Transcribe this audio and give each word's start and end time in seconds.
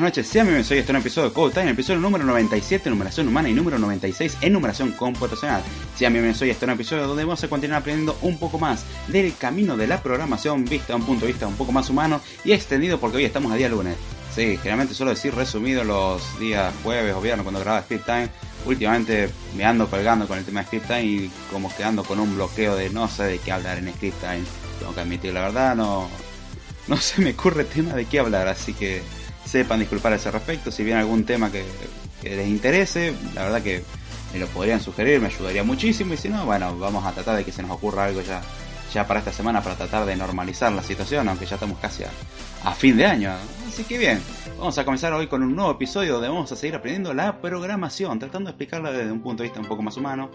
Buenas 0.00 0.16
noches, 0.16 0.32
sean 0.32 0.46
bienvenidos 0.46 0.70
a 0.70 0.76
este 0.76 0.92
nuevo 0.94 1.02
episodio 1.02 1.28
de 1.28 1.34
Code 1.34 1.52
Time, 1.52 1.72
episodio 1.72 2.00
número 2.00 2.24
97, 2.24 2.88
numeración 2.88 3.28
humana 3.28 3.50
y 3.50 3.52
número 3.52 3.78
96 3.78 4.38
en 4.40 4.54
numeración 4.54 4.92
computacional. 4.92 5.62
Sean 5.94 6.14
bienvenidos 6.14 6.40
a 6.40 6.46
este 6.46 6.64
nuevo 6.64 6.80
episodio 6.80 7.06
donde 7.06 7.22
vamos 7.22 7.44
a 7.44 7.48
continuar 7.48 7.82
aprendiendo 7.82 8.16
un 8.22 8.38
poco 8.38 8.58
más 8.58 8.86
del 9.08 9.36
camino 9.36 9.76
de 9.76 9.86
la 9.86 10.02
programación 10.02 10.64
vista 10.64 10.94
a 10.94 10.96
un 10.96 11.04
punto 11.04 11.26
de 11.26 11.32
vista 11.32 11.46
un 11.46 11.54
poco 11.56 11.72
más 11.72 11.90
humano 11.90 12.22
y 12.46 12.52
extendido 12.52 12.98
porque 12.98 13.18
hoy 13.18 13.26
estamos 13.26 13.52
a 13.52 13.56
día 13.56 13.68
lunes. 13.68 13.94
Sí, 14.34 14.56
generalmente 14.56 14.94
suelo 14.94 15.10
decir 15.10 15.34
resumido 15.34 15.84
los 15.84 16.40
días 16.40 16.72
jueves 16.82 17.14
o 17.14 17.20
viernes 17.20 17.42
cuando 17.42 17.60
grababa 17.60 17.84
Script 17.84 18.06
Time. 18.06 18.30
Últimamente 18.64 19.28
me 19.54 19.66
ando 19.66 19.86
colgando 19.86 20.26
con 20.26 20.38
el 20.38 20.46
tema 20.46 20.60
de 20.60 20.66
Script 20.68 20.86
Time 20.86 21.04
y 21.04 21.30
como 21.52 21.70
quedando 21.76 22.04
con 22.04 22.18
un 22.20 22.36
bloqueo 22.36 22.74
de 22.74 22.88
no 22.88 23.06
sé 23.06 23.24
de 23.24 23.38
qué 23.38 23.52
hablar 23.52 23.76
en 23.76 23.92
Script 23.92 24.18
Time. 24.18 24.44
Tengo 24.78 24.94
que 24.94 25.00
admitir 25.00 25.34
la 25.34 25.42
verdad, 25.42 25.76
no, 25.76 26.08
no 26.88 26.96
se 26.96 27.20
me 27.20 27.32
ocurre 27.32 27.64
tema 27.64 27.92
de 27.92 28.06
qué 28.06 28.18
hablar, 28.18 28.48
así 28.48 28.72
que 28.72 29.02
sepan 29.50 29.80
disculpar 29.80 30.12
a 30.12 30.16
ese 30.16 30.30
respecto. 30.30 30.70
Si 30.70 30.84
viene 30.84 31.00
algún 31.00 31.24
tema 31.24 31.50
que, 31.50 31.64
les 32.22 32.48
interese, 32.48 33.14
la 33.34 33.44
verdad 33.44 33.62
que 33.62 33.82
me 34.32 34.38
lo 34.38 34.46
podrían 34.46 34.80
sugerir, 34.80 35.20
me 35.20 35.26
ayudaría 35.26 35.64
muchísimo. 35.64 36.14
Y 36.14 36.16
si 36.16 36.28
no, 36.28 36.44
bueno, 36.46 36.78
vamos 36.78 37.04
a 37.04 37.12
tratar 37.12 37.36
de 37.36 37.44
que 37.44 37.52
se 37.52 37.62
nos 37.62 37.72
ocurra 37.72 38.04
algo 38.04 38.20
ya, 38.20 38.40
ya 38.94 39.06
para 39.06 39.20
esta 39.20 39.32
semana 39.32 39.60
para 39.60 39.74
tratar 39.74 40.06
de 40.06 40.14
normalizar 40.16 40.72
la 40.72 40.82
situación, 40.82 41.28
aunque 41.28 41.46
ya 41.46 41.56
estamos 41.56 41.78
casi 41.78 42.04
a, 42.04 42.72
fin 42.72 42.96
de 42.96 43.06
año. 43.06 43.32
Así 43.66 43.82
que 43.84 43.98
bien, 43.98 44.22
vamos 44.56 44.78
a 44.78 44.84
comenzar 44.84 45.12
hoy 45.12 45.26
con 45.26 45.42
un 45.42 45.56
nuevo 45.56 45.72
episodio 45.72 46.14
donde 46.14 46.28
vamos 46.28 46.52
a 46.52 46.56
seguir 46.56 46.76
aprendiendo 46.76 47.12
la 47.12 47.40
programación, 47.40 48.18
tratando 48.18 48.48
de 48.48 48.52
explicarla 48.52 48.92
desde 48.92 49.10
un 49.10 49.20
punto 49.20 49.42
de 49.42 49.48
vista 49.48 49.60
un 49.60 49.66
poco 49.66 49.82
más 49.82 49.96
humano. 49.96 50.30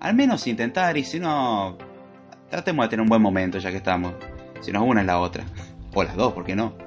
Al 0.00 0.14
menos 0.14 0.46
intentar, 0.46 0.96
y 0.96 1.04
si 1.04 1.20
no, 1.20 1.76
tratemos 2.50 2.86
de 2.86 2.88
tener 2.88 3.02
un 3.02 3.08
buen 3.08 3.22
momento 3.22 3.58
ya 3.58 3.70
que 3.70 3.78
estamos. 3.78 4.14
Si 4.60 4.72
nos 4.72 4.82
una 4.82 5.02
es 5.02 5.06
la 5.06 5.18
otra. 5.18 5.44
O 5.92 6.02
las 6.02 6.14
dos, 6.14 6.32
¿por 6.34 6.44
qué 6.44 6.54
no? 6.54 6.85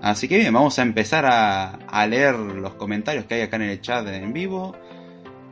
Así 0.00 0.28
que 0.28 0.38
bien, 0.38 0.52
vamos 0.52 0.78
a 0.78 0.82
empezar 0.82 1.26
a, 1.26 2.06
leer 2.06 2.36
los 2.36 2.74
comentarios 2.74 3.24
que 3.24 3.34
hay 3.34 3.40
acá 3.42 3.56
en 3.56 3.62
el 3.62 3.80
chat 3.80 4.06
en 4.06 4.32
vivo. 4.32 4.76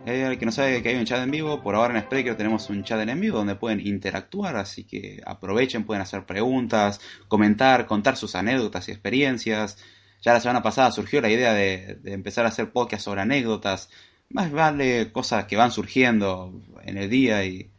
El 0.07 0.33
eh, 0.33 0.39
que 0.39 0.47
no 0.47 0.53
sabe 0.53 0.83
que 0.83 0.91
hay 0.91 0.97
un 0.97 1.05
chat 1.05 1.21
en 1.21 1.33
vivo, 1.33 1.63
por 1.63 1.75
ahora 1.75 1.99
en 1.99 2.05
Spreaker 2.05 2.37
tenemos 2.37 2.71
un 2.71 2.85
chat 2.85 3.01
en 3.01 3.21
vivo 3.21 3.39
donde 3.39 3.57
pueden 3.57 3.85
interactuar, 3.85 4.57
así 4.57 4.85
que 4.85 5.21
aprovechen, 5.27 5.85
pueden 5.85 6.01
hacer 6.01 6.25
preguntas, 6.27 7.01
comentar, 7.27 7.87
contar 7.87 8.17
sus 8.17 8.37
anécdotas 8.37 8.89
y 8.89 8.93
experiencias. 8.93 9.79
Ya 10.23 10.33
la 10.33 10.41
semana 10.41 10.63
pasada 10.63 10.93
surgió 10.93 11.21
la 11.21 11.29
idea 11.29 11.53
de, 11.53 11.99
de 12.03 12.13
empezar 12.13 12.47
a 12.47 12.49
hacer 12.51 12.71
podcast 12.71 13.05
sobre 13.05 13.23
anécdotas. 13.23 13.91
Más 14.31 14.53
vale 14.53 15.11
cosas 15.11 15.47
que 15.47 15.57
van 15.57 15.73
surgiendo 15.73 16.53
en 16.85 16.99
el 16.99 17.11
día 17.11 17.45
y, 17.45 17.71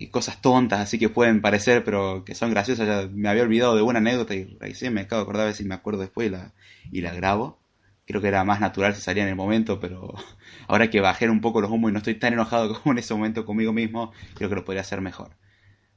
y 0.00 0.06
cosas 0.06 0.40
tontas 0.40 0.80
así 0.80 0.98
que 0.98 1.10
pueden 1.10 1.42
parecer, 1.42 1.84
pero 1.84 2.24
que 2.24 2.34
son 2.34 2.50
graciosas. 2.50 2.86
Ya 2.88 3.10
me 3.12 3.28
había 3.28 3.42
olvidado 3.42 3.76
de 3.76 3.82
una 3.82 3.98
anécdota 3.98 4.34
y 4.34 4.56
recién 4.58 4.94
me 4.94 5.02
acabo 5.02 5.20
de 5.20 5.24
acordar 5.24 5.42
a 5.42 5.46
ver 5.46 5.54
si 5.54 5.64
me 5.64 5.74
acuerdo 5.74 6.00
después 6.00 6.28
y 6.28 6.30
la, 6.30 6.54
y 6.90 7.02
la 7.02 7.12
grabo. 7.12 7.58
Creo 8.06 8.22
que 8.22 8.28
era 8.28 8.42
más 8.42 8.60
natural 8.60 8.94
si 8.94 9.02
salía 9.02 9.24
en 9.24 9.28
el 9.28 9.36
momento, 9.36 9.78
pero 9.78 10.14
ahora 10.68 10.88
que 10.88 11.02
bajé 11.02 11.28
un 11.28 11.42
poco 11.42 11.60
los 11.60 11.70
humos 11.70 11.90
y 11.90 11.92
no 11.92 11.98
estoy 11.98 12.14
tan 12.14 12.32
enojado 12.32 12.72
como 12.82 12.92
en 12.92 12.98
ese 12.98 13.12
momento 13.12 13.44
conmigo 13.44 13.74
mismo, 13.74 14.10
creo 14.36 14.48
que 14.48 14.54
lo 14.54 14.64
podría 14.64 14.80
hacer 14.80 15.02
mejor. 15.02 15.36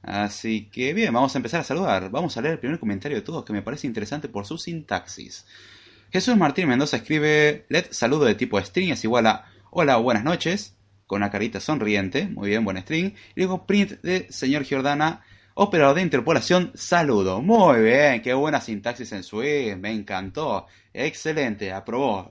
Así 0.02 0.68
que 0.70 0.92
bien, 0.92 1.14
vamos 1.14 1.34
a 1.34 1.38
empezar 1.38 1.62
a 1.62 1.64
saludar. 1.64 2.10
Vamos 2.10 2.36
a 2.36 2.42
leer 2.42 2.54
el 2.54 2.60
primer 2.60 2.78
comentario 2.78 3.16
de 3.16 3.22
todos 3.22 3.46
que 3.46 3.54
me 3.54 3.62
parece 3.62 3.86
interesante 3.86 4.28
por 4.28 4.44
su 4.44 4.58
sintaxis. 4.58 5.46
Jesús 6.12 6.36
Martín 6.36 6.68
Mendoza 6.68 6.98
escribe, 6.98 7.64
let 7.70 7.86
saludo 7.92 8.26
de 8.26 8.34
tipo 8.34 8.60
string 8.60 8.92
es 8.92 9.02
igual 9.02 9.26
a 9.28 9.46
hola, 9.70 9.96
buenas 9.96 10.24
noches 10.24 10.74
con 11.14 11.22
una 11.22 11.30
carita 11.30 11.60
sonriente, 11.60 12.26
muy 12.26 12.48
bien, 12.48 12.64
buen 12.64 12.76
string. 12.76 13.14
Y 13.36 13.40
luego 13.40 13.64
print 13.68 14.00
de 14.02 14.26
señor 14.32 14.64
Giordana, 14.64 15.22
operador 15.54 15.94
de 15.94 16.02
interpolación, 16.02 16.72
saludo. 16.74 17.40
Muy 17.40 17.82
bien, 17.82 18.20
qué 18.20 18.34
buena 18.34 18.60
sintaxis 18.60 19.12
en 19.12 19.22
Swift, 19.22 19.76
me 19.76 19.92
encantó. 19.92 20.66
Excelente, 20.92 21.72
aprobó. 21.72 22.28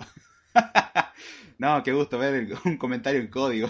no, 1.59 1.81
qué 1.81 1.93
gusto 1.93 2.17
ver 2.17 2.57
un 2.65 2.75
comentario 2.75 3.21
en 3.21 3.27
código. 3.27 3.69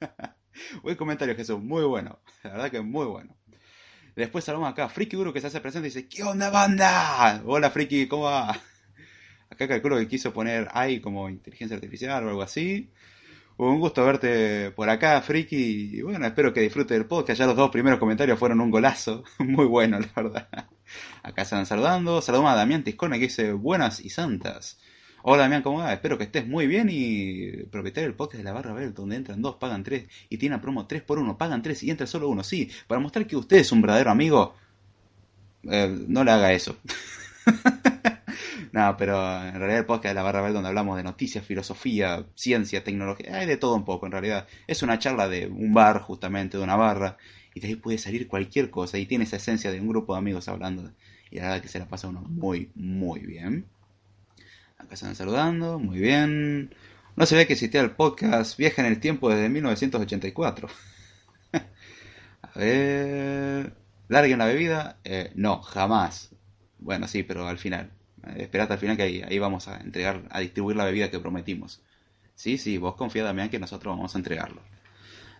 Buen 0.82 0.96
comentario, 0.96 1.36
Jesús, 1.36 1.62
muy 1.62 1.84
bueno. 1.84 2.18
La 2.42 2.50
verdad 2.50 2.70
que 2.72 2.80
muy 2.80 3.06
bueno. 3.06 3.36
Después 4.16 4.42
saludamos 4.42 4.72
acá 4.72 4.88
Friki 4.88 5.14
Guru 5.14 5.32
que 5.32 5.40
se 5.40 5.46
hace 5.46 5.60
presente 5.60 5.86
y 5.86 5.92
dice, 5.92 6.08
¿qué 6.08 6.24
onda 6.24 6.50
banda? 6.50 7.40
Hola 7.46 7.70
Friki, 7.70 8.08
¿cómo 8.08 8.24
va? 8.24 8.60
Acá 9.50 9.68
calculo 9.68 9.98
que 9.98 10.08
quiso 10.08 10.32
poner 10.32 10.66
AI 10.72 11.00
como 11.00 11.28
inteligencia 11.28 11.76
artificial 11.76 12.24
o 12.24 12.30
algo 12.30 12.42
así. 12.42 12.90
Un 13.56 13.78
gusto 13.80 14.04
verte 14.04 14.70
por 14.72 14.88
acá, 14.88 15.20
Friki. 15.20 15.98
Y 15.98 16.02
bueno, 16.02 16.26
espero 16.26 16.52
que 16.52 16.60
disfrute 16.60 16.94
del 16.94 17.06
podcast. 17.06 17.38
Ya 17.38 17.46
los 17.46 17.56
dos 17.56 17.70
primeros 17.70 17.98
comentarios 17.98 18.38
fueron 18.38 18.60
un 18.60 18.70
golazo. 18.70 19.24
Muy 19.38 19.66
bueno, 19.66 19.98
la 20.00 20.08
verdad. 20.14 20.48
Acá 21.22 21.44
van 21.50 21.66
saludando. 21.66 22.22
Saludamos 22.22 22.52
a 22.52 22.56
Damián 22.56 22.82
Tiscona 22.82 23.16
que 23.16 23.24
dice 23.24 23.52
buenas 23.52 24.00
y 24.00 24.10
santas. 24.10 24.78
Hola 25.24 25.42
Damián, 25.42 25.62
¿cómo 25.62 25.78
va? 25.78 25.92
Espero 25.92 26.18
que 26.18 26.24
estés 26.24 26.48
muy 26.48 26.66
bien 26.66 26.88
y 26.90 27.64
propietario 27.70 28.08
del 28.08 28.16
podcast 28.16 28.38
de 28.38 28.42
la 28.42 28.52
barra 28.52 28.72
Belt, 28.72 28.96
donde 28.96 29.14
entran 29.14 29.40
dos, 29.40 29.54
pagan 29.54 29.84
tres 29.84 30.08
y 30.28 30.36
tiene 30.36 30.58
promo 30.58 30.88
tres 30.88 31.02
por 31.02 31.20
uno, 31.20 31.38
pagan 31.38 31.62
tres 31.62 31.84
y 31.84 31.90
entra 31.90 32.08
solo 32.08 32.28
uno. 32.28 32.42
Sí, 32.42 32.68
para 32.88 33.00
mostrar 33.00 33.28
que 33.28 33.36
usted 33.36 33.58
es 33.58 33.70
un 33.70 33.82
verdadero 33.82 34.10
amigo, 34.10 34.56
eh, 35.70 35.96
no 36.08 36.24
le 36.24 36.30
haga 36.32 36.52
eso. 36.52 36.76
No, 38.72 38.96
pero 38.96 39.16
en 39.42 39.54
realidad 39.54 39.80
el 39.80 39.86
podcast 39.86 40.08
de 40.08 40.14
la 40.14 40.22
Barra 40.22 40.50
donde 40.50 40.68
hablamos 40.68 40.96
de 40.96 41.02
noticias, 41.02 41.44
filosofía, 41.44 42.24
ciencia, 42.34 42.82
tecnología, 42.82 43.36
hay 43.38 43.46
de 43.46 43.58
todo 43.58 43.74
un 43.74 43.84
poco 43.84 44.06
en 44.06 44.12
realidad. 44.12 44.48
Es 44.66 44.82
una 44.82 44.98
charla 44.98 45.28
de 45.28 45.46
un 45.46 45.74
bar, 45.74 46.00
justamente, 46.00 46.56
de 46.56 46.64
una 46.64 46.76
barra, 46.76 47.18
y 47.54 47.60
de 47.60 47.68
ahí 47.68 47.76
puede 47.76 47.98
salir 47.98 48.28
cualquier 48.28 48.70
cosa 48.70 48.96
y 48.96 49.04
tiene 49.04 49.24
esa 49.24 49.36
esencia 49.36 49.70
de 49.70 49.80
un 49.80 49.88
grupo 49.88 50.14
de 50.14 50.20
amigos 50.20 50.48
hablando. 50.48 50.90
Y 51.30 51.36
la 51.36 51.42
verdad 51.44 51.62
que 51.62 51.68
se 51.68 51.78
la 51.78 51.86
pasa 51.86 52.08
uno 52.08 52.22
muy, 52.22 52.70
muy 52.74 53.20
bien. 53.20 53.66
Acá 54.78 54.94
están 54.94 55.14
saludando, 55.16 55.78
muy 55.78 55.98
bien. 55.98 56.74
No 57.14 57.26
se 57.26 57.36
ve 57.36 57.46
que 57.46 57.52
existía 57.52 57.82
el 57.82 57.90
podcast 57.90 58.56
Viaja 58.56 58.80
en 58.82 58.88
el 58.88 59.00
Tiempo 59.00 59.28
desde 59.28 59.50
1984. 59.50 60.68
A 62.42 62.58
ver. 62.58 63.74
¿Larguen 64.08 64.38
la 64.38 64.46
bebida? 64.46 64.98
Eh, 65.04 65.30
no, 65.34 65.60
jamás. 65.62 66.30
Bueno, 66.78 67.06
sí, 67.06 67.22
pero 67.22 67.46
al 67.46 67.58
final. 67.58 67.92
Esperate 68.36 68.74
al 68.74 68.78
final 68.78 68.96
que 68.96 69.02
ahí, 69.02 69.22
ahí, 69.22 69.38
vamos 69.38 69.68
a 69.68 69.80
entregar, 69.80 70.22
a 70.30 70.40
distribuir 70.40 70.76
la 70.76 70.84
bebida 70.84 71.10
que 71.10 71.18
prometimos. 71.18 71.80
Sí, 72.34 72.58
sí, 72.58 72.78
vos 72.78 72.94
confía, 72.94 73.24
Damián, 73.24 73.50
que 73.50 73.58
nosotros 73.58 73.96
vamos 73.96 74.14
a 74.14 74.18
entregarlo. 74.18 74.62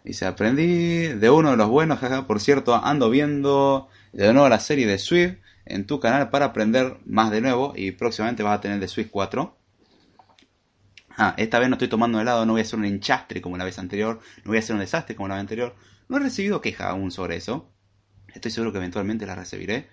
Dice, 0.04 0.26
aprendí 0.26 1.08
de 1.08 1.30
uno 1.30 1.52
de 1.52 1.56
los 1.56 1.68
buenos, 1.68 2.00
jaja, 2.00 2.26
por 2.26 2.40
cierto, 2.40 2.74
ando 2.74 3.08
viendo 3.08 3.88
de 4.12 4.32
nuevo 4.32 4.48
la 4.48 4.58
serie 4.58 4.86
de 4.86 4.98
Swift 4.98 5.36
en 5.64 5.86
tu 5.86 6.00
canal 6.00 6.30
para 6.30 6.46
aprender 6.46 6.98
más 7.06 7.30
de 7.30 7.40
nuevo 7.40 7.72
y 7.76 7.92
próximamente 7.92 8.42
vas 8.42 8.58
a 8.58 8.60
tener 8.60 8.80
de 8.80 8.88
Swift 8.88 9.10
4. 9.10 9.56
Ah, 11.16 11.34
esta 11.36 11.58
vez 11.58 11.68
no 11.68 11.74
estoy 11.76 11.88
tomando 11.88 12.20
helado, 12.20 12.46
no 12.46 12.52
voy 12.52 12.62
a 12.62 12.64
hacer 12.64 12.78
un 12.78 12.84
enchastre 12.84 13.40
como 13.40 13.56
la 13.56 13.64
vez 13.64 13.78
anterior, 13.78 14.20
no 14.38 14.50
voy 14.50 14.56
a 14.56 14.60
hacer 14.60 14.74
un 14.74 14.80
desastre 14.80 15.14
como 15.14 15.28
la 15.28 15.34
vez 15.34 15.42
anterior. 15.42 15.76
No 16.08 16.16
he 16.16 16.20
recibido 16.20 16.60
queja 16.60 16.88
aún 16.88 17.10
sobre 17.10 17.36
eso. 17.36 17.70
Estoy 18.34 18.50
seguro 18.50 18.72
que 18.72 18.78
eventualmente 18.78 19.26
la 19.26 19.34
recibiré, 19.34 19.88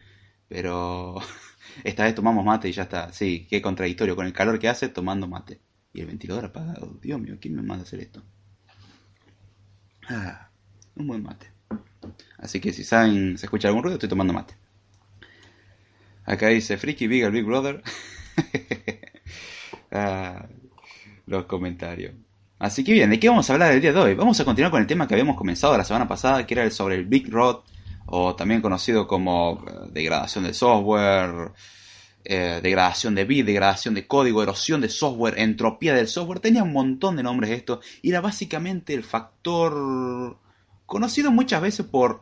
pero 0.47 1.19
Esta 1.83 2.03
vez 2.03 2.15
tomamos 2.15 2.45
mate 2.45 2.69
y 2.69 2.71
ya 2.71 2.83
está. 2.83 3.11
Sí, 3.11 3.47
qué 3.49 3.61
contradictorio. 3.61 4.15
Con 4.15 4.25
el 4.25 4.33
calor 4.33 4.59
que 4.59 4.69
hace, 4.69 4.89
tomando 4.89 5.27
mate. 5.27 5.59
Y 5.93 6.01
el 6.01 6.07
ventilador 6.07 6.45
apagado. 6.45 6.97
Dios 7.01 7.19
mío, 7.19 7.37
¿quién 7.39 7.55
me 7.55 7.61
manda 7.61 7.83
a 7.83 7.87
hacer 7.87 7.99
esto? 7.99 8.23
Ah, 10.09 10.49
un 10.95 11.07
buen 11.07 11.23
mate. 11.23 11.47
Así 12.37 12.59
que 12.59 12.73
si 12.73 12.83
saben, 12.83 13.37
se 13.37 13.45
escucha 13.45 13.67
algún 13.67 13.83
ruido, 13.83 13.95
estoy 13.95 14.09
tomando 14.09 14.33
mate. 14.33 14.55
Acá 16.25 16.47
dice 16.47 16.77
Freaky 16.77 17.07
Big 17.07 17.29
Big 17.31 17.43
Brother. 17.43 17.81
ah, 19.91 20.47
los 21.25 21.45
comentarios. 21.45 22.13
Así 22.59 22.83
que 22.83 22.91
bien, 22.91 23.09
¿de 23.09 23.19
qué 23.19 23.29
vamos 23.29 23.49
a 23.49 23.53
hablar 23.53 23.71
el 23.71 23.81
día 23.81 23.93
de 23.93 23.99
hoy? 23.99 24.13
Vamos 24.15 24.39
a 24.39 24.45
continuar 24.45 24.71
con 24.71 24.81
el 24.81 24.87
tema 24.87 25.07
que 25.07 25.13
habíamos 25.13 25.37
comenzado 25.37 25.77
la 25.77 25.85
semana 25.85 26.07
pasada, 26.07 26.45
que 26.45 26.53
era 26.53 26.63
el 26.63 26.71
sobre 26.71 26.95
el 26.95 27.05
Big 27.05 27.29
Rod 27.31 27.61
o 28.11 28.35
también 28.35 28.61
conocido 28.61 29.07
como 29.07 29.63
eh, 29.67 29.71
degradación 29.91 30.43
del 30.43 30.53
software, 30.53 31.51
eh, 32.23 32.59
degradación 32.61 33.15
de 33.15 33.25
bit, 33.25 33.45
degradación 33.45 33.93
de 33.93 34.07
código, 34.07 34.43
erosión 34.43 34.81
de 34.81 34.89
software, 34.89 35.39
entropía 35.39 35.93
del 35.93 36.07
software, 36.07 36.39
tenía 36.39 36.63
un 36.63 36.73
montón 36.73 37.15
de 37.15 37.23
nombres 37.23 37.51
esto, 37.51 37.81
y 38.01 38.09
era 38.09 38.21
básicamente 38.21 38.93
el 38.93 39.03
factor 39.03 40.37
conocido 40.85 41.31
muchas 41.31 41.61
veces 41.61 41.85
por 41.85 42.21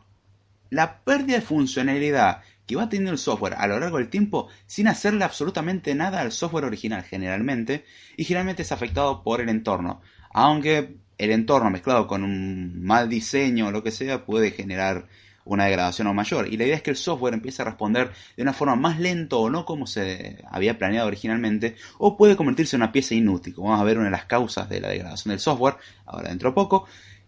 la 0.70 1.00
pérdida 1.00 1.36
de 1.36 1.42
funcionalidad 1.42 2.42
que 2.66 2.76
va 2.76 2.88
teniendo 2.88 3.12
el 3.12 3.18
software 3.18 3.54
a 3.54 3.66
lo 3.66 3.80
largo 3.80 3.96
del 3.96 4.10
tiempo 4.10 4.48
sin 4.66 4.88
hacerle 4.88 5.24
absolutamente 5.24 5.94
nada 5.94 6.20
al 6.20 6.32
software 6.32 6.66
original 6.66 7.02
generalmente, 7.02 7.84
y 8.16 8.24
generalmente 8.24 8.62
es 8.62 8.72
afectado 8.72 9.22
por 9.22 9.40
el 9.40 9.48
entorno, 9.48 10.02
aunque 10.30 10.96
el 11.16 11.30
entorno 11.32 11.70
mezclado 11.70 12.06
con 12.06 12.22
un 12.22 12.82
mal 12.84 13.08
diseño 13.08 13.66
o 13.66 13.70
lo 13.70 13.82
que 13.82 13.90
sea 13.90 14.24
puede 14.24 14.52
generar 14.52 15.08
una 15.48 15.64
degradación 15.64 16.06
aún 16.06 16.16
mayor. 16.16 16.46
Y 16.48 16.56
la 16.56 16.64
idea 16.64 16.76
es 16.76 16.82
que 16.82 16.90
el 16.90 16.96
software 16.96 17.34
empiece 17.34 17.62
a 17.62 17.64
responder 17.64 18.12
de 18.36 18.42
una 18.42 18.52
forma 18.52 18.76
más 18.76 19.00
lento 19.00 19.40
o 19.40 19.50
no 19.50 19.64
como 19.64 19.86
se 19.86 20.44
había 20.50 20.78
planeado 20.78 21.08
originalmente, 21.08 21.76
o 21.98 22.16
puede 22.16 22.36
convertirse 22.36 22.76
en 22.76 22.82
una 22.82 22.92
pieza 22.92 23.14
inútil. 23.14 23.54
Vamos 23.56 23.80
a 23.80 23.84
ver 23.84 23.96
una 23.96 24.06
de 24.06 24.12
las 24.12 24.26
causas 24.26 24.68
de 24.68 24.80
la 24.80 24.88
degradación 24.88 25.30
del 25.30 25.40
software, 25.40 25.76
ahora 26.06 26.28
dentro 26.28 26.50
de 26.50 26.54
poco. 26.54 26.86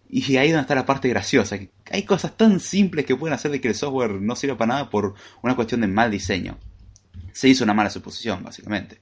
Y 0.09 0.35
ahí 0.37 0.49
donde 0.49 0.61
está 0.61 0.75
la 0.75 0.85
parte 0.85 1.07
graciosa. 1.07 1.57
hay 1.89 2.03
cosas 2.03 2.35
tan 2.35 2.59
simples 2.59 3.05
que 3.05 3.15
pueden 3.15 3.33
hacer 3.33 3.49
de 3.49 3.61
que 3.61 3.69
el 3.69 3.75
software 3.75 4.11
no 4.11 4.35
sirva 4.35 4.57
para 4.57 4.73
nada 4.73 4.89
por 4.89 5.15
una 5.41 5.55
cuestión 5.55 5.81
de 5.81 5.87
mal 5.87 6.11
diseño. 6.11 6.57
Se 7.31 7.47
hizo 7.47 7.63
una 7.63 7.73
mala 7.73 7.89
suposición, 7.89 8.43
básicamente. 8.43 8.99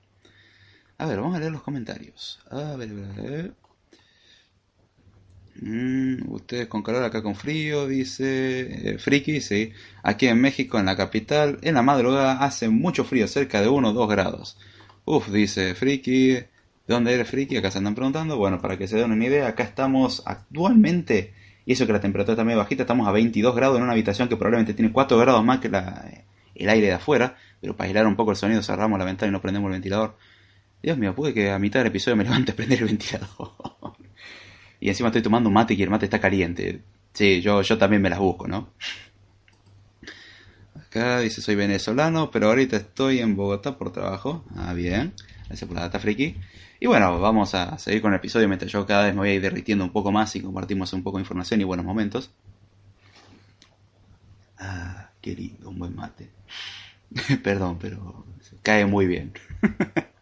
A 0.99 1.05
ver, 1.05 1.19
vamos 1.19 1.35
a 1.35 1.39
leer 1.39 1.51
los 1.51 1.63
comentarios. 1.63 2.39
A 2.51 2.75
ver, 2.75 2.89
a 2.89 3.21
ver. 3.21 3.53
Mm, 5.61 6.31
ustedes 6.31 6.67
con 6.67 6.83
calor, 6.83 7.03
acá 7.03 7.21
con 7.21 7.35
frío, 7.35 7.85
dice 7.87 8.93
eh, 8.93 8.97
Friki, 8.97 9.41
sí. 9.41 9.73
Aquí 10.03 10.27
en 10.27 10.39
México, 10.39 10.79
en 10.79 10.85
la 10.85 10.95
capital, 10.95 11.59
en 11.61 11.73
la 11.75 11.81
madrugada 11.81 12.43
hace 12.43 12.69
mucho 12.69 13.03
frío, 13.03 13.27
cerca 13.27 13.61
de 13.61 13.67
1 13.67 13.89
o 13.89 13.93
2 13.93 14.09
grados. 14.09 14.57
Uf, 15.05 15.29
dice 15.29 15.75
Friki. 15.75 16.31
¿De 16.89 16.95
dónde 16.95 17.13
eres 17.13 17.29
Friki? 17.29 17.57
Acá 17.57 17.71
se 17.71 17.77
andan 17.79 17.95
preguntando. 17.95 18.37
Bueno, 18.37 18.59
para 18.61 18.77
que 18.77 18.87
se 18.87 18.97
den 18.97 19.11
una 19.11 19.25
idea, 19.25 19.47
acá 19.47 19.63
estamos 19.63 20.23
actualmente, 20.25 21.33
y 21.65 21.73
eso 21.73 21.85
que 21.85 21.93
la 21.93 21.99
temperatura 22.01 22.33
está 22.33 22.43
medio 22.43 22.59
bajita, 22.59 22.83
estamos 22.83 23.07
a 23.07 23.11
22 23.11 23.55
grados 23.55 23.77
en 23.77 23.83
una 23.83 23.91
habitación 23.91 24.29
que 24.29 24.37
probablemente 24.37 24.73
tiene 24.73 24.91
4 24.91 25.17
grados 25.17 25.43
más 25.43 25.59
que 25.59 25.67
el 25.67 26.69
aire 26.69 26.87
de 26.87 26.93
afuera. 26.93 27.35
Pero 27.61 27.75
para 27.75 27.87
aislar 27.87 28.07
un 28.07 28.15
poco 28.15 28.31
el 28.31 28.37
sonido 28.37 28.63
cerramos 28.63 28.97
la 28.97 29.05
ventana 29.05 29.29
y 29.29 29.33
no 29.33 29.41
prendemos 29.41 29.67
el 29.67 29.73
ventilador. 29.73 30.17
Dios 30.81 30.97
mío, 30.97 31.13
puede 31.13 31.33
que 31.33 31.51
a 31.51 31.59
mitad 31.59 31.81
del 31.81 31.87
episodio 31.87 32.15
me 32.15 32.23
levante 32.23 32.53
a 32.53 32.55
prender 32.55 32.79
el 32.79 32.85
ventilador. 32.85 33.29
y 34.79 34.89
encima 34.89 35.09
estoy 35.09 35.21
tomando 35.21 35.49
un 35.49 35.55
mate 35.55 35.73
y 35.73 35.83
el 35.83 35.89
mate 35.89 36.05
está 36.05 36.19
caliente. 36.19 36.81
Sí, 37.13 37.41
yo, 37.41 37.61
yo 37.61 37.77
también 37.77 38.01
me 38.01 38.09
las 38.09 38.19
busco, 38.19 38.47
¿no? 38.47 38.69
Acá 40.75 41.19
dice 41.19 41.41
soy 41.41 41.55
venezolano, 41.55 42.31
pero 42.31 42.47
ahorita 42.47 42.77
estoy 42.77 43.19
en 43.19 43.35
Bogotá 43.35 43.77
por 43.77 43.91
trabajo. 43.91 44.43
Ah, 44.55 44.73
bien. 44.73 45.13
Gracias 45.47 45.67
por 45.67 45.75
la 45.75 45.83
data 45.83 45.99
friki. 45.99 46.37
Y 46.79 46.87
bueno, 46.87 47.19
vamos 47.19 47.55
a 47.55 47.77
seguir 47.77 48.01
con 48.01 48.13
el 48.13 48.17
episodio 48.19 48.47
mientras 48.47 48.71
yo 48.71 48.85
cada 48.85 49.05
vez 49.05 49.13
me 49.13 49.19
voy 49.21 49.29
a 49.29 49.33
ir 49.33 49.41
derritiendo 49.41 49.83
un 49.83 49.91
poco 49.91 50.11
más 50.11 50.35
y 50.35 50.41
compartimos 50.41 50.93
un 50.93 51.03
poco 51.03 51.17
de 51.17 51.23
información 51.23 51.59
y 51.61 51.63
buenos 51.65 51.85
momentos. 51.85 52.31
Ah, 54.57 55.11
qué 55.21 55.35
lindo, 55.35 55.69
un 55.69 55.79
buen 55.79 55.95
mate. 55.95 56.29
Perdón, 57.43 57.77
pero 57.79 58.25
cae 58.63 58.85
muy 58.85 59.07
bien. 59.07 59.33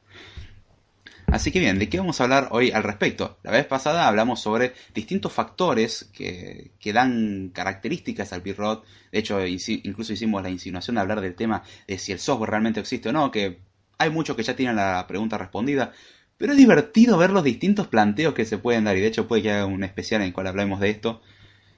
Así 1.38 1.52
que 1.52 1.60
bien, 1.60 1.78
¿de 1.78 1.88
qué 1.88 2.00
vamos 2.00 2.20
a 2.20 2.24
hablar 2.24 2.48
hoy 2.50 2.72
al 2.72 2.82
respecto? 2.82 3.38
La 3.44 3.52
vez 3.52 3.64
pasada 3.68 4.08
hablamos 4.08 4.40
sobre 4.40 4.74
distintos 4.96 5.32
factores 5.32 6.10
que, 6.12 6.72
que 6.80 6.94
dan 6.94 7.52
características 7.54 8.34
al 8.34 8.42
Pirrot. 8.42 8.84
De 9.12 9.20
hecho, 9.20 9.46
incluso 9.46 10.14
hicimos 10.14 10.42
la 10.42 10.50
insinuación 10.50 10.96
de 10.96 11.02
hablar 11.02 11.22
del 11.22 11.36
tema 11.36 11.62
de 11.88 12.00
si 12.00 12.12
el 12.12 12.18
software 12.18 12.50
realmente 12.50 12.80
existe 12.80 13.10
o 13.10 13.14
no, 13.14 13.30
que 13.30 13.60
hay 14.00 14.10
muchos 14.10 14.36
que 14.36 14.42
ya 14.42 14.56
tienen 14.56 14.78
la 14.78 15.06
pregunta 15.08 15.38
respondida. 15.38 15.92
Pero 16.40 16.54
es 16.54 16.58
divertido 16.58 17.20
ver 17.20 17.30
los 17.30 17.44
distintos 17.44 17.88
planteos 17.88 18.34
que 18.34 18.44
se 18.44 18.58
pueden 18.58 18.86
dar. 18.86 18.98
Y 18.98 19.02
de 19.02 19.08
hecho 19.08 19.28
puede 19.28 19.44
que 19.44 19.52
haga 19.52 19.68
un 19.68 19.84
especial 19.84 20.22
en 20.22 20.30
el 20.30 20.34
cual 20.34 20.48
hablemos 20.48 20.80
de 20.80 20.90
esto. 20.90 21.22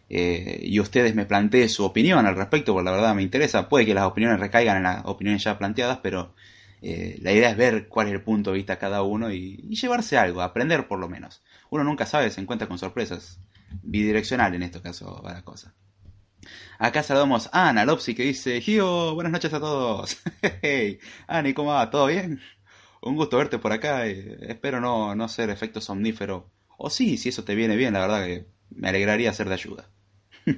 Eh, 0.10 0.62
y 0.64 0.80
ustedes 0.80 1.16
me 1.16 1.26
planteen 1.26 1.68
su 1.68 1.84
opinión 1.84 2.26
al 2.26 2.38
respecto, 2.38 2.72
porque 2.72 2.86
la 2.86 2.92
verdad 2.92 3.14
me 3.14 3.24
interesa. 3.24 3.68
Puede 3.68 3.86
que 3.86 3.94
las 3.94 4.06
opiniones 4.06 4.40
recaigan 4.40 4.78
en 4.78 4.84
las 4.84 5.02
opiniones 5.04 5.44
ya 5.44 5.58
planteadas, 5.58 6.00
pero 6.02 6.34
eh, 6.82 7.20
la 7.22 7.34
idea 7.34 7.50
es 7.50 7.58
ver 7.58 7.88
cuál 7.88 8.08
es 8.08 8.14
el 8.14 8.22
punto 8.22 8.52
de 8.52 8.58
vista 8.58 8.80
cada 8.80 9.04
uno 9.04 9.32
y, 9.32 9.58
llevarse 9.70 10.18
algo, 10.18 10.42
aprender 10.42 10.88
por 10.88 11.00
lo 11.00 11.10
menos. 11.10 11.42
Uno 11.70 11.84
nunca 11.84 12.06
sabe, 12.06 12.30
se 12.30 12.42
encuentra 12.42 12.68
con 12.68 12.78
sorpresas. 12.78 13.40
Bidireccional 13.84 14.56
en 14.56 14.64
este 14.64 14.82
caso 14.82 15.22
va 15.24 15.34
la 15.34 15.44
cosa. 15.44 15.74
Acá 16.80 17.04
saludamos 17.04 17.50
a 17.52 17.70
Ana 17.70 17.86
Lopsi 17.86 18.16
que 18.16 18.24
dice, 18.24 18.62
Gio, 18.62 19.14
buenas 19.14 19.34
noches 19.34 19.54
a 19.54 19.60
todos. 19.60 20.18
hey, 20.62 21.00
Ani, 21.28 21.54
¿cómo 21.54 21.72
va? 21.72 21.90
¿Todo 21.90 22.08
bien? 22.08 22.40
Un 23.02 23.16
gusto 23.16 23.38
verte 23.38 23.60
por 23.60 23.74
acá. 23.74 24.08
Eh, 24.08 24.38
espero 24.42 24.80
no, 24.80 25.16
no 25.16 25.28
ser 25.28 25.50
efecto 25.50 25.82
somnífero. 25.82 26.50
O 26.78 26.90
sí, 26.90 27.18
si 27.18 27.30
eso 27.30 27.44
te 27.44 27.56
viene 27.56 27.76
bien, 27.76 27.94
la 27.94 28.00
verdad 28.00 28.26
que 28.26 28.48
me 28.70 28.90
alegraría 28.90 29.34
ser 29.34 29.50
de 29.50 29.56
ayuda. 29.56 29.90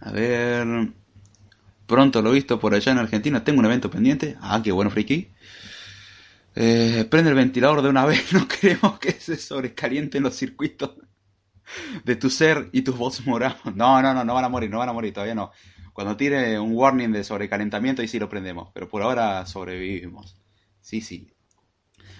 a 0.00 0.12
ver... 0.12 0.92
Pronto 1.86 2.22
lo 2.22 2.30
he 2.30 2.34
visto 2.34 2.58
por 2.58 2.74
allá 2.74 2.92
en 2.92 2.98
Argentina. 2.98 3.44
Tengo 3.44 3.60
un 3.60 3.66
evento 3.66 3.90
pendiente. 3.90 4.36
Ah, 4.40 4.60
qué 4.62 4.72
bueno, 4.72 4.90
friki. 4.90 5.28
Eh, 6.56 7.06
prende 7.10 7.30
el 7.30 7.36
ventilador 7.36 7.82
de 7.82 7.88
una 7.88 8.06
vez. 8.06 8.24
No 8.32 8.46
queremos 8.48 8.98
que 8.98 9.12
se 9.12 9.36
sobrecalienten 9.36 10.22
los 10.22 10.34
circuitos 10.36 10.92
de 12.04 12.16
tu 12.16 12.30
ser 12.30 12.68
y 12.72 12.82
tus 12.82 12.96
bots 12.96 13.26
morados. 13.26 13.58
No, 13.74 14.00
no, 14.02 14.14
no, 14.14 14.24
no 14.24 14.34
van 14.34 14.44
a 14.44 14.48
morir, 14.48 14.70
no 14.70 14.78
van 14.78 14.88
a 14.88 14.92
morir, 14.92 15.12
todavía 15.12 15.34
no. 15.34 15.50
Cuando 15.92 16.16
tire 16.16 16.58
un 16.58 16.74
warning 16.74 17.12
de 17.12 17.24
sobrecalentamiento, 17.24 18.02
ahí 18.02 18.08
sí 18.08 18.18
lo 18.18 18.28
prendemos. 18.28 18.70
Pero 18.74 18.88
por 18.88 19.02
ahora 19.02 19.44
sobrevivimos. 19.46 20.36
Sí, 20.80 21.00
sí. 21.00 21.30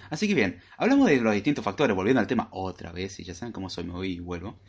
Así 0.09 0.27
que 0.27 0.35
bien, 0.35 0.61
hablamos 0.77 1.07
de 1.07 1.19
los 1.19 1.33
distintos 1.33 1.63
factores, 1.63 1.95
volviendo 1.95 2.19
al 2.21 2.27
tema 2.27 2.47
otra 2.51 2.91
vez, 2.91 3.19
y 3.19 3.23
ya 3.23 3.33
saben 3.33 3.51
cómo 3.51 3.69
soy, 3.69 3.85
me 3.85 3.93
voy 3.93 4.13
y 4.13 4.19
vuelvo. 4.19 4.59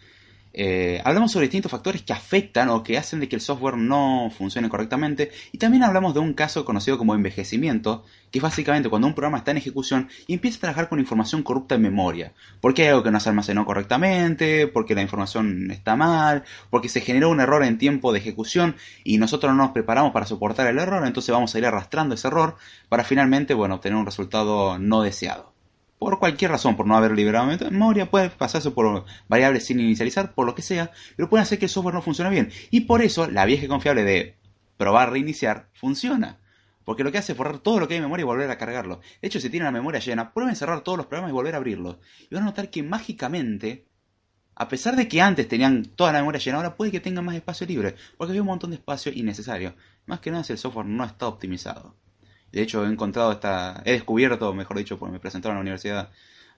Eh, 0.59 1.03
hablamos 1.05 1.33
sobre 1.33 1.49
distintos 1.49 1.71
factores 1.71 2.01
que 2.01 2.15
afectan 2.15 2.71
o 2.71 2.83
que 2.83 2.97
hacen 2.97 3.21
de 3.21 3.29
que 3.29 3.37
el 3.37 3.43
software 3.43 3.77
no 3.77 4.31
funcione 4.37 4.71
correctamente 4.71 5.31
y 5.53 5.59
también 5.59 5.83
hablamos 5.83 6.15
de 6.15 6.21
un 6.21 6.33
caso 6.33 6.65
conocido 6.65 6.97
como 6.97 7.15
envejecimiento, 7.15 8.05
que 8.31 8.39
es 8.39 8.43
básicamente 8.43 8.89
cuando 8.89 9.07
un 9.07 9.15
programa 9.15 9.37
está 9.37 9.51
en 9.51 9.59
ejecución 9.59 10.09
y 10.27 10.33
empieza 10.33 10.57
a 10.57 10.61
trabajar 10.61 10.89
con 10.89 10.99
información 10.99 11.43
corrupta 11.43 11.75
en 11.75 11.83
memoria, 11.83 12.33
porque 12.63 12.83
hay 12.85 12.89
algo 12.89 13.03
que 13.03 13.11
no 13.11 13.21
se 13.21 13.29
almacenó 13.29 13.67
correctamente, 13.67 14.67
porque 14.67 14.95
la 14.95 15.03
información 15.03 15.71
está 15.71 15.95
mal, 15.95 16.45
porque 16.71 16.89
se 16.89 17.03
generó 17.03 17.29
un 17.29 17.41
error 17.41 17.63
en 17.63 17.77
tiempo 17.77 18.15
de 18.15 18.21
ejecución 18.21 18.77
y 19.05 19.19
nosotros 19.19 19.53
no 19.53 19.63
nos 19.63 19.73
preparamos 19.73 20.13
para 20.13 20.25
soportar 20.25 20.69
el 20.69 20.79
error, 20.79 21.07
entonces 21.07 21.35
vamos 21.35 21.55
a 21.55 21.59
ir 21.59 21.67
arrastrando 21.67 22.15
ese 22.15 22.29
error 22.29 22.57
para 22.89 23.05
finalmente, 23.05 23.53
bueno, 23.53 23.75
obtener 23.75 23.99
un 23.99 24.07
resultado 24.07 24.79
no 24.79 25.03
deseado 25.03 25.56
por 25.99 26.19
cualquier 26.19 26.51
razón, 26.51 26.77
por 26.77 26.87
no 26.87 26.97
haber 26.97 27.13
liberado 27.13 27.47
memoria, 27.71 28.11
puede 28.11 28.31
pasarse 28.31 28.71
por 28.71 29.05
variables 29.29 29.65
sin 29.65 29.81
inicializar, 29.81 30.35
por 30.35 30.47
lo 30.47 30.55
que 30.55 30.63
sea, 30.63 30.91
pero 31.17 31.31
puede 31.31 31.43
hacer 31.43 31.59
que 31.59 31.67
el 31.67 31.71
software 31.71 31.95
no 31.95 32.03
funcione 32.03 32.31
bien. 32.31 32.51
Y 32.71 32.83
por 32.83 33.03
eso 33.03 33.31
la 33.31 33.47
vieja 33.47 33.65
y 33.65 33.69
confiable 33.69 34.05
de 34.05 34.37
probar 34.77 35.13
reiniciar 35.13 35.69
funciona. 35.73 36.39
Porque 36.85 37.03
lo 37.03 37.11
que 37.11 37.19
hace 37.19 37.33
es 37.33 37.39
borrar 37.39 37.59
todo 37.59 37.81
lo 37.81 37.89
que 37.89 37.95
hay 37.95 37.99
en 37.99 38.05
memoria 38.05 38.23
y 38.23 38.27
volver 38.27 38.49
a 38.51 38.59
cargarlo. 38.59 39.01
De 39.21 39.27
hecho, 39.27 39.41
si 39.41 39.51
tienen 39.51 39.65
la 39.65 39.73
memoria 39.73 39.99
llena, 39.99 40.33
prueben 40.33 40.55
cerrar 40.55 40.83
todos 40.83 40.97
los 40.97 41.07
programas 41.07 41.31
y 41.31 41.35
volver 41.35 41.55
a 41.55 41.57
abrirlos. 41.57 41.97
Y 42.31 42.35
van 42.35 42.45
a 42.45 42.47
notar 42.47 42.71
que 42.71 42.85
mágicamente, 42.85 43.87
a 44.55 44.69
pesar 44.69 44.95
de 44.95 45.09
que 45.09 45.21
antes 45.21 45.49
tenían 45.49 45.85
toda 45.85 46.13
la 46.13 46.21
memoria 46.21 46.39
llena, 46.39 46.59
ahora 46.59 46.77
puede 46.77 46.93
que 46.93 47.01
tengan 47.01 47.25
más 47.25 47.35
espacio 47.35 47.67
libre. 47.67 47.97
Porque 48.17 48.31
había 48.31 48.43
un 48.43 48.47
montón 48.47 48.71
de 48.71 48.77
espacio 48.77 49.11
innecesario. 49.13 49.75
Más 50.07 50.21
que 50.21 50.31
nada 50.31 50.45
si 50.45 50.53
el 50.53 50.59
software 50.59 50.87
no 50.87 51.05
está 51.05 51.27
optimizado. 51.27 51.97
De 52.57 52.63
hecho, 52.63 52.87
he 52.87 52.89
encontrado 52.89 53.33
esta, 53.33 53.83
he 53.85 53.93
descubierto, 53.93 54.55
mejor 54.55 54.79
dicho, 54.79 54.99
porque 54.99 55.13
me 55.13 55.21
presentaron 55.21 55.57
a 55.57 55.59
la 55.59 55.61
universidad 55.61 56.09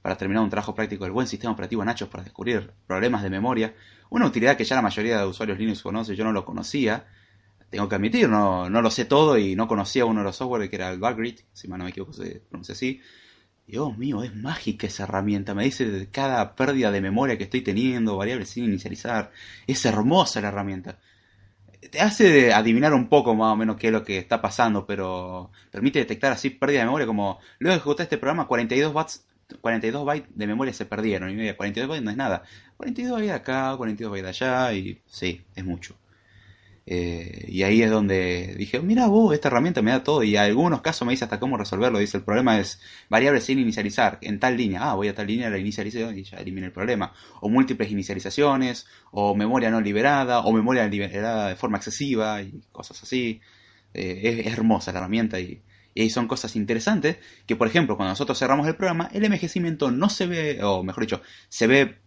para 0.00 0.16
terminar 0.16 0.44
un 0.44 0.48
trabajo 0.48 0.72
práctico 0.72 1.02
del 1.02 1.12
buen 1.12 1.26
sistema 1.26 1.52
operativo 1.52 1.84
Nachos 1.84 2.08
para 2.08 2.22
descubrir 2.22 2.70
problemas 2.86 3.20
de 3.24 3.30
memoria. 3.30 3.74
Una 4.10 4.26
utilidad 4.26 4.56
que 4.56 4.62
ya 4.62 4.76
la 4.76 4.82
mayoría 4.82 5.18
de 5.18 5.26
usuarios 5.26 5.58
Linux 5.58 5.82
conoce, 5.82 6.14
yo 6.14 6.22
no 6.22 6.30
lo 6.30 6.44
conocía. 6.44 7.04
Tengo 7.68 7.88
que 7.88 7.96
admitir, 7.96 8.28
no, 8.28 8.70
no 8.70 8.80
lo 8.80 8.92
sé 8.92 9.06
todo 9.06 9.36
y 9.38 9.56
no 9.56 9.66
conocía 9.66 10.04
uno 10.04 10.20
de 10.20 10.26
los 10.26 10.36
software 10.36 10.70
que 10.70 10.76
era 10.76 10.92
el 10.92 11.00
Bugrit, 11.00 11.40
si 11.52 11.66
mal 11.66 11.78
no 11.78 11.84
me 11.84 11.90
equivoco 11.90 12.12
se 12.12 12.42
pronuncia 12.48 12.74
así. 12.74 13.00
Dios 13.66 13.98
mío, 13.98 14.22
es 14.22 14.32
mágica 14.36 14.86
esa 14.86 15.02
herramienta. 15.02 15.52
Me 15.52 15.64
dice 15.64 16.08
cada 16.12 16.54
pérdida 16.54 16.92
de 16.92 17.00
memoria 17.00 17.36
que 17.36 17.42
estoy 17.42 17.62
teniendo, 17.62 18.16
variables 18.16 18.50
sin 18.50 18.66
inicializar. 18.66 19.32
Es 19.66 19.84
hermosa 19.84 20.40
la 20.40 20.46
herramienta 20.46 21.00
te 21.90 22.00
hace 22.00 22.52
adivinar 22.52 22.94
un 22.94 23.08
poco 23.08 23.34
más 23.34 23.52
o 23.52 23.56
menos 23.56 23.76
qué 23.76 23.88
es 23.88 23.92
lo 23.92 24.04
que 24.04 24.18
está 24.18 24.40
pasando, 24.40 24.86
pero 24.86 25.50
permite 25.70 25.98
detectar 25.98 26.32
así 26.32 26.50
pérdida 26.50 26.80
de 26.80 26.86
memoria 26.86 27.06
como 27.06 27.38
luego 27.58 27.74
de 27.74 27.78
ejecutar 27.78 28.04
este 28.04 28.18
programa 28.18 28.46
42 28.46 28.94
watts 28.94 29.24
42 29.60 30.04
bytes 30.04 30.28
de 30.34 30.46
memoria 30.46 30.74
se 30.74 30.84
perdieron 30.84 31.30
y 31.30 31.52
42 31.52 31.88
bytes 31.88 32.04
no 32.04 32.10
es 32.10 32.16
nada. 32.16 32.42
42 32.76 33.12
bytes 33.12 33.28
de 33.28 33.34
acá 33.34 33.74
42 33.76 34.10
bytes 34.12 34.38
de 34.38 34.46
allá 34.46 34.72
y 34.74 35.00
sí 35.06 35.42
es 35.54 35.64
mucho 35.64 35.96
eh, 36.90 37.44
y 37.48 37.64
ahí 37.64 37.82
es 37.82 37.90
donde 37.90 38.54
dije, 38.56 38.80
mira 38.80 39.08
vos, 39.08 39.34
esta 39.34 39.48
herramienta 39.48 39.82
me 39.82 39.90
da 39.90 40.02
todo. 40.02 40.22
Y 40.22 40.36
en 40.36 40.42
algunos 40.42 40.80
casos 40.80 41.04
me 41.04 41.12
dice 41.12 41.24
hasta 41.24 41.38
cómo 41.38 41.58
resolverlo. 41.58 41.98
Dice, 41.98 42.16
el 42.16 42.24
problema 42.24 42.58
es 42.58 42.80
variable 43.10 43.42
sin 43.42 43.58
inicializar 43.58 44.18
en 44.22 44.40
tal 44.40 44.56
línea. 44.56 44.90
Ah, 44.90 44.94
voy 44.94 45.08
a 45.08 45.14
tal 45.14 45.26
línea, 45.26 45.50
la 45.50 45.58
inicializo 45.58 46.10
y 46.12 46.22
ya 46.24 46.38
elimina 46.38 46.66
el 46.66 46.72
problema. 46.72 47.12
O 47.42 47.50
múltiples 47.50 47.90
inicializaciones, 47.90 48.86
o 49.10 49.34
memoria 49.34 49.70
no 49.70 49.82
liberada, 49.82 50.40
o 50.40 50.52
memoria 50.52 50.88
liberada 50.88 51.50
de 51.50 51.56
forma 51.56 51.76
excesiva, 51.76 52.40
y 52.40 52.62
cosas 52.72 53.02
así. 53.02 53.42
Eh, 53.92 54.42
es, 54.46 54.52
hermosa 54.52 54.92
la 54.92 54.98
herramienta 55.00 55.40
y, 55.40 55.62
y 55.94 56.02
ahí 56.02 56.10
son 56.10 56.28
cosas 56.28 56.56
interesantes 56.56 57.18
que, 57.46 57.56
por 57.56 57.68
ejemplo, 57.68 57.96
cuando 57.96 58.12
nosotros 58.12 58.38
cerramos 58.38 58.66
el 58.66 58.76
programa, 58.76 59.10
el 59.12 59.24
envejecimiento 59.24 59.90
no 59.90 60.08
se 60.08 60.26
ve, 60.26 60.62
o 60.62 60.82
mejor 60.82 61.02
dicho, 61.04 61.22
se 61.50 61.66
ve 61.66 61.98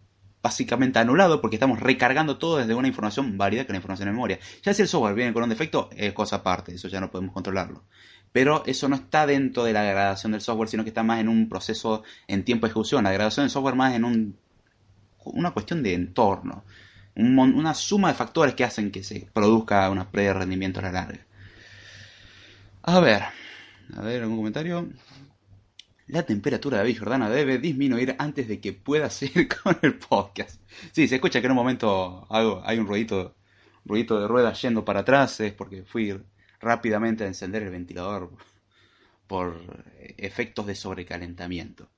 básicamente 0.42 0.98
anulado 0.98 1.40
porque 1.40 1.56
estamos 1.56 1.80
recargando 1.80 2.36
todo 2.36 2.58
desde 2.58 2.74
una 2.74 2.88
información 2.88 3.38
válida 3.38 3.64
que 3.64 3.72
la 3.72 3.78
información 3.78 4.08
en 4.08 4.14
memoria. 4.14 4.38
Ya 4.62 4.74
si 4.74 4.82
el 4.82 4.88
software 4.88 5.14
viene 5.14 5.32
con 5.32 5.42
un 5.42 5.48
defecto, 5.48 5.88
es 5.96 6.12
cosa 6.12 6.36
aparte, 6.36 6.74
eso 6.74 6.88
ya 6.88 7.00
no 7.00 7.10
podemos 7.10 7.32
controlarlo. 7.32 7.84
Pero 8.32 8.62
eso 8.66 8.88
no 8.88 8.96
está 8.96 9.26
dentro 9.26 9.64
de 9.64 9.72
la 9.72 9.82
degradación 9.82 10.32
del 10.32 10.40
software, 10.40 10.68
sino 10.68 10.84
que 10.84 10.90
está 10.90 11.02
más 11.02 11.20
en 11.20 11.28
un 11.28 11.48
proceso 11.48 12.02
en 12.26 12.44
tiempo 12.44 12.66
de 12.66 12.70
ejecución. 12.70 13.04
La 13.04 13.10
degradación 13.10 13.44
del 13.44 13.50
software 13.50 13.74
más 13.74 13.94
en 13.94 14.04
un, 14.04 14.36
una 15.24 15.50
cuestión 15.52 15.82
de 15.82 15.94
entorno. 15.94 16.64
una 17.14 17.74
suma 17.74 18.08
de 18.08 18.14
factores 18.14 18.54
que 18.54 18.64
hacen 18.64 18.90
que 18.90 19.02
se 19.02 19.28
produzca 19.32 19.90
una 19.90 20.10
pérdida 20.10 20.32
de 20.32 20.38
rendimiento 20.40 20.80
a 20.80 20.84
la 20.84 20.92
larga. 20.92 21.20
A 22.82 23.00
ver, 23.00 23.22
a 23.94 24.00
ver, 24.02 24.22
¿algún 24.22 24.38
comentario? 24.38 24.88
La 26.12 26.24
temperatura 26.24 26.76
de 26.76 26.82
David 26.82 26.98
Jordana 26.98 27.30
debe 27.30 27.56
disminuir 27.56 28.14
antes 28.18 28.46
de 28.46 28.60
que 28.60 28.74
pueda 28.74 29.08
seguir 29.08 29.48
con 29.62 29.78
el 29.80 29.94
podcast. 29.94 30.60
Sí, 30.92 31.08
se 31.08 31.14
escucha 31.14 31.40
que 31.40 31.46
en 31.46 31.52
un 31.52 31.56
momento 31.56 32.26
hay 32.30 32.78
un 32.78 32.86
ruidito, 32.86 33.34
ruidito 33.86 34.20
de 34.20 34.28
ruedas 34.28 34.60
yendo 34.60 34.84
para 34.84 35.00
atrás, 35.00 35.40
es 35.40 35.54
porque 35.54 35.84
fui 35.84 36.22
rápidamente 36.60 37.24
a 37.24 37.28
encender 37.28 37.62
el 37.62 37.70
ventilador 37.70 38.30
por 39.26 39.58
efectos 40.18 40.66
de 40.66 40.74
sobrecalentamiento. 40.74 41.88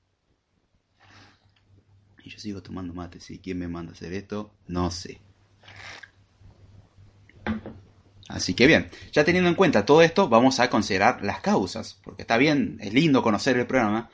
Y 2.23 2.29
yo 2.29 2.39
sigo 2.39 2.63
tomando 2.63 2.93
mate, 2.93 3.19
si 3.19 3.39
quién 3.39 3.59
me 3.59 3.67
manda 3.67 3.91
a 3.91 3.95
hacer 3.95 4.13
esto, 4.13 4.55
no 4.67 4.91
sé. 4.91 5.19
Así 8.27 8.55
que 8.55 8.65
bien, 8.65 8.89
ya 9.11 9.23
teniendo 9.23 9.49
en 9.49 9.55
cuenta 9.55 9.85
todo 9.85 10.01
esto, 10.01 10.29
vamos 10.29 10.59
a 10.59 10.69
considerar 10.69 11.23
las 11.23 11.41
causas, 11.41 11.99
porque 12.03 12.23
está 12.23 12.37
bien, 12.37 12.77
es 12.81 12.93
lindo 12.93 13.21
conocer 13.21 13.57
el 13.57 13.67
problema, 13.67 14.09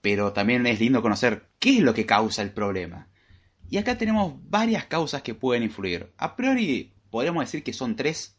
pero 0.00 0.32
también 0.32 0.66
es 0.66 0.78
lindo 0.78 1.02
conocer 1.02 1.48
qué 1.58 1.78
es 1.78 1.82
lo 1.82 1.92
que 1.92 2.06
causa 2.06 2.42
el 2.42 2.52
problema. 2.52 3.08
Y 3.68 3.78
acá 3.78 3.98
tenemos 3.98 4.34
varias 4.48 4.84
causas 4.84 5.22
que 5.22 5.34
pueden 5.34 5.64
influir. 5.64 6.12
A 6.16 6.36
priori 6.36 6.92
podríamos 7.10 7.42
decir 7.44 7.62
que 7.62 7.72
son 7.72 7.96
tres, 7.96 8.36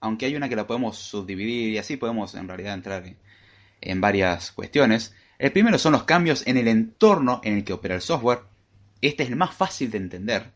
aunque 0.00 0.26
hay 0.26 0.36
una 0.36 0.48
que 0.48 0.56
la 0.56 0.66
podemos 0.66 0.96
subdividir 0.96 1.70
y 1.70 1.78
así 1.78 1.96
podemos 1.96 2.34
en 2.34 2.48
realidad 2.48 2.74
entrar 2.74 3.04
en 3.80 4.00
varias 4.00 4.52
cuestiones. 4.52 5.14
El 5.38 5.52
primero 5.52 5.78
son 5.78 5.92
los 5.92 6.04
cambios 6.04 6.46
en 6.46 6.56
el 6.56 6.68
entorno 6.68 7.40
en 7.44 7.56
el 7.56 7.64
que 7.64 7.72
opera 7.72 7.96
el 7.96 8.00
software. 8.02 8.40
Este 9.00 9.24
es 9.24 9.30
el 9.30 9.36
más 9.36 9.54
fácil 9.54 9.90
de 9.90 9.98
entender. 9.98 10.52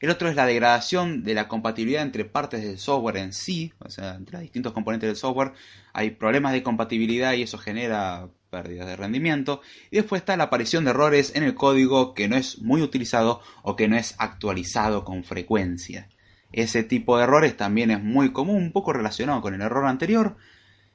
El 0.00 0.10
otro 0.10 0.28
es 0.28 0.36
la 0.36 0.46
degradación 0.46 1.22
de 1.22 1.34
la 1.34 1.48
compatibilidad 1.48 2.02
entre 2.02 2.24
partes 2.24 2.62
del 2.62 2.78
software 2.78 3.16
en 3.18 3.32
sí, 3.32 3.72
o 3.78 3.90
sea, 3.90 4.14
entre 4.14 4.34
los 4.34 4.42
distintos 4.42 4.72
componentes 4.72 5.08
del 5.08 5.16
software. 5.16 5.52
Hay 5.92 6.10
problemas 6.10 6.52
de 6.52 6.62
compatibilidad 6.62 7.32
y 7.34 7.42
eso 7.42 7.58
genera 7.58 8.28
pérdidas 8.50 8.86
de 8.86 8.96
rendimiento. 8.96 9.60
Y 9.90 9.96
después 9.96 10.22
está 10.22 10.36
la 10.36 10.44
aparición 10.44 10.84
de 10.84 10.90
errores 10.90 11.32
en 11.34 11.42
el 11.42 11.54
código 11.54 12.14
que 12.14 12.28
no 12.28 12.36
es 12.36 12.60
muy 12.60 12.82
utilizado 12.82 13.40
o 13.62 13.76
que 13.76 13.88
no 13.88 13.96
es 13.96 14.14
actualizado 14.18 15.04
con 15.04 15.24
frecuencia. 15.24 16.08
Ese 16.52 16.84
tipo 16.84 17.16
de 17.16 17.24
errores 17.24 17.56
también 17.56 17.90
es 17.90 18.00
muy 18.00 18.32
común, 18.32 18.56
un 18.56 18.72
poco 18.72 18.92
relacionado 18.92 19.40
con 19.40 19.54
el 19.54 19.60
error 19.60 19.86
anterior, 19.86 20.36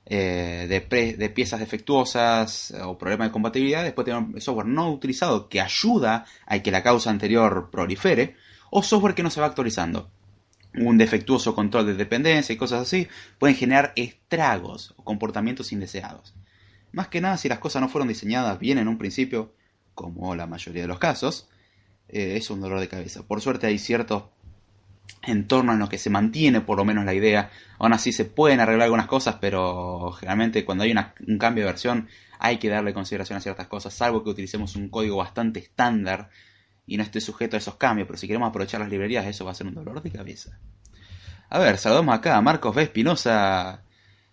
eh, 0.05 0.67
de, 0.69 1.29
piezas 1.29 1.59
defectuosas 1.59 2.73
o 2.81 2.97
problemas 2.97 3.27
de 3.27 3.31
compatibilidad. 3.33 3.83
Después 3.83 4.05
tenemos 4.05 4.43
software 4.43 4.67
no 4.67 4.89
utilizado 4.91 5.49
que 5.49 5.59
ayuda 5.59 6.25
a 6.45 6.59
que 6.59 6.71
la 6.71 6.81
causa 6.81 7.09
anterior 7.09 7.69
prolifere, 7.71 8.35
o 8.69 8.83
software 8.83 9.15
que 9.15 9.23
no 9.23 9.29
se 9.29 9.41
va 9.41 9.47
actualizando. 9.47 10.09
Un 10.75 10.97
defectuoso 10.97 11.55
control 11.55 11.87
de 11.87 11.95
dependencia 11.95 12.53
y 12.53 12.57
cosas 12.57 12.81
así 12.81 13.07
pueden 13.39 13.55
generar 13.55 13.93
estragos 13.95 14.93
o 14.97 15.03
comportamientos 15.03 15.71
indeseados. 15.71 16.33
Más 16.91 17.07
que 17.07 17.21
nada, 17.21 17.37
si 17.37 17.49
las 17.49 17.59
cosas 17.59 17.81
no 17.81 17.89
fueron 17.89 18.07
diseñadas 18.07 18.59
bien 18.59 18.77
en 18.77 18.87
un 18.87 18.97
principio, 18.97 19.53
como 19.95 20.35
la 20.35 20.47
mayoría 20.47 20.83
de 20.83 20.87
los 20.87 20.99
casos, 20.99 21.49
eh, 22.07 22.37
es 22.37 22.49
un 22.49 22.61
dolor 22.61 22.79
de 22.79 22.87
cabeza. 22.87 23.23
Por 23.23 23.41
suerte 23.41 23.67
hay 23.67 23.77
ciertos 23.77 24.23
entornos 25.23 25.73
en 25.73 25.79
los 25.79 25.89
que 25.89 25.97
se 25.97 26.09
mantiene 26.09 26.61
por 26.61 26.77
lo 26.77 26.85
menos 26.85 27.05
la 27.05 27.13
idea. 27.13 27.51
Aún 27.77 27.93
así 27.93 28.11
se 28.11 28.25
pueden 28.25 28.59
arreglar 28.59 28.83
algunas 28.83 29.07
cosas, 29.07 29.37
pero 29.41 30.11
generalmente 30.13 30.65
cuando 30.65 30.83
hay 30.83 30.93
un 31.27 31.37
cambio 31.37 31.63
de 31.63 31.71
versión 31.71 32.07
hay 32.39 32.57
que 32.57 32.69
darle 32.69 32.93
consideración 32.93 33.37
a 33.37 33.41
ciertas 33.41 33.67
cosas, 33.67 33.93
salvo 33.93 34.23
que 34.23 34.29
utilicemos 34.29 34.75
un 34.75 34.89
código 34.89 35.17
bastante 35.17 35.59
estándar 35.59 36.29
y 36.89 36.97
no 36.97 37.03
esté 37.03 37.21
sujeto 37.21 37.55
a 37.55 37.59
esos 37.59 37.75
cambios. 37.75 38.07
Pero 38.07 38.17
si 38.17 38.27
queremos 38.27 38.49
aprovechar 38.49 38.81
las 38.81 38.89
librerías, 38.89 39.25
eso 39.27 39.45
va 39.45 39.51
a 39.51 39.55
ser 39.55 39.67
un 39.67 39.75
dolor 39.75 40.01
de 40.01 40.11
cabeza. 40.11 40.59
A 41.49 41.59
ver, 41.59 41.77
saludamos 41.77 42.15
acá 42.15 42.35
a 42.35 42.41
Marcos 42.41 42.75
B. 42.75 42.83
Espinosa 42.83 43.83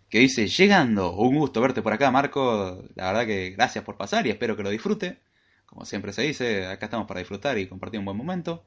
que 0.08 0.20
dice, 0.20 0.46
llegando, 0.48 1.14
un 1.14 1.36
gusto 1.36 1.60
verte 1.60 1.82
por 1.82 1.92
acá, 1.92 2.10
Marco, 2.10 2.84
la 2.94 3.08
verdad 3.08 3.26
que 3.26 3.50
gracias 3.50 3.84
por 3.84 3.96
pasar 3.96 4.26
y 4.26 4.30
espero 4.30 4.56
que 4.56 4.62
lo 4.62 4.70
disfrute. 4.70 5.20
Como 5.66 5.84
siempre 5.84 6.12
se 6.12 6.22
dice, 6.22 6.66
acá 6.66 6.86
estamos 6.86 7.06
para 7.06 7.18
disfrutar 7.18 7.58
y 7.58 7.66
compartir 7.68 7.98
un 7.98 8.06
buen 8.06 8.16
momento. 8.16 8.66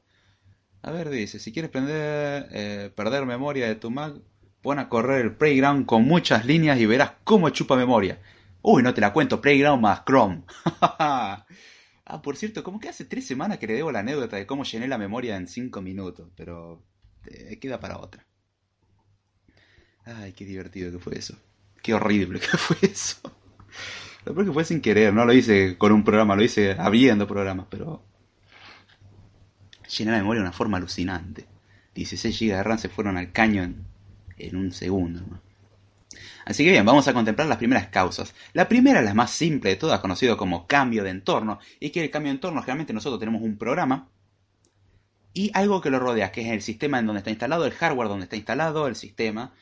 A 0.82 0.92
ver, 0.92 1.10
dice, 1.10 1.40
si 1.40 1.52
quieres 1.52 1.70
prender, 1.70 2.48
eh, 2.52 2.92
perder 2.94 3.26
memoria 3.26 3.66
de 3.66 3.74
tu 3.74 3.90
Mac, 3.90 4.14
pon 4.62 4.78
a 4.78 4.88
correr 4.88 5.22
el 5.24 5.34
Playground 5.34 5.86
con 5.86 6.04
muchas 6.04 6.44
líneas 6.44 6.78
y 6.78 6.86
verás 6.86 7.12
cómo 7.24 7.48
chupa 7.50 7.74
memoria. 7.74 8.20
Uy, 8.62 8.82
no 8.82 8.94
te 8.94 9.00
la 9.00 9.12
cuento, 9.12 9.40
Playground 9.40 9.82
más 9.82 10.04
Chrome. 10.04 10.42
ah, 12.10 12.22
por 12.22 12.36
cierto, 12.36 12.62
como 12.62 12.80
que 12.80 12.88
hace 12.88 13.04
tres 13.04 13.26
semanas 13.26 13.58
que 13.58 13.66
le 13.66 13.74
debo 13.74 13.92
la 13.92 14.00
anécdota 14.00 14.36
de 14.36 14.46
cómo 14.46 14.64
llené 14.64 14.88
la 14.88 14.98
memoria 14.98 15.36
en 15.36 15.46
cinco 15.46 15.80
minutos, 15.80 16.30
pero 16.36 16.82
eh, 17.26 17.58
queda 17.58 17.80
para 17.80 17.98
otra. 17.98 18.26
Ay, 20.04 20.32
qué 20.32 20.44
divertido 20.44 20.90
que 20.90 20.98
fue 20.98 21.16
eso. 21.16 21.38
Qué 21.82 21.94
horrible 21.94 22.40
que 22.40 22.46
fue 22.58 22.76
eso. 22.82 23.20
Lo 24.24 24.34
peor 24.34 24.46
que 24.46 24.52
fue 24.52 24.64
sin 24.64 24.80
querer, 24.80 25.14
no 25.14 25.24
lo 25.24 25.32
hice 25.32 25.78
con 25.78 25.92
un 25.92 26.04
programa, 26.04 26.36
lo 26.36 26.42
hice 26.42 26.72
abriendo 26.72 27.26
programas, 27.26 27.66
pero... 27.70 28.04
Llené 29.96 30.12
la 30.12 30.18
memoria 30.18 30.40
de 30.40 30.48
una 30.48 30.56
forma 30.56 30.76
alucinante. 30.76 31.46
16 31.94 32.38
GB 32.38 32.56
de 32.56 32.62
RAM 32.62 32.78
se 32.78 32.88
fueron 32.88 33.16
al 33.16 33.32
caño 33.32 33.62
en, 34.36 34.56
un 34.56 34.72
segundo. 34.72 35.42
Así 36.44 36.64
que 36.64 36.70
bien, 36.70 36.84
vamos 36.84 37.06
a 37.06 37.12
contemplar 37.12 37.46
las 37.48 37.58
primeras 37.58 37.88
causas. 37.88 38.34
La 38.52 38.68
primera, 38.68 39.00
la 39.02 39.14
más 39.14 39.30
simple 39.30 39.70
de 39.70 39.76
todas, 39.76 40.00
conocido 40.00 40.36
como 40.36 40.66
cambio 40.66 41.04
de 41.04 41.10
entorno, 41.10 41.58
y 41.78 41.90
que 41.90 42.02
el 42.02 42.10
cambio 42.10 42.30
de 42.30 42.36
entorno, 42.36 42.60
generalmente 42.60 42.92
nosotros 42.92 43.20
tenemos 43.20 43.42
un 43.42 43.56
programa 43.56 44.08
y 45.32 45.50
algo 45.54 45.80
que 45.80 45.90
lo 45.90 45.98
rodea, 45.98 46.32
que 46.32 46.42
es 46.42 46.48
el 46.48 46.62
sistema 46.62 46.98
en 46.98 47.06
donde 47.06 47.18
está 47.18 47.30
instalado, 47.30 47.64
el 47.64 47.72
hardware 47.72 48.08
donde 48.08 48.24
está 48.24 48.36
instalado 48.36 48.86
el 48.88 48.96
sistema, 48.96 49.54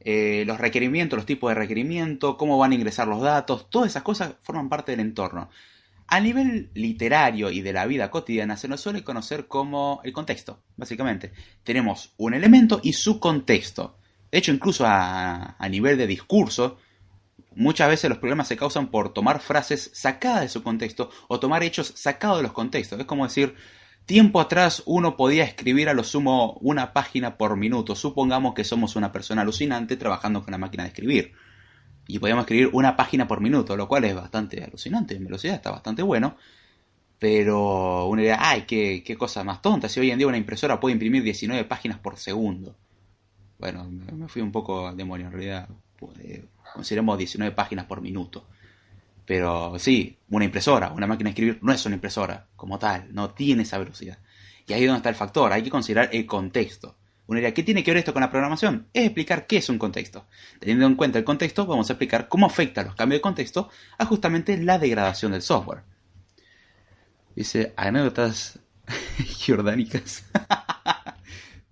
eh, 0.00 0.44
los 0.46 0.58
requerimientos, 0.58 1.16
los 1.16 1.26
tipos 1.26 1.50
de 1.50 1.54
requerimiento, 1.54 2.36
cómo 2.36 2.58
van 2.58 2.72
a 2.72 2.74
ingresar 2.74 3.08
los 3.08 3.22
datos, 3.22 3.70
todas 3.70 3.90
esas 3.90 4.02
cosas 4.02 4.34
forman 4.42 4.68
parte 4.68 4.92
del 4.92 5.00
entorno. 5.00 5.48
A 6.06 6.20
nivel 6.20 6.70
literario 6.74 7.50
y 7.50 7.62
de 7.62 7.72
la 7.72 7.86
vida 7.86 8.10
cotidiana 8.10 8.58
se 8.58 8.68
nos 8.68 8.82
suele 8.82 9.02
conocer 9.02 9.46
como 9.46 10.02
el 10.04 10.12
contexto, 10.12 10.62
básicamente. 10.76 11.32
Tenemos 11.62 12.12
un 12.18 12.34
elemento 12.34 12.80
y 12.82 12.92
su 12.92 13.18
contexto. 13.18 13.96
De 14.34 14.38
hecho, 14.38 14.50
incluso 14.50 14.84
a, 14.84 15.56
nivel 15.70 15.96
de 15.96 16.08
discurso, 16.08 16.76
muchas 17.54 17.88
veces 17.88 18.10
los 18.10 18.18
problemas 18.18 18.48
se 18.48 18.56
causan 18.56 18.90
por 18.90 19.14
tomar 19.14 19.38
frases 19.38 19.92
sacadas 19.94 20.40
de 20.40 20.48
su 20.48 20.64
contexto 20.64 21.08
o 21.28 21.38
tomar 21.38 21.62
hechos 21.62 21.92
sacados 21.94 22.38
de 22.38 22.42
los 22.42 22.52
contextos. 22.52 22.98
Es 22.98 23.06
como 23.06 23.22
decir, 23.22 23.54
Tiempo 24.06 24.40
atrás 24.40 24.82
uno 24.86 25.16
podía 25.16 25.44
escribir 25.44 25.88
a 25.88 25.94
lo 25.94 26.02
sumo 26.02 26.58
una 26.62 26.92
página 26.92 27.36
por 27.36 27.56
minuto. 27.56 27.94
Supongamos 27.94 28.54
que 28.54 28.64
somos 28.64 28.96
una 28.96 29.12
persona 29.12 29.42
alucinante 29.42 29.96
trabajando 29.96 30.42
con 30.42 30.50
la 30.50 30.58
máquina 30.58 30.82
de 30.82 30.88
escribir. 30.88 31.32
Y 32.08 32.18
podíamos 32.18 32.42
escribir 32.42 32.70
una 32.72 32.96
página 32.96 33.28
por 33.28 33.40
minuto, 33.40 33.76
lo 33.76 33.86
cual 33.86 34.02
es 34.02 34.16
bastante 34.16 34.64
alucinante. 34.64 35.14
En 35.14 35.26
velocidad 35.26 35.54
está 35.54 35.70
bastante 35.70 36.02
bueno. 36.02 36.36
Pero 37.20 38.06
una 38.06 38.22
idea, 38.22 38.38
ay, 38.40 38.62
qué 38.62 39.16
cosa 39.16 39.44
más 39.44 39.62
tonta. 39.62 39.88
Si 39.88 40.00
hoy 40.00 40.10
en 40.10 40.18
día 40.18 40.26
una 40.26 40.38
impresora 40.38 40.80
puede 40.80 40.94
imprimir 40.94 41.22
19 41.22 41.62
páginas 41.66 42.00
por 42.00 42.16
segundo. 42.16 42.74
Bueno, 43.64 43.88
me 43.88 44.28
fui 44.28 44.42
un 44.42 44.52
poco 44.52 44.86
al 44.86 44.94
demonio 44.94 45.28
en 45.28 45.32
realidad. 45.32 45.66
Eh, 46.22 46.44
consideremos 46.74 47.16
19 47.16 47.54
páginas 47.54 47.86
por 47.86 48.02
minuto. 48.02 48.46
Pero 49.24 49.78
sí, 49.78 50.18
una 50.28 50.44
impresora, 50.44 50.90
una 50.90 51.06
máquina 51.06 51.28
de 51.28 51.30
escribir 51.30 51.58
no 51.62 51.72
es 51.72 51.86
una 51.86 51.94
impresora 51.94 52.46
como 52.56 52.78
tal, 52.78 53.08
no 53.14 53.30
tiene 53.30 53.62
esa 53.62 53.78
velocidad. 53.78 54.18
Y 54.66 54.74
ahí 54.74 54.82
es 54.82 54.86
donde 54.86 54.98
está 54.98 55.08
el 55.08 55.14
factor, 55.14 55.50
hay 55.50 55.62
que 55.62 55.70
considerar 55.70 56.10
el 56.12 56.26
contexto. 56.26 56.94
Una 57.26 57.40
idea, 57.40 57.54
¿qué 57.54 57.62
tiene 57.62 57.82
que 57.82 57.90
ver 57.90 57.96
esto 57.96 58.12
con 58.12 58.20
la 58.20 58.30
programación? 58.30 58.86
Es 58.92 59.06
explicar 59.06 59.46
qué 59.46 59.56
es 59.56 59.70
un 59.70 59.78
contexto. 59.78 60.26
Teniendo 60.60 60.84
en 60.84 60.94
cuenta 60.94 61.18
el 61.18 61.24
contexto, 61.24 61.64
vamos 61.64 61.88
a 61.88 61.94
explicar 61.94 62.28
cómo 62.28 62.44
afecta 62.44 62.82
los 62.82 62.94
cambios 62.94 63.20
de 63.20 63.22
contexto 63.22 63.70
a 63.96 64.04
justamente 64.04 64.58
la 64.58 64.78
degradación 64.78 65.32
del 65.32 65.40
software. 65.40 65.84
Dice, 67.34 67.72
anécdotas 67.78 68.58
jordánicas. 69.46 70.26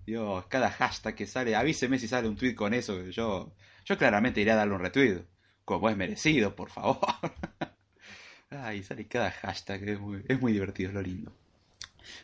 Dios, 0.05 0.45
cada 0.47 0.69
hashtag 0.69 1.15
que 1.15 1.27
sale, 1.27 1.55
avíseme 1.55 1.97
si 1.99 2.07
sale 2.07 2.27
un 2.27 2.35
tweet 2.35 2.55
con 2.55 2.73
eso. 2.73 3.09
Yo, 3.09 3.53
yo 3.85 3.97
claramente 3.97 4.41
iré 4.41 4.51
a 4.51 4.55
darle 4.55 4.75
un 4.75 4.81
retweet 4.81 5.23
como 5.65 5.89
es 5.89 5.97
merecido, 5.97 6.55
por 6.55 6.69
favor. 6.69 6.99
Ay, 8.49 8.83
sale 8.83 9.07
cada 9.07 9.31
hashtag, 9.31 9.83
es 10.27 10.41
muy, 10.41 10.53
divertido, 10.53 10.89
es 10.89 10.95
lo 10.95 11.01
lindo. 11.01 11.31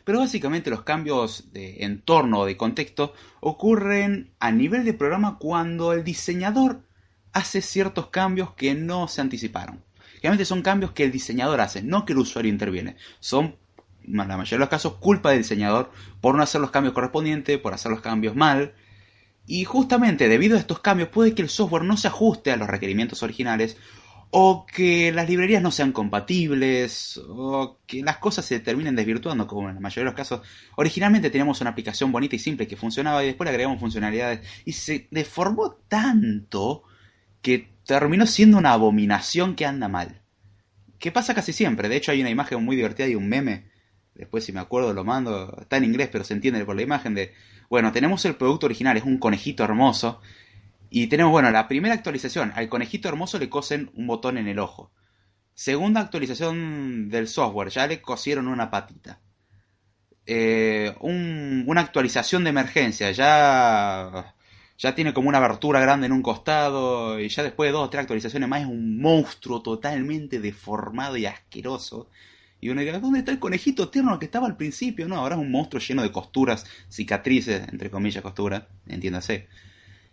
Pero 0.04 0.20
básicamente 0.20 0.70
los 0.70 0.82
cambios 0.82 1.52
de 1.52 1.84
entorno 1.84 2.40
o 2.40 2.46
de 2.46 2.56
contexto 2.56 3.14
ocurren 3.40 4.34
a 4.38 4.52
nivel 4.52 4.84
de 4.84 4.94
programa 4.94 5.38
cuando 5.38 5.92
el 5.92 6.04
diseñador 6.04 6.82
hace 7.32 7.62
ciertos 7.62 8.08
cambios 8.08 8.54
que 8.54 8.74
no 8.74 9.08
se 9.08 9.22
anticiparon. 9.22 9.82
Realmente 10.22 10.44
son 10.44 10.62
cambios 10.62 10.92
que 10.92 11.04
el 11.04 11.12
diseñador 11.12 11.60
hace, 11.60 11.82
no 11.82 12.04
que 12.04 12.12
el 12.12 12.18
usuario 12.18 12.52
interviene. 12.52 12.96
Son, 13.20 13.56
en 14.10 14.28
la 14.28 14.36
mayoría 14.36 14.56
de 14.56 14.60
los 14.60 14.68
casos, 14.68 14.94
culpa 14.94 15.30
del 15.30 15.38
diseñador 15.38 15.90
por 16.20 16.34
no 16.34 16.42
hacer 16.42 16.60
los 16.60 16.70
cambios 16.70 16.94
correspondientes, 16.94 17.58
por 17.58 17.74
hacer 17.74 17.90
los 17.90 18.00
cambios 18.00 18.36
mal, 18.36 18.74
y 19.46 19.64
justamente 19.64 20.28
debido 20.28 20.56
a 20.56 20.60
estos 20.60 20.80
cambios 20.80 21.08
puede 21.08 21.34
que 21.34 21.42
el 21.42 21.48
software 21.48 21.84
no 21.84 21.96
se 21.96 22.08
ajuste 22.08 22.52
a 22.52 22.56
los 22.56 22.68
requerimientos 22.68 23.22
originales 23.22 23.76
o 24.30 24.64
que 24.64 25.10
las 25.10 25.28
librerías 25.28 25.62
no 25.62 25.72
sean 25.72 25.92
compatibles 25.92 27.20
o 27.28 27.78
que 27.86 28.02
las 28.02 28.18
cosas 28.18 28.44
se 28.44 28.60
terminen 28.60 28.94
desvirtuando 28.94 29.46
como 29.46 29.68
en 29.68 29.74
la 29.74 29.80
mayoría 29.80 30.02
de 30.02 30.10
los 30.10 30.14
casos. 30.14 30.40
Originalmente 30.76 31.30
teníamos 31.30 31.60
una 31.60 31.70
aplicación 31.70 32.12
bonita 32.12 32.36
y 32.36 32.38
simple 32.38 32.68
que 32.68 32.76
funcionaba 32.76 33.24
y 33.24 33.26
después 33.26 33.46
le 33.46 33.50
agregamos 33.50 33.80
funcionalidades 33.80 34.46
y 34.64 34.72
se 34.72 35.08
deformó 35.10 35.78
tanto 35.88 36.84
que 37.42 37.72
terminó 37.84 38.26
siendo 38.26 38.58
una 38.58 38.72
abominación 38.72 39.56
que 39.56 39.66
anda 39.66 39.88
mal. 39.88 40.22
Que 41.00 41.10
pasa 41.10 41.34
casi 41.34 41.52
siempre. 41.52 41.88
De 41.88 41.96
hecho 41.96 42.12
hay 42.12 42.20
una 42.20 42.30
imagen 42.30 42.64
muy 42.64 42.76
divertida 42.76 43.08
y 43.08 43.16
un 43.16 43.28
meme. 43.28 43.69
Después 44.14 44.44
si 44.44 44.52
me 44.52 44.60
acuerdo 44.60 44.92
lo 44.92 45.04
mando. 45.04 45.56
Está 45.60 45.76
en 45.76 45.84
inglés 45.84 46.08
pero 46.12 46.24
se 46.24 46.34
entiende 46.34 46.64
por 46.64 46.76
la 46.76 46.82
imagen 46.82 47.14
de 47.14 47.32
bueno, 47.70 47.92
tenemos 47.92 48.24
el 48.24 48.34
producto 48.36 48.66
original, 48.66 48.96
es 48.96 49.04
un 49.04 49.18
conejito 49.18 49.64
hermoso, 49.64 50.20
Y 50.90 51.06
tenemos, 51.08 51.32
bueno, 51.32 51.50
la 51.52 51.68
primera 51.68 51.94
actualización, 51.94 52.52
al 52.56 52.68
conejito 52.68 53.08
hermoso 53.08 53.38
le 53.38 53.48
cosen 53.50 53.90
un 53.94 54.06
botón 54.08 54.38
en 54.38 54.48
el 54.48 54.58
ojo. 54.58 54.92
Segunda 55.54 56.00
actualización 56.00 57.08
del 57.10 57.28
software, 57.28 57.70
ya 57.70 57.86
le 57.86 58.00
cosieron 58.02 58.48
una 58.48 58.70
patita. 58.70 59.20
Eh, 60.26 60.94
una 61.00 61.80
actualización 61.80 62.44
de 62.44 62.50
emergencia, 62.50 63.12
ya, 63.12 64.34
ya 64.78 64.94
tiene 64.94 65.14
como 65.14 65.28
una 65.28 65.38
abertura 65.38 65.80
grande 65.80 66.06
en 66.06 66.12
un 66.12 66.22
costado 66.22 67.20
y 67.20 67.28
ya 67.28 67.42
después 67.44 67.68
de 67.68 67.72
dos 67.72 67.86
o 67.86 67.90
tres 67.90 68.02
actualizaciones 68.02 68.48
más 68.48 68.62
es 68.62 68.66
un 68.68 69.00
monstruo 69.00 69.62
totalmente 69.62 70.40
deformado 70.40 71.16
y 71.16 71.26
asqueroso. 71.26 72.08
Y 72.60 72.68
uno 72.68 72.80
dice, 72.80 72.98
¿dónde 72.98 73.20
está 73.20 73.32
el 73.32 73.38
conejito 73.38 73.88
tierno 73.88 74.18
que 74.18 74.26
estaba 74.26 74.46
al 74.46 74.56
principio? 74.56 75.08
No, 75.08 75.16
ahora 75.16 75.36
es 75.36 75.40
un 75.40 75.50
monstruo 75.50 75.80
lleno 75.80 76.02
de 76.02 76.12
costuras, 76.12 76.66
cicatrices, 76.88 77.68
entre 77.68 77.90
comillas 77.90 78.22
costuras, 78.22 78.64
entiéndase. 78.86 79.48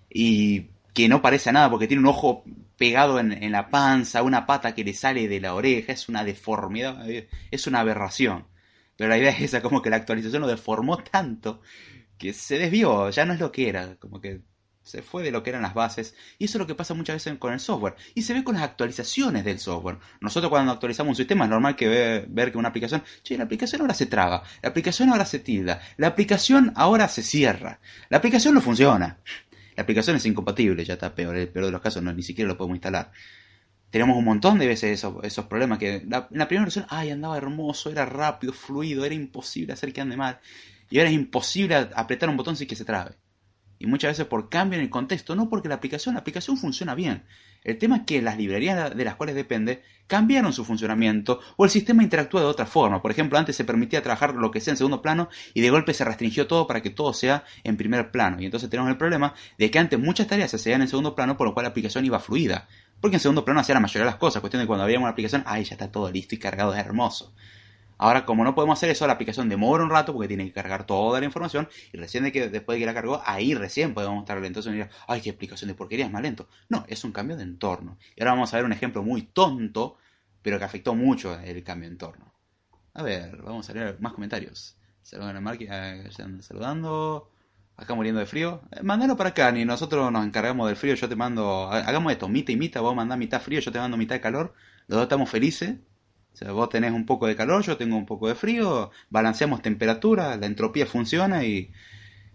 Y 0.09 0.67
que 0.93 1.09
no 1.09 1.21
parece 1.21 1.49
a 1.49 1.53
nada 1.53 1.69
porque 1.69 1.87
tiene 1.87 2.01
un 2.01 2.07
ojo 2.07 2.43
pegado 2.77 3.19
en, 3.19 3.31
en, 3.31 3.51
la 3.51 3.69
panza, 3.69 4.23
una 4.23 4.45
pata 4.45 4.73
que 4.73 4.83
le 4.83 4.93
sale 4.93 5.27
de 5.27 5.41
la 5.41 5.53
oreja, 5.53 5.91
es 5.91 6.09
una 6.09 6.23
deformidad, 6.23 7.05
es 7.51 7.67
una 7.67 7.81
aberración. 7.81 8.45
Pero 8.95 9.09
la 9.09 9.17
idea 9.17 9.29
es 9.29 9.41
esa, 9.41 9.61
como 9.61 9.81
que 9.81 9.89
la 9.89 9.97
actualización 9.97 10.41
lo 10.41 10.47
deformó 10.47 10.97
tanto 10.97 11.61
que 12.17 12.33
se 12.33 12.57
desvió, 12.57 13.09
ya 13.09 13.25
no 13.25 13.33
es 13.33 13.39
lo 13.39 13.51
que 13.51 13.69
era, 13.69 13.95
como 13.97 14.19
que 14.19 14.41
se 14.87 15.01
fue 15.01 15.21
de 15.21 15.31
lo 15.31 15.43
que 15.43 15.49
eran 15.49 15.61
las 15.61 15.73
bases. 15.73 16.15
Y 16.39 16.45
eso 16.45 16.57
es 16.57 16.59
lo 16.59 16.67
que 16.67 16.75
pasa 16.75 16.93
muchas 16.93 17.17
veces 17.17 17.37
con 17.37 17.51
el 17.51 17.59
software. 17.59 17.95
Y 18.15 18.21
se 18.21 18.33
ve 18.33 18.43
con 18.43 18.55
las 18.55 18.63
actualizaciones 18.63 19.43
del 19.43 19.59
software. 19.59 19.97
Nosotros 20.21 20.49
cuando 20.49 20.71
actualizamos 20.71 21.11
un 21.11 21.15
sistema 21.15 21.43
es 21.43 21.49
normal 21.49 21.75
que 21.75 22.25
ver 22.27 22.51
que 22.51 22.57
una 22.57 22.69
aplicación, 22.69 23.03
che, 23.21 23.37
la 23.37 23.43
aplicación 23.43 23.81
ahora 23.81 23.93
se 23.93 24.05
traba, 24.05 24.43
la 24.61 24.69
aplicación 24.69 25.09
ahora 25.09 25.25
se 25.25 25.39
tilda, 25.39 25.81
la 25.97 26.07
aplicación 26.07 26.71
ahora 26.75 27.09
se 27.09 27.21
cierra, 27.21 27.79
la 28.09 28.17
aplicación 28.17 28.53
no 28.53 28.61
funciona. 28.61 29.19
La 29.75 29.83
aplicación 29.83 30.15
es 30.15 30.25
incompatible, 30.25 30.83
ya 30.85 30.93
está 30.93 31.13
peor, 31.13 31.35
el 31.35 31.49
peor 31.49 31.65
de 31.65 31.71
los 31.71 31.81
casos 31.81 32.01
no, 32.01 32.11
ni 32.11 32.23
siquiera 32.23 32.47
lo 32.47 32.57
podemos 32.57 32.77
instalar. 32.77 33.11
Tenemos 33.91 34.17
un 34.17 34.25
montón 34.25 34.57
de 34.57 34.67
veces 34.67 34.91
esos, 34.91 35.23
esos 35.23 35.45
problemas 35.45 35.77
que 35.77 35.95
en 35.97 36.09
la 36.09 36.47
primera 36.47 36.63
versión, 36.63 36.85
ay, 36.89 37.11
andaba 37.11 37.37
hermoso, 37.37 37.91
era 37.91 38.05
rápido, 38.05 38.53
fluido, 38.53 39.05
era 39.05 39.13
imposible 39.13 39.73
hacer 39.73 39.93
que 39.93 40.01
ande 40.01 40.17
mal. 40.17 40.39
Y 40.89 40.97
ahora 40.97 41.09
es 41.09 41.15
imposible 41.15 41.75
apretar 41.75 42.29
un 42.29 42.37
botón 42.37 42.55
sin 42.55 42.67
que 42.67 42.75
se 42.75 42.85
trabe. 42.85 43.15
Y 43.79 43.87
muchas 43.87 44.11
veces 44.11 44.25
por 44.25 44.49
cambio 44.49 44.77
en 44.77 44.83
el 44.83 44.89
contexto, 44.89 45.35
no 45.35 45.49
porque 45.49 45.69
la 45.69 45.75
aplicación, 45.75 46.15
la 46.15 46.21
aplicación 46.21 46.57
funciona 46.57 46.95
bien. 46.95 47.23
El 47.63 47.77
tema 47.77 47.97
es 47.97 48.03
que 48.05 48.21
las 48.21 48.37
librerías 48.37 48.95
de 48.95 49.03
las 49.03 49.15
cuales 49.15 49.35
depende 49.35 49.83
cambiaron 50.07 50.53
su 50.53 50.63
funcionamiento 50.63 51.41
o 51.57 51.65
el 51.65 51.71
sistema 51.71 52.01
interactúa 52.01 52.41
de 52.41 52.47
otra 52.47 52.65
forma. 52.65 53.01
Por 53.01 53.11
ejemplo, 53.11 53.37
antes 53.37 53.55
se 53.55 53.65
permitía 53.65 54.01
trabajar 54.01 54.35
lo 54.35 54.51
que 54.51 54.61
sea 54.61 54.71
en 54.71 54.77
segundo 54.77 55.01
plano 55.01 55.27
y 55.53 55.61
de 55.61 55.69
golpe 55.69 55.93
se 55.93 56.05
restringió 56.05 56.47
todo 56.47 56.65
para 56.65 56.81
que 56.81 56.89
todo 56.89 57.13
sea 57.13 57.43
en 57.63 57.75
primer 57.75 58.11
plano. 58.11 58.41
Y 58.41 58.45
entonces 58.45 58.69
tenemos 58.69 58.89
el 58.89 58.97
problema 58.97 59.33
de 59.57 59.69
que 59.69 59.79
antes 59.79 59.99
muchas 59.99 60.27
tareas 60.27 60.49
se 60.49 60.55
hacían 60.55 60.81
en 60.81 60.87
segundo 60.87 61.13
plano, 61.13 61.35
por 61.35 61.45
lo 61.45 61.53
cual 61.53 61.65
la 61.65 61.71
aplicación 61.71 62.05
iba 62.05 62.19
fluida. 62.19 62.67
Porque 63.01 63.17
en 63.17 63.21
segundo 63.21 63.43
plano 63.43 63.59
hacía 63.59 63.75
la 63.75 63.81
mayoría 63.81 64.05
de 64.05 64.11
las 64.11 64.19
cosas. 64.19 64.39
Cuestión 64.39 64.63
de 64.63 64.67
cuando 64.67 64.83
había 64.83 64.99
una 64.99 65.09
aplicación, 65.09 65.43
ay, 65.45 65.65
ya 65.65 65.75
está 65.75 65.91
todo 65.91 66.09
listo 66.09 66.35
y 66.35 66.39
cargado, 66.39 66.73
es 66.73 66.79
hermoso. 66.79 67.33
Ahora, 67.97 68.25
como 68.25 68.43
no 68.43 68.55
podemos 68.55 68.77
hacer 68.77 68.89
eso, 68.89 69.07
la 69.07 69.13
aplicación 69.13 69.49
demora 69.49 69.83
un 69.83 69.89
rato 69.89 70.13
porque 70.13 70.27
tiene 70.27 70.45
que 70.45 70.53
cargar 70.53 70.85
toda 70.85 71.19
la 71.19 71.25
información 71.25 71.67
y 71.91 71.97
recién 71.97 72.23
de 72.23 72.31
que 72.31 72.49
después 72.49 72.75
de 72.75 72.79
que 72.81 72.85
la 72.85 72.93
cargó, 72.93 73.21
ahí 73.25 73.53
recién 73.53 73.93
podemos 73.93 74.19
estar 74.19 74.39
lentos 74.39 74.67
y 74.67 74.81
ay, 75.07 75.21
qué 75.21 75.29
explicación 75.29 75.69
de 75.69 75.75
porquería, 75.75 76.05
es 76.05 76.11
más 76.11 76.21
lento. 76.21 76.47
No, 76.69 76.85
es 76.87 77.03
un 77.03 77.11
cambio 77.11 77.37
de 77.37 77.43
entorno. 77.43 77.97
Y 78.15 78.21
ahora 78.21 78.33
vamos 78.33 78.53
a 78.53 78.57
ver 78.57 78.65
un 78.65 78.73
ejemplo 78.73 79.03
muy 79.03 79.23
tonto, 79.23 79.97
pero 80.41 80.59
que 80.59 80.65
afectó 80.65 80.95
mucho 80.95 81.39
el 81.39 81.63
cambio 81.63 81.89
de 81.89 81.93
entorno. 81.93 82.33
A 82.93 83.03
ver, 83.03 83.37
vamos 83.43 83.69
a 83.69 83.73
leer 83.73 83.97
más 83.99 84.13
comentarios. 84.13 84.77
Saludan 85.03 85.37
a 85.37 85.41
máquina, 85.41 86.03
saludando. 86.41 87.31
Acá 87.77 87.93
muriendo 87.93 88.19
de 88.19 88.25
frío. 88.25 88.61
Eh, 88.71 88.81
mandalo 88.81 89.15
para 89.15 89.29
acá, 89.29 89.51
ni 89.51 89.63
nosotros 89.63 90.11
nos 90.11 90.25
encargamos 90.25 90.67
del 90.67 90.75
frío. 90.75 90.95
Yo 90.95 91.07
te 91.07 91.15
mando. 91.15 91.69
Hagamos 91.71 92.11
esto, 92.11 92.27
mitad 92.27 92.53
y 92.53 92.57
mitad. 92.57 92.81
Vos 92.81 92.95
mandás 92.95 93.17
mitad 93.19 93.39
frío, 93.39 93.59
yo 93.59 93.71
te 93.71 93.79
mando 93.79 93.97
mitad 93.97 94.15
de 94.15 94.21
calor. 94.21 94.53
Los 94.87 94.97
dos 94.97 95.03
estamos 95.03 95.29
felices. 95.29 95.75
O 96.37 96.39
sea, 96.39 96.51
vos 96.51 96.69
tenés 96.69 96.91
un 96.91 97.07
poco 97.07 97.25
de 97.25 97.35
calor, 97.35 97.63
yo 97.63 97.77
tengo 97.77 97.97
un 97.97 98.05
poco 98.05 98.27
de 98.27 98.35
frío, 98.35 98.91
balanceamos 99.09 99.63
temperatura, 99.63 100.37
la 100.37 100.45
entropía 100.45 100.85
funciona 100.85 101.43
y, 101.43 101.71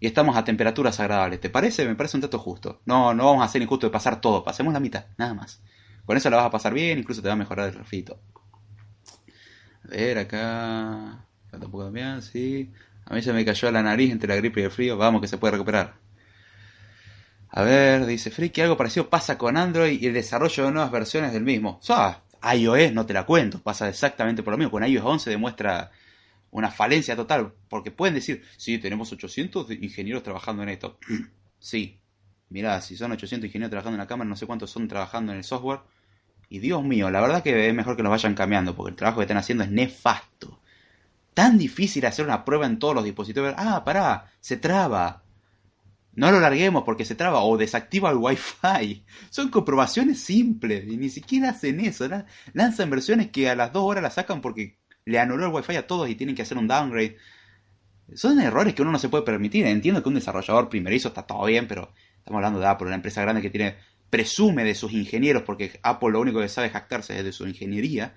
y 0.01 0.07
estamos 0.07 0.35
a 0.35 0.43
temperaturas 0.43 0.99
agradables. 0.99 1.39
¿Te 1.39 1.49
parece? 1.49 1.87
Me 1.87 1.95
parece 1.95 2.17
un 2.17 2.21
dato 2.21 2.37
justo. 2.37 2.81
No, 2.85 3.13
no 3.13 3.27
vamos 3.27 3.43
a 3.43 3.45
hacer 3.45 3.61
injusto 3.61 3.87
de 3.87 3.91
pasar 3.93 4.19
todo, 4.19 4.43
pasemos 4.43 4.73
la 4.73 4.81
mitad, 4.81 5.05
nada 5.17 5.33
más. 5.33 5.61
Con 6.05 6.17
eso 6.17 6.29
la 6.29 6.35
vas 6.35 6.47
a 6.47 6.51
pasar 6.51 6.73
bien, 6.73 6.99
incluso 6.99 7.21
te 7.21 7.29
va 7.29 7.35
a 7.35 7.37
mejorar 7.37 7.69
el 7.69 7.75
refrito. 7.75 8.19
A 9.85 9.87
ver, 9.87 10.17
acá. 10.17 11.25
Falta 11.49 11.65
un 11.65 11.71
poco 11.71 11.89
sí. 12.19 12.73
A 13.05 13.13
mí 13.13 13.21
se 13.21 13.31
me 13.31 13.45
cayó 13.45 13.71
la 13.71 13.83
nariz 13.83 14.11
entre 14.11 14.27
la 14.27 14.35
gripe 14.35 14.59
y 14.59 14.63
el 14.65 14.71
frío. 14.71 14.97
Vamos 14.97 15.21
que 15.21 15.29
se 15.29 15.37
puede 15.37 15.51
recuperar. 15.51 15.93
A 17.51 17.61
ver, 17.61 18.05
dice 18.05 18.31
Friki, 18.31 18.59
algo 18.59 18.75
parecido 18.75 19.09
pasa 19.09 19.37
con 19.37 19.55
Android 19.55 20.01
y 20.01 20.07
el 20.07 20.13
desarrollo 20.13 20.65
de 20.65 20.71
nuevas 20.71 20.91
versiones 20.91 21.31
del 21.31 21.43
mismo. 21.43 21.79
¡Ah! 21.87 22.22
iOS 22.55 22.93
no 22.93 23.05
te 23.05 23.13
la 23.13 23.25
cuento, 23.25 23.61
pasa 23.61 23.87
exactamente 23.89 24.43
por 24.43 24.51
lo 24.51 24.57
mismo. 24.57 24.71
Con 24.71 24.85
iOS 24.85 25.03
11 25.05 25.29
demuestra 25.29 25.91
una 26.51 26.69
falencia 26.71 27.15
total, 27.15 27.53
porque 27.67 27.91
pueden 27.91 28.13
decir, 28.15 28.43
sí, 28.57 28.77
tenemos 28.77 29.11
800 29.11 29.71
ingenieros 29.71 30.23
trabajando 30.23 30.63
en 30.63 30.69
esto. 30.69 30.99
sí, 31.59 31.99
mirá, 32.49 32.79
si 32.81 32.95
son 32.95 33.11
800 33.11 33.47
ingenieros 33.47 33.71
trabajando 33.71 33.95
en 33.95 33.99
la 33.99 34.07
cámara, 34.07 34.29
no 34.29 34.35
sé 34.35 34.45
cuántos 34.45 34.69
son 34.69 34.87
trabajando 34.87 35.31
en 35.31 35.39
el 35.39 35.43
software. 35.43 35.79
Y 36.49 36.59
Dios 36.59 36.83
mío, 36.83 37.09
la 37.09 37.21
verdad 37.21 37.41
que 37.41 37.67
es 37.67 37.73
mejor 37.73 37.97
que 37.97 38.03
nos 38.03 38.11
vayan 38.11 38.35
cambiando, 38.35 38.75
porque 38.75 38.91
el 38.91 38.95
trabajo 38.95 39.19
que 39.19 39.23
están 39.23 39.37
haciendo 39.37 39.63
es 39.63 39.71
nefasto. 39.71 40.59
Tan 41.33 41.57
difícil 41.57 42.05
hacer 42.05 42.25
una 42.25 42.45
prueba 42.45 42.67
en 42.67 42.77
todos 42.77 42.93
los 42.93 43.03
dispositivos. 43.03 43.55
Ah, 43.57 43.83
pará, 43.83 44.31
se 44.39 44.57
traba. 44.57 45.22
No 46.15 46.31
lo 46.31 46.39
larguemos 46.39 46.83
porque 46.83 47.05
se 47.05 47.15
traba 47.15 47.43
o 47.43 47.57
desactiva 47.57 48.11
el 48.11 48.17
Wi-Fi. 48.17 49.05
Son 49.29 49.49
comprobaciones 49.49 50.19
simples 50.19 50.85
y 50.87 50.97
ni 50.97 51.09
siquiera 51.09 51.49
hacen 51.49 51.79
eso. 51.79 52.07
Lanzan 52.53 52.89
versiones 52.89 53.29
que 53.31 53.49
a 53.49 53.55
las 53.55 53.73
dos 53.73 53.83
horas 53.83 54.03
la 54.03 54.11
sacan 54.11 54.41
porque 54.41 54.77
le 55.05 55.19
anuló 55.19 55.45
el 55.45 55.53
Wi-Fi 55.53 55.75
a 55.75 55.87
todos 55.87 56.09
y 56.09 56.15
tienen 56.15 56.35
que 56.35 56.43
hacer 56.43 56.57
un 56.57 56.67
downgrade. 56.67 57.17
Son 58.13 58.39
errores 58.39 58.75
que 58.75 58.83
uno 58.83 58.91
no 58.91 58.99
se 58.99 59.09
puede 59.09 59.23
permitir. 59.23 59.65
Entiendo 59.65 60.03
que 60.03 60.09
un 60.09 60.15
desarrollador 60.15 60.69
primerizo 60.69 61.07
está 61.07 61.23
todo 61.23 61.45
bien, 61.45 61.67
pero 61.67 61.93
estamos 62.17 62.37
hablando 62.37 62.59
de 62.59 62.67
Apple, 62.67 62.87
una 62.87 62.95
empresa 62.95 63.21
grande 63.21 63.41
que 63.41 63.49
tiene 63.49 63.77
presume 64.09 64.63
de 64.63 64.75
sus 64.75 64.93
ingenieros 64.93 65.41
porque 65.41 65.79
Apple 65.81 66.11
lo 66.11 66.21
único 66.21 66.39
que 66.39 66.47
sabe 66.47 66.69
jactarse 66.69 67.17
es 67.17 67.23
de 67.23 67.31
su 67.31 67.47
ingeniería. 67.47 68.13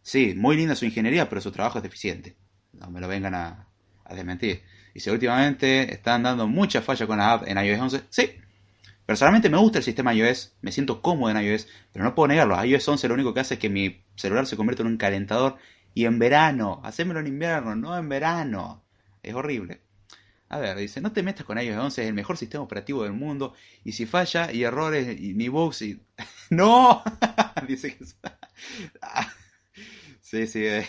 Sí, 0.00 0.34
muy 0.34 0.56
linda 0.56 0.74
su 0.74 0.86
ingeniería, 0.86 1.28
pero 1.28 1.42
su 1.42 1.52
trabajo 1.52 1.78
es 1.78 1.82
deficiente. 1.82 2.36
No 2.72 2.90
me 2.90 3.00
lo 3.00 3.08
vengan 3.08 3.34
a, 3.34 3.68
a 4.04 4.14
desmentir. 4.14 4.62
Si 5.00 5.10
últimamente 5.10 5.92
están 5.92 6.22
dando 6.22 6.46
mucha 6.46 6.82
falla 6.82 7.06
con 7.06 7.18
la 7.18 7.32
app 7.32 7.48
en 7.48 7.58
iOS 7.58 7.80
11, 7.80 8.02
sí. 8.08 8.30
Personalmente 9.04 9.48
me 9.48 9.58
gusta 9.58 9.78
el 9.78 9.84
sistema 9.84 10.14
iOS, 10.14 10.54
me 10.62 10.72
siento 10.72 11.00
cómodo 11.00 11.30
en 11.30 11.44
iOS, 11.44 11.68
pero 11.92 12.04
no 12.04 12.14
puedo 12.14 12.28
negarlo. 12.28 12.62
iOS 12.64 12.88
11 12.88 13.08
lo 13.08 13.14
único 13.14 13.32
que 13.32 13.40
hace 13.40 13.54
es 13.54 13.60
que 13.60 13.70
mi 13.70 14.02
celular 14.16 14.46
se 14.46 14.56
convierta 14.56 14.82
en 14.82 14.88
un 14.88 14.96
calentador 14.96 15.56
y 15.94 16.06
en 16.06 16.18
verano, 16.18 16.80
hacémelo 16.84 17.20
en 17.20 17.28
invierno, 17.28 17.76
no 17.76 17.96
en 17.96 18.08
verano. 18.08 18.82
Es 19.22 19.34
horrible. 19.34 19.80
A 20.48 20.58
ver, 20.58 20.76
dice, 20.76 21.00
no 21.00 21.12
te 21.12 21.22
metas 21.22 21.44
con 21.44 21.58
iOS 21.58 21.78
11, 21.78 22.02
es 22.02 22.08
el 22.08 22.14
mejor 22.14 22.36
sistema 22.36 22.64
operativo 22.64 23.02
del 23.02 23.12
mundo. 23.12 23.54
Y 23.84 23.92
si 23.92 24.06
falla, 24.06 24.52
y 24.52 24.62
errores, 24.62 25.20
y 25.20 25.34
ni 25.34 25.48
bugs, 25.48 25.82
y... 25.82 26.00
¡No! 26.50 27.02
dice 27.68 27.96
que... 27.96 28.04
sí, 30.20 30.46
sí. 30.46 30.64
Eh. 30.64 30.86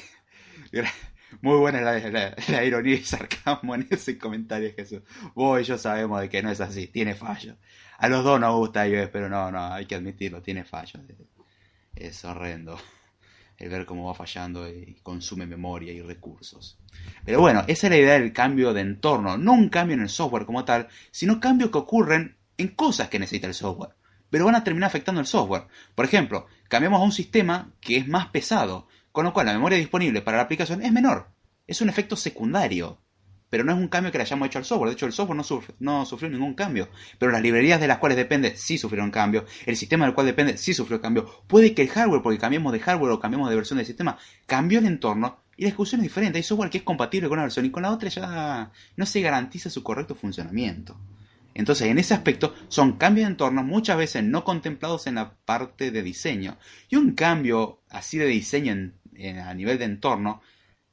Muy 1.41 1.57
buena 1.57 1.81
la, 1.81 2.63
ironía 2.63 2.95
y 2.95 3.03
sarcasmo 3.03 3.75
en 3.75 3.87
ese 3.89 4.17
comentario, 4.17 4.71
Jesús. 4.75 5.01
Vos 5.35 5.61
y 5.61 5.63
yo 5.63 5.77
sabemos 5.77 6.21
de 6.21 6.29
que 6.29 6.41
no 6.41 6.51
es 6.51 6.61
así, 6.61 6.87
tiene 6.87 7.15
fallos. 7.15 7.55
A 7.97 8.07
los 8.07 8.23
dos 8.23 8.39
nos 8.39 8.55
gusta 8.55 8.87
iOS, 8.87 9.09
pero 9.09 9.29
no, 9.29 9.51
no, 9.51 9.73
hay 9.73 9.85
que 9.85 9.95
admitirlo, 9.95 10.41
tiene 10.41 10.63
fallos. 10.63 11.01
Es 11.95 12.23
horrendo 12.25 12.77
el 13.57 13.69
ver 13.69 13.85
cómo 13.85 14.05
va 14.05 14.13
fallando 14.13 14.69
y 14.69 14.99
consume 15.01 15.47
memoria 15.47 15.91
y 15.91 16.01
recursos. 16.01 16.77
Pero 17.25 17.41
bueno, 17.41 17.63
esa 17.67 17.87
es 17.87 17.91
la 17.91 17.97
idea 17.97 18.13
del 18.13 18.33
cambio 18.33 18.73
de 18.73 18.81
entorno, 18.81 19.37
no 19.37 19.53
un 19.53 19.69
cambio 19.69 19.95
en 19.95 20.03
el 20.03 20.09
software 20.09 20.45
como 20.45 20.63
tal, 20.63 20.87
sino 21.11 21.39
cambios 21.39 21.71
que 21.71 21.79
ocurren 21.79 22.37
en 22.57 22.69
cosas 22.69 23.09
que 23.09 23.19
necesita 23.19 23.47
el 23.47 23.53
software, 23.53 23.95
pero 24.29 24.45
van 24.45 24.55
a 24.55 24.63
terminar 24.63 24.87
afectando 24.87 25.21
el 25.21 25.27
software. 25.27 25.67
Por 25.95 26.05
ejemplo, 26.05 26.47
cambiamos 26.67 27.01
a 27.01 27.03
un 27.03 27.11
sistema 27.11 27.71
que 27.79 27.97
es 27.97 28.07
más 28.07 28.27
pesado, 28.27 28.87
con 29.17 29.25
lo 29.25 29.33
cual 29.33 29.47
la 29.47 29.53
memoria 29.53 29.79
disponible 29.79 30.21
para 30.21 30.37
la 30.37 30.43
aplicación 30.43 30.83
es 30.83 30.91
menor. 30.91 31.31
Es 31.65 31.81
un 31.81 31.89
efecto 31.89 32.15
secundario. 32.15 33.01
Pero 33.49 33.63
no 33.63 33.71
es 33.71 33.77
un 33.79 33.87
cambio 33.87 34.11
que 34.11 34.19
le 34.19 34.25
hayamos 34.25 34.45
hecho 34.45 34.59
al 34.59 34.65
software. 34.65 34.89
De 34.89 34.93
hecho, 34.93 35.07
el 35.07 35.11
software 35.11 35.43
no, 35.79 36.05
sufrió 36.05 36.29
ningún 36.29 36.53
cambio. 36.53 36.87
Pero 37.17 37.31
las 37.31 37.41
librerías 37.41 37.81
de 37.81 37.87
las 37.87 37.97
cuales 37.97 38.15
depende 38.15 38.55
sí 38.55 38.77
sufrieron 38.77 39.09
cambio. 39.09 39.45
El 39.65 39.75
sistema 39.75 40.05
del 40.05 40.13
cual 40.13 40.27
depende 40.27 40.55
sí 40.59 40.75
sufrió 40.75 41.01
cambio. 41.01 41.25
Puede 41.47 41.73
que 41.73 41.81
el 41.81 41.89
hardware, 41.89 42.21
porque 42.21 42.37
cambiamos 42.37 42.71
de 42.71 42.79
hardware 42.79 43.11
o 43.11 43.19
cambiamos 43.19 43.49
de 43.49 43.55
versión 43.55 43.77
del 43.77 43.87
sistema, 43.87 44.19
cambió 44.45 44.77
el 44.77 44.85
entorno 44.85 45.39
y 45.55 45.63
la 45.63 45.69
ejecución 45.69 46.01
es 46.01 46.03
diferente. 46.03 46.37
Hay 46.37 46.43
software 46.43 46.69
que 46.69 46.77
es 46.77 46.83
compatible 46.83 47.27
con 47.27 47.39
una 47.39 47.45
versión 47.45 47.65
y 47.65 47.71
con 47.71 47.81
la 47.81 47.91
otra 47.91 48.09
ya 48.09 48.71
no 48.95 49.05
se 49.07 49.21
garantiza 49.21 49.71
su 49.71 49.81
correcto 49.81 50.13
funcionamiento. 50.13 50.95
Entonces, 51.57 51.87
en 51.87 51.97
ese 51.97 52.13
aspecto, 52.13 52.53
son 52.67 52.99
cambios 52.99 53.25
de 53.25 53.31
entorno 53.31 53.63
muchas 53.63 53.97
veces 53.97 54.23
no 54.23 54.43
contemplados 54.43 55.07
en 55.07 55.15
la 55.15 55.33
parte 55.33 55.89
de 55.89 56.03
diseño. 56.03 56.59
Y 56.87 56.97
un 56.97 57.13
cambio 57.13 57.81
así 57.89 58.19
de 58.19 58.27
diseño 58.27 58.73
en, 58.73 58.93
a 59.43 59.53
nivel 59.53 59.77
de 59.77 59.85
entorno 59.85 60.41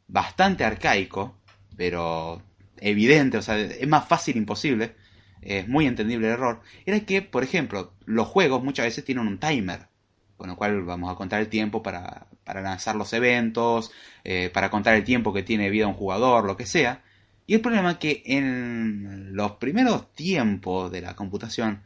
bastante 0.06 0.64
arcaico, 0.64 1.36
pero 1.76 2.42
evidente, 2.78 3.38
o 3.38 3.42
sea, 3.42 3.58
es 3.58 3.88
más 3.88 4.06
fácil 4.06 4.36
imposible, 4.36 4.94
es 5.42 5.68
muy 5.68 5.86
entendible 5.86 6.26
el 6.28 6.34
error, 6.34 6.60
era 6.86 7.00
que, 7.00 7.22
por 7.22 7.44
ejemplo, 7.44 7.94
los 8.04 8.26
juegos 8.28 8.62
muchas 8.62 8.86
veces 8.86 9.04
tienen 9.04 9.26
un 9.26 9.38
timer, 9.38 9.88
con 10.36 10.48
lo 10.48 10.56
cual 10.56 10.82
vamos 10.82 11.12
a 11.12 11.16
contar 11.16 11.40
el 11.40 11.48
tiempo 11.48 11.82
para, 11.82 12.26
para 12.44 12.60
lanzar 12.60 12.96
los 12.96 13.12
eventos, 13.12 13.90
eh, 14.24 14.50
para 14.52 14.70
contar 14.70 14.94
el 14.94 15.04
tiempo 15.04 15.32
que 15.32 15.42
tiene 15.42 15.70
vida 15.70 15.86
un 15.86 15.94
jugador, 15.94 16.44
lo 16.44 16.56
que 16.56 16.66
sea. 16.66 17.02
Y 17.46 17.54
el 17.54 17.60
problema 17.60 17.92
es 17.92 17.98
que 17.98 18.22
en 18.26 19.34
los 19.36 19.52
primeros 19.52 20.12
tiempos 20.14 20.90
de 20.90 21.02
la 21.02 21.14
computación, 21.14 21.82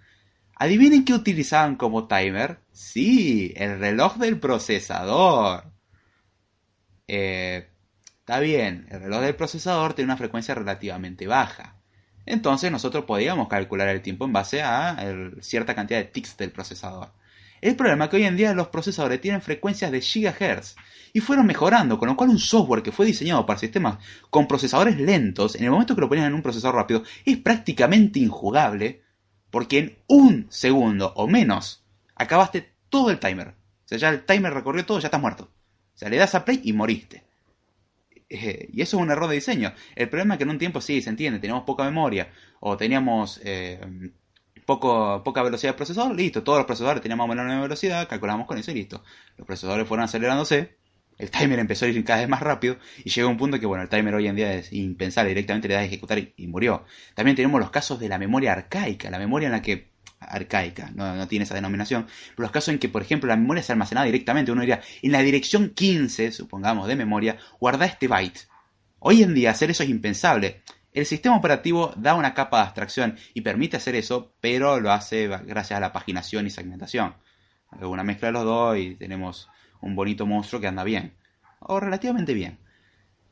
¿adivinen 0.54 1.04
qué 1.04 1.14
utilizaban 1.14 1.76
como 1.76 2.06
timer? 2.06 2.60
Sí, 2.72 3.52
el 3.56 3.78
reloj 3.78 4.16
del 4.18 4.38
procesador. 4.38 5.77
Eh, 7.08 7.66
está 8.20 8.38
bien, 8.40 8.86
el 8.90 9.00
reloj 9.00 9.22
del 9.22 9.34
procesador 9.34 9.94
tiene 9.94 10.10
una 10.10 10.18
frecuencia 10.18 10.54
relativamente 10.54 11.26
baja. 11.26 11.76
Entonces 12.26 12.70
nosotros 12.70 13.04
podíamos 13.06 13.48
calcular 13.48 13.88
el 13.88 14.02
tiempo 14.02 14.26
en 14.26 14.34
base 14.34 14.62
a 14.62 14.98
cierta 15.40 15.74
cantidad 15.74 15.98
de 15.98 16.04
ticks 16.04 16.36
del 16.36 16.52
procesador. 16.52 17.12
El 17.60 17.74
problema 17.74 18.04
es 18.04 18.10
que 18.10 18.16
hoy 18.16 18.24
en 18.24 18.36
día 18.36 18.54
los 18.54 18.68
procesadores 18.68 19.20
tienen 19.20 19.40
frecuencias 19.40 19.90
de 19.90 20.00
gigahertz 20.00 20.76
y 21.12 21.20
fueron 21.20 21.46
mejorando, 21.46 21.98
con 21.98 22.08
lo 22.08 22.16
cual 22.16 22.30
un 22.30 22.38
software 22.38 22.82
que 22.82 22.92
fue 22.92 23.06
diseñado 23.06 23.46
para 23.46 23.58
sistemas 23.58 23.98
con 24.30 24.46
procesadores 24.46 24.98
lentos, 24.98 25.56
en 25.56 25.64
el 25.64 25.70
momento 25.70 25.94
que 25.94 26.02
lo 26.02 26.08
ponían 26.08 26.26
en 26.26 26.34
un 26.34 26.42
procesador 26.42 26.76
rápido, 26.76 27.02
es 27.24 27.38
prácticamente 27.38 28.20
injugable, 28.20 29.02
porque 29.50 29.78
en 29.78 29.98
un 30.06 30.46
segundo 30.50 31.12
o 31.16 31.26
menos 31.26 31.84
acabaste 32.14 32.74
todo 32.90 33.10
el 33.10 33.18
timer. 33.18 33.48
O 33.48 33.88
sea, 33.88 33.98
ya 33.98 34.08
el 34.10 34.24
timer 34.24 34.52
recorrió 34.52 34.84
todo, 34.84 35.00
ya 35.00 35.08
estás 35.08 35.20
muerto. 35.20 35.50
O 35.98 36.00
sea, 36.00 36.08
le 36.08 36.16
das 36.16 36.36
a 36.36 36.44
play 36.44 36.60
y 36.62 36.72
moriste. 36.72 37.24
Eh, 38.28 38.68
y 38.72 38.82
eso 38.82 38.98
es 38.98 39.02
un 39.02 39.10
error 39.10 39.28
de 39.28 39.34
diseño. 39.34 39.72
El 39.96 40.08
problema 40.08 40.34
es 40.34 40.38
que 40.38 40.44
en 40.44 40.50
un 40.50 40.58
tiempo 40.58 40.80
sí, 40.80 41.02
se 41.02 41.10
entiende, 41.10 41.40
teníamos 41.40 41.64
poca 41.64 41.82
memoria 41.82 42.30
o 42.60 42.76
teníamos 42.76 43.40
eh, 43.42 43.80
poco, 44.64 45.24
poca 45.24 45.42
velocidad 45.42 45.72
de 45.72 45.76
procesador, 45.76 46.14
listo, 46.14 46.44
todos 46.44 46.58
los 46.58 46.66
procesadores 46.66 47.02
tenían 47.02 47.18
más 47.18 47.28
o 47.28 47.62
velocidad, 47.62 48.08
calculamos 48.08 48.46
con 48.46 48.58
eso 48.58 48.70
y 48.70 48.74
listo. 48.74 49.02
Los 49.36 49.44
procesadores 49.44 49.88
fueron 49.88 50.04
acelerándose, 50.04 50.76
el 51.18 51.32
timer 51.32 51.58
empezó 51.58 51.84
a 51.84 51.88
ir 51.88 52.04
cada 52.04 52.20
vez 52.20 52.28
más 52.28 52.42
rápido 52.42 52.76
y 53.04 53.10
llegó 53.10 53.28
un 53.28 53.36
punto 53.36 53.58
que, 53.58 53.66
bueno, 53.66 53.82
el 53.82 53.88
timer 53.88 54.14
hoy 54.14 54.28
en 54.28 54.36
día 54.36 54.54
es 54.54 54.72
impensable, 54.72 55.30
directamente 55.30 55.66
le 55.66 55.74
das 55.74 55.82
a 55.82 55.86
ejecutar 55.86 56.18
y, 56.18 56.46
murió. 56.46 56.84
También 57.14 57.34
tenemos 57.34 57.58
los 57.58 57.72
casos 57.72 57.98
de 57.98 58.08
la 58.08 58.18
memoria 58.18 58.52
arcaica, 58.52 59.10
la 59.10 59.18
memoria 59.18 59.46
en 59.46 59.52
la 59.52 59.62
que 59.62 59.88
arcaica, 60.20 60.90
no, 60.94 61.28
tiene 61.28 61.44
esa 61.44 61.54
denominación, 61.54 62.06
pero 62.36 62.44
los 62.44 62.50
casos 62.50 62.68
en 62.68 62.78
que, 62.78 62.88
por 62.88 63.02
ejemplo, 63.02 63.28
la 63.28 63.36
memoria 63.36 63.62
se 63.62 63.72
almacenada 63.72 64.06
directamente, 64.06 64.52
uno 64.52 64.62
diría, 64.62 64.80
en 65.02 65.12
la 65.12 65.20
dirección 65.20 65.70
15, 65.70 66.32
supongamos, 66.32 66.88
de 66.88 66.96
memoria, 66.96 67.38
guarda 67.60 67.86
este 67.86 68.08
byte. 68.08 68.48
Hoy 68.98 69.22
en 69.22 69.34
día 69.34 69.50
hacer 69.50 69.70
eso 69.70 69.82
es 69.82 69.88
impensable. 69.88 70.62
El 70.92 71.06
sistema 71.06 71.36
operativo 71.36 71.92
da 71.96 72.14
una 72.14 72.34
capa 72.34 72.58
de 72.58 72.62
abstracción 72.64 73.16
y 73.34 73.42
permite 73.42 73.76
hacer 73.76 73.94
eso, 73.94 74.32
pero 74.40 74.80
lo 74.80 74.90
hace 74.90 75.28
gracias 75.28 75.76
a 75.76 75.80
la 75.80 75.92
paginación 75.92 76.46
y 76.46 76.50
segmentación. 76.50 77.14
Una 77.80 78.02
mezcla 78.02 78.28
de 78.28 78.32
los 78.32 78.44
dos 78.44 78.78
y 78.78 78.96
tenemos 78.96 79.48
un 79.80 79.94
bonito 79.94 80.26
monstruo 80.26 80.60
que 80.60 80.66
anda 80.66 80.84
bien. 80.84 81.14
O 81.60 81.78
relativamente 81.78 82.34
bien. 82.34 82.58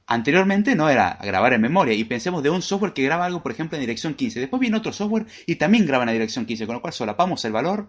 Anteriormente 0.09 0.77
no 0.77 0.89
era 0.89 1.19
grabar 1.21 1.53
en 1.53 1.61
memoria 1.61 1.95
y 1.95 2.05
pensemos 2.05 2.43
de 2.43 2.51
un 2.51 2.63
software 2.63 2.93
que 2.93 3.03
graba 3.03 3.27
algo, 3.27 3.43
por 3.43 3.51
ejemplo, 3.51 3.77
en 3.77 3.81
dirección 3.81 4.15
15. 4.15 4.39
Después 4.39 4.61
viene 4.61 4.77
otro 4.77 4.93
software 4.93 5.27
y 5.47 5.57
también 5.57 5.85
graba 5.85 6.05
en 6.05 6.13
dirección 6.13 6.47
15, 6.47 6.67
con 6.67 6.77
lo 6.77 6.81
cual 6.81 6.93
solapamos 6.93 7.45
el 7.45 7.53
valor 7.53 7.89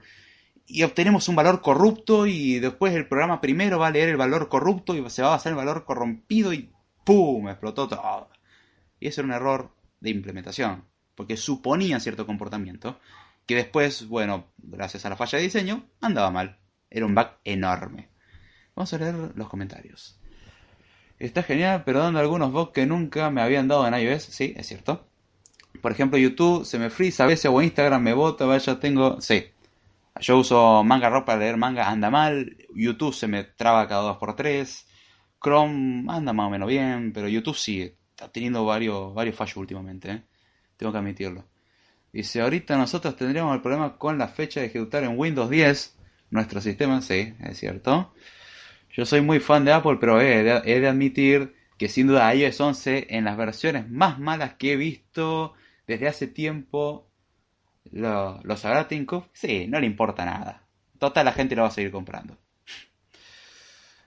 y 0.65 0.83
obtenemos 0.83 1.29
un 1.29 1.35
valor 1.35 1.61
corrupto 1.61 2.27
y 2.27 2.59
después 2.59 2.93
el 2.93 3.07
programa 3.07 3.39
primero 3.39 3.79
va 3.79 3.87
a 3.87 3.91
leer 3.91 4.09
el 4.09 4.17
valor 4.17 4.49
corrupto 4.49 4.95
y 4.95 5.09
se 5.09 5.21
va 5.21 5.29
a 5.29 5.31
basar 5.31 5.51
el 5.51 5.57
valor 5.57 5.85
corrompido 5.85 6.53
y 6.53 6.71
¡pum! 7.03 7.47
explotó 7.47 7.87
todo. 7.87 8.29
Y 8.99 9.07
eso 9.07 9.21
era 9.21 9.27
un 9.27 9.33
error 9.33 9.71
de 9.99 10.09
implementación, 10.09 10.85
porque 11.15 11.37
suponía 11.37 11.99
cierto 11.99 12.25
comportamiento, 12.25 12.99
que 13.45 13.55
después, 13.55 14.07
bueno, 14.07 14.47
gracias 14.57 15.05
a 15.05 15.09
la 15.09 15.15
falla 15.15 15.37
de 15.37 15.45
diseño, 15.45 15.85
andaba 16.01 16.31
mal. 16.31 16.57
Era 16.89 17.05
un 17.05 17.15
bug 17.15 17.27
enorme. 17.43 18.09
Vamos 18.75 18.93
a 18.93 18.97
leer 18.97 19.15
los 19.35 19.47
comentarios. 19.47 20.19
Está 21.19 21.41
genial, 21.43 21.83
pero 21.85 21.99
dando 21.99 22.19
algunos 22.19 22.51
bugs 22.51 22.71
que 22.73 22.85
nunca 22.85 23.29
me 23.31 23.41
habían 23.41 23.67
dado 23.67 23.87
en 23.87 23.93
iOS, 23.93 24.23
sí, 24.23 24.53
es 24.55 24.67
cierto. 24.67 25.07
Por 25.81 25.91
ejemplo, 25.91 26.17
YouTube 26.17 26.65
se 26.65 26.77
me 26.77 26.89
frisa 26.89 27.23
a 27.23 27.27
veces 27.27 27.49
o 27.51 27.61
Instagram 27.61 28.01
me 28.01 28.13
bota, 28.13 28.45
vaya, 28.45 28.79
tengo... 28.79 29.19
Sí. 29.21 29.45
Yo 30.19 30.39
uso 30.39 30.83
Manga 30.83 31.09
Rock 31.09 31.25
para 31.25 31.39
leer 31.39 31.57
manga, 31.57 31.89
anda 31.89 32.09
mal. 32.09 32.57
YouTube 32.73 33.13
se 33.13 33.27
me 33.27 33.43
traba 33.43 33.87
cada 33.87 34.17
2x3. 34.17 34.85
Chrome 35.41 36.05
anda 36.11 36.33
más 36.33 36.47
o 36.47 36.49
menos 36.49 36.67
bien, 36.67 37.13
pero 37.13 37.27
YouTube 37.27 37.55
sí, 37.55 37.93
está 38.09 38.31
teniendo 38.31 38.65
varios, 38.65 39.13
varios 39.13 39.35
fallos 39.35 39.57
últimamente, 39.57 40.11
¿eh? 40.11 40.23
tengo 40.75 40.91
que 40.91 40.97
admitirlo. 40.97 41.45
Dice, 42.11 42.41
ahorita 42.41 42.77
nosotros 42.77 43.15
tendríamos 43.15 43.55
el 43.55 43.61
problema 43.61 43.97
con 43.97 44.17
la 44.17 44.27
fecha 44.27 44.59
de 44.59 44.67
ejecutar 44.67 45.03
en 45.03 45.17
Windows 45.17 45.49
10 45.49 45.97
nuestro 46.31 46.61
sistema, 46.61 47.01
sí, 47.01 47.33
es 47.39 47.59
cierto. 47.59 48.13
Yo 48.97 49.05
soy 49.05 49.21
muy 49.21 49.39
fan 49.39 49.63
de 49.63 49.71
Apple, 49.71 49.97
pero 49.99 50.19
he 50.19 50.43
de, 50.43 50.87
admitir 50.87 51.55
que 51.77 51.87
sin 51.87 52.07
duda 52.07 52.33
iOS 52.33 52.59
11 52.59 53.15
en 53.15 53.25
las 53.25 53.37
versiones 53.37 53.87
más 53.87 54.17
malas 54.17 54.55
que 54.55 54.73
he 54.73 54.75
visto 54.75 55.53
desde 55.85 56.07
hace 56.07 56.25
tiempo 56.25 57.07
lo, 57.91 58.41
lo 58.41 58.57
sabrá 58.57 58.87
Sí, 59.33 59.67
no 59.67 59.79
le 59.79 59.85
importa 59.85 60.25
nada. 60.25 60.63
Total, 60.97 61.25
la 61.25 61.31
gente 61.31 61.55
lo 61.55 61.61
va 61.61 61.67
a 61.67 61.71
seguir 61.71 61.91
comprando. 61.91 62.39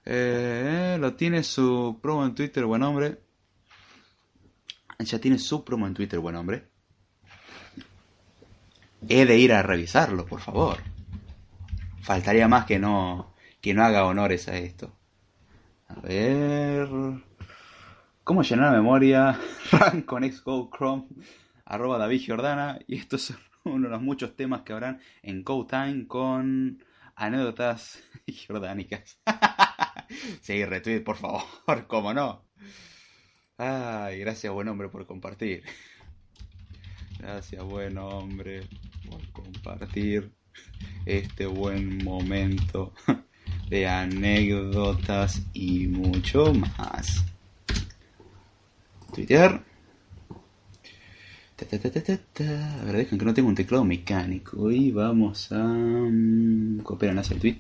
Eh, 0.05 0.97
lo 0.99 1.15
tiene 1.15 1.45
su 1.45 2.01
promo 2.03 2.27
en 2.27 2.35
Twitter, 2.35 2.65
buen 2.65 2.83
hombre. 2.83 3.21
Ya 4.99 5.21
tiene 5.21 5.39
su 5.39 5.65
promo 5.65 5.87
en 5.87 5.95
Twitter, 5.95 6.19
buen 6.19 6.35
hombre. 6.35 6.65
He 9.09 9.25
de 9.25 9.39
ir 9.39 9.53
a 9.53 9.63
revisarlo, 9.63 10.27
por 10.27 10.41
favor. 10.41 10.79
Faltaría 12.03 12.49
más 12.49 12.65
que 12.65 12.81
no, 12.81 13.30
que 13.61 13.75
no 13.75 13.85
haga 13.85 14.07
honores 14.07 14.49
a 14.49 14.57
esto. 14.59 14.97
A 15.89 16.01
ver. 16.01 16.89
¿Cómo 18.25 18.43
llenar 18.43 18.73
la 18.73 18.79
memoria? 18.79 19.39
Run 19.73 20.03
con 20.03 20.31
Xcode 20.31 20.71
Chrome. 20.71 21.09
Arroba 21.65 21.99
David 21.99 22.21
Giordana. 22.21 22.79
Y 22.87 22.97
estos 22.97 23.23
son 23.23 23.39
uno 23.65 23.89
de 23.89 23.91
los 23.91 24.03
muchos 24.03 24.37
temas 24.37 24.63
que 24.63 24.73
habrán 24.73 25.01
en 25.23 25.43
Code 25.43 25.69
Time 25.69 26.07
con 26.07 26.83
anécdotas 27.17 28.03
jordánicas. 28.47 29.21
sí, 30.41 30.65
retweet, 30.65 31.03
por 31.03 31.17
favor. 31.17 31.43
¿Cómo 31.87 32.15
no? 32.15 32.47
Ay, 33.59 34.21
gracias 34.21 34.53
buen 34.53 34.69
hombre 34.69 34.89
por 34.89 35.07
compartir. 35.07 35.65
Gracias 37.19 37.63
buen 37.63 37.99
hombre 37.99 38.63
por 39.11 39.31
compartir 39.33 40.33
este 41.05 41.45
buen 41.47 42.03
momento 42.03 42.95
de 43.71 43.87
anécdotas 43.87 45.43
y 45.55 45.87
mucho 45.87 46.53
más. 46.53 47.25
Twitter. 49.15 49.61
A 51.61 52.85
ver, 52.85 52.97
dejen 52.97 53.19
que 53.19 53.25
no 53.25 53.35
tengo 53.35 53.49
un 53.49 53.55
teclado 53.55 53.85
mecánico. 53.85 54.71
Y 54.73 54.91
vamos 54.91 55.53
a 55.53 55.63
um, 55.63 56.79
copiar 56.79 57.17
hacia 57.17 57.35
el 57.35 57.41
tweet. 57.41 57.59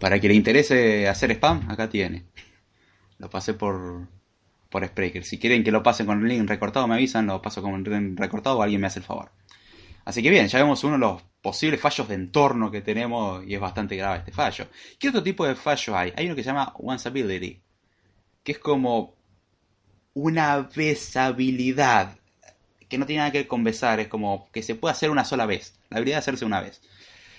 Para 0.00 0.20
que 0.20 0.28
le 0.28 0.34
interese 0.34 1.08
hacer 1.08 1.32
spam, 1.32 1.70
acá 1.70 1.88
tiene. 1.88 2.24
Lo 3.18 3.28
pasé 3.28 3.52
por, 3.54 4.06
por 4.70 4.86
Spreaker. 4.86 5.24
Si 5.24 5.38
quieren 5.38 5.64
que 5.64 5.72
lo 5.72 5.82
pase 5.82 6.06
con 6.06 6.22
el 6.22 6.28
link 6.28 6.48
recortado, 6.48 6.86
me 6.86 6.94
avisan, 6.94 7.26
lo 7.26 7.42
paso 7.42 7.60
con 7.60 7.74
el 7.74 7.82
link 7.82 8.18
recortado 8.18 8.58
o 8.58 8.62
alguien 8.62 8.80
me 8.80 8.86
hace 8.86 9.00
el 9.00 9.04
favor. 9.04 9.30
Así 10.06 10.22
que 10.22 10.30
bien, 10.30 10.46
ya 10.46 10.60
vemos 10.60 10.84
uno 10.84 10.92
de 10.92 11.00
los 11.00 11.22
posibles 11.42 11.80
fallos 11.80 12.06
de 12.06 12.14
entorno 12.14 12.70
que 12.70 12.80
tenemos 12.80 13.44
y 13.44 13.54
es 13.54 13.60
bastante 13.60 13.96
grave 13.96 14.18
este 14.18 14.30
fallo. 14.30 14.68
¿Qué 15.00 15.08
otro 15.08 15.20
tipo 15.20 15.44
de 15.44 15.56
fallo 15.56 15.98
hay? 15.98 16.12
Hay 16.16 16.26
uno 16.26 16.36
que 16.36 16.44
se 16.44 16.50
llama 16.50 16.72
onceability, 16.76 17.60
que 18.44 18.52
es 18.52 18.58
como 18.60 19.16
una 20.14 20.68
besabilidad 20.74 22.16
que 22.88 22.98
no 22.98 23.06
tiene 23.06 23.18
nada 23.18 23.32
que 23.32 23.38
ver 23.38 23.48
con 23.48 23.64
besar, 23.64 23.98
es 23.98 24.06
como 24.06 24.48
que 24.52 24.62
se 24.62 24.76
puede 24.76 24.92
hacer 24.92 25.10
una 25.10 25.24
sola 25.24 25.44
vez, 25.44 25.74
la 25.90 25.96
habilidad 25.96 26.18
de 26.18 26.20
hacerse 26.20 26.44
una 26.44 26.60
vez. 26.60 26.80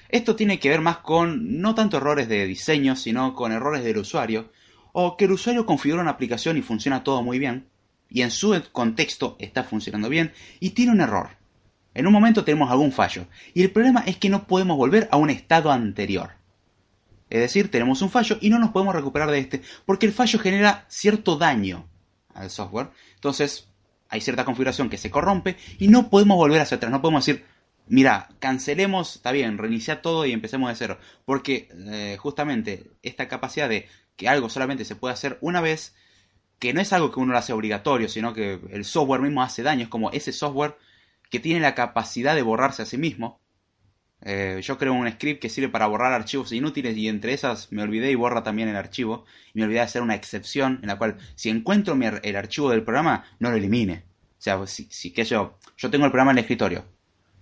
Esto 0.10 0.36
tiene 0.36 0.60
que 0.60 0.70
ver 0.70 0.82
más 0.82 0.98
con 0.98 1.62
no 1.62 1.74
tanto 1.74 1.96
errores 1.96 2.28
de 2.28 2.46
diseño, 2.46 2.98
sino 2.98 3.34
con 3.34 3.54
errores 3.54 3.86
del 3.86 4.00
usuario, 4.00 4.52
o 4.92 5.16
que 5.16 5.24
el 5.24 5.32
usuario 5.32 5.66
configura 5.66 6.02
una 6.02 6.12
aplicación 6.12 6.58
y 6.58 6.62
funciona 6.62 7.06
todo 7.06 7.24
muy 7.24 7.40
bien, 7.40 7.70
y 8.10 8.24
en 8.24 8.32
su 8.32 8.62
contexto 8.74 9.38
está 9.40 9.64
funcionando 9.64 10.10
bien, 10.10 10.34
y 10.60 10.72
tiene 10.72 10.92
un 10.92 11.00
error. 11.00 11.37
En 11.98 12.06
un 12.06 12.14
momento 12.14 12.44
tenemos 12.44 12.70
algún 12.70 12.92
fallo, 12.92 13.26
y 13.56 13.64
el 13.64 13.72
problema 13.72 14.04
es 14.06 14.18
que 14.18 14.30
no 14.30 14.46
podemos 14.46 14.78
volver 14.78 15.10
a 15.10 15.18
un 15.18 15.32
estado 15.32 15.72
anterior. 15.72 16.30
Es 17.28 17.40
decir, 17.40 17.72
tenemos 17.72 18.04
un 18.04 18.12
fallo 18.12 18.38
y 18.40 18.52
no 18.52 18.60
nos 18.60 18.70
podemos 18.70 18.94
recuperar 18.94 19.32
de 19.32 19.40
este, 19.40 19.64
porque 19.84 20.06
el 20.06 20.14
fallo 20.14 20.38
genera 20.38 20.86
cierto 20.90 21.38
daño 21.38 21.88
al 22.36 22.52
software. 22.52 22.92
Entonces, 23.16 23.68
hay 24.10 24.22
cierta 24.22 24.46
configuración 24.46 24.92
que 24.92 25.00
se 25.00 25.10
corrompe 25.10 25.58
y 25.80 25.88
no 25.88 26.12
podemos 26.12 26.38
volver 26.38 26.62
hacia 26.62 26.78
atrás. 26.78 26.92
No 26.92 27.02
podemos 27.02 27.26
decir, 27.26 27.46
mira, 27.88 28.30
cancelemos, 28.38 29.16
está 29.16 29.32
bien, 29.32 29.58
reinicia 29.58 30.04
todo 30.04 30.24
y 30.28 30.34
empecemos 30.34 30.70
de 30.70 30.76
cero. 30.76 31.00
Porque 31.26 31.68
eh, 31.74 32.16
justamente 32.20 32.92
esta 33.02 33.28
capacidad 33.28 33.68
de 33.68 33.88
que 34.16 34.30
algo 34.30 34.52
solamente 34.52 34.86
se 34.86 34.96
puede 34.96 35.16
hacer 35.16 35.40
una 35.42 35.62
vez, 35.62 35.96
que 36.60 36.76
no 36.76 36.80
es 36.80 36.94
algo 36.94 37.12
que 37.12 37.20
uno 37.20 37.34
lo 37.34 37.40
hace 37.40 37.54
obligatorio, 37.54 38.08
sino 38.08 38.36
que 38.36 38.60
el 38.70 38.86
software 38.86 39.22
mismo 39.22 39.42
hace 39.42 39.64
daño, 39.64 39.82
es 39.82 39.90
como 39.90 40.12
ese 40.12 40.32
software 40.32 40.78
que 41.30 41.40
tiene 41.40 41.60
la 41.60 41.76
capacidad 41.76 42.36
de 42.36 42.42
borrarse 42.42 42.84
a 42.84 42.86
sí 42.86 42.98
mismo. 42.98 43.42
Eh, 44.22 44.60
yo 44.64 44.78
creo 44.78 44.94
un 44.94 45.10
script 45.12 45.42
que 45.42 45.50
sirve 45.50 45.70
para 45.70 45.88
borrar 45.88 46.12
archivos 46.12 46.52
inútiles 46.52 46.98
y 46.98 47.08
entre 47.08 47.34
esas 47.34 47.72
me 47.72 47.84
olvidé 47.84 48.12
y 48.12 48.16
borra 48.16 48.44
también 48.44 48.70
el 48.70 48.76
archivo. 48.76 49.26
Y 49.54 49.60
me 49.60 49.66
olvidé 49.66 49.80
de 49.80 49.86
hacer 49.86 50.02
una 50.02 50.16
excepción 50.16 50.80
en 50.82 50.88
la 50.88 50.98
cual 50.98 51.18
si 51.36 51.50
encuentro 51.50 51.98
el 52.24 52.36
archivo 52.36 52.70
del 52.70 52.84
programa, 52.84 53.26
no 53.40 53.52
lo 53.52 53.58
elimine. 53.58 54.04
O 54.38 54.42
sea, 54.42 54.66
si, 54.68 55.12
que 55.12 55.24
yo, 55.24 55.58
yo 55.78 55.90
tengo 55.90 56.06
el 56.06 56.12
programa 56.12 56.32
en 56.32 56.38
el 56.38 56.44
escritorio. 56.44 56.86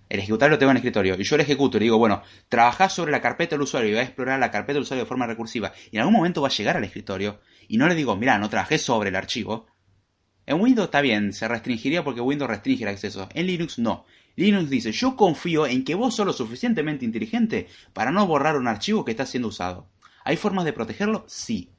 El 0.08 0.20
ejecutable 0.20 0.54
lo 0.54 0.58
tengo 0.58 0.70
en 0.70 0.76
el 0.76 0.80
escritorio 0.80 1.16
y 1.18 1.24
yo 1.24 1.36
lo 1.36 1.42
ejecuto 1.42 1.78
y 1.78 1.80
digo, 1.80 1.98
bueno, 1.98 2.22
trabajás 2.48 2.92
sobre 2.92 3.10
la 3.10 3.20
carpeta 3.20 3.56
del 3.56 3.62
usuario 3.62 3.90
y 3.90 3.92
voy 3.92 4.00
a 4.00 4.04
explorar 4.04 4.38
la 4.38 4.52
carpeta 4.52 4.74
del 4.74 4.82
usuario 4.82 5.02
de 5.04 5.08
forma 5.08 5.26
recursiva 5.26 5.72
y 5.90 5.96
en 5.96 6.02
algún 6.02 6.14
momento 6.14 6.40
va 6.40 6.48
a 6.48 6.52
llegar 6.52 6.76
al 6.76 6.84
escritorio 6.84 7.40
y 7.66 7.76
no 7.76 7.88
le 7.88 7.96
digo, 7.96 8.14
mira, 8.14 8.38
no 8.38 8.48
trabajé 8.48 8.78
sobre 8.78 9.08
el 9.08 9.16
archivo. 9.16 9.66
En 10.46 10.60
Windows 10.60 10.86
está 10.86 11.00
bien, 11.00 11.32
se 11.32 11.48
restringiría 11.48 12.04
porque 12.04 12.20
Windows 12.20 12.48
restringe 12.48 12.84
el 12.84 12.90
acceso. 12.90 13.28
En 13.34 13.46
Linux 13.46 13.78
no. 13.78 14.06
Linux 14.36 14.70
dice, 14.70 14.92
yo 14.92 15.16
confío 15.16 15.66
en 15.66 15.84
que 15.84 15.96
vos 15.96 16.14
sos 16.14 16.24
lo 16.26 16.32
suficientemente 16.32 17.04
inteligente 17.04 17.66
para 17.92 18.12
no 18.12 18.26
borrar 18.26 18.56
un 18.56 18.68
archivo 18.68 19.04
que 19.04 19.10
está 19.10 19.26
siendo 19.26 19.48
usado. 19.48 19.88
¿Hay 20.24 20.36
formas 20.36 20.64
de 20.64 20.72
protegerlo? 20.72 21.24
Sí. 21.26 21.70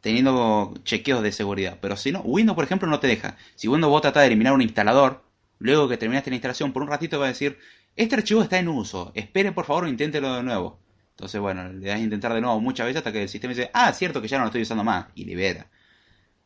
Teniendo 0.00 0.74
chequeos 0.84 1.22
de 1.22 1.32
seguridad. 1.32 1.78
Pero 1.80 1.96
si 1.96 2.12
no, 2.12 2.20
Windows, 2.20 2.54
por 2.54 2.64
ejemplo, 2.64 2.88
no 2.88 3.00
te 3.00 3.06
deja. 3.06 3.36
Si 3.54 3.68
Windows 3.68 3.90
vos 3.90 4.02
tratás 4.02 4.22
de 4.22 4.26
eliminar 4.26 4.52
un 4.52 4.62
instalador, 4.62 5.24
luego 5.58 5.88
que 5.88 5.96
terminaste 5.96 6.30
la 6.30 6.36
instalación, 6.36 6.72
por 6.72 6.82
un 6.82 6.88
ratito 6.88 7.18
va 7.18 7.26
a 7.26 7.28
decir, 7.28 7.58
este 7.96 8.16
archivo 8.16 8.42
está 8.42 8.58
en 8.58 8.68
uso, 8.68 9.12
espere 9.14 9.50
por 9.52 9.64
favor 9.64 9.88
inténtelo 9.88 10.34
de 10.36 10.42
nuevo. 10.42 10.78
Entonces, 11.10 11.40
bueno, 11.40 11.72
le 11.72 11.88
das 11.88 11.96
a 11.96 12.00
intentar 12.00 12.32
de 12.34 12.40
nuevo 12.40 12.60
muchas 12.60 12.86
veces 12.86 12.98
hasta 12.98 13.12
que 13.12 13.22
el 13.22 13.28
sistema 13.28 13.54
dice, 13.54 13.70
ah, 13.72 13.92
cierto 13.92 14.20
que 14.22 14.28
ya 14.28 14.36
no 14.36 14.44
lo 14.44 14.48
estoy 14.48 14.62
usando 14.62 14.84
más, 14.84 15.06
y 15.14 15.24
libera. 15.24 15.68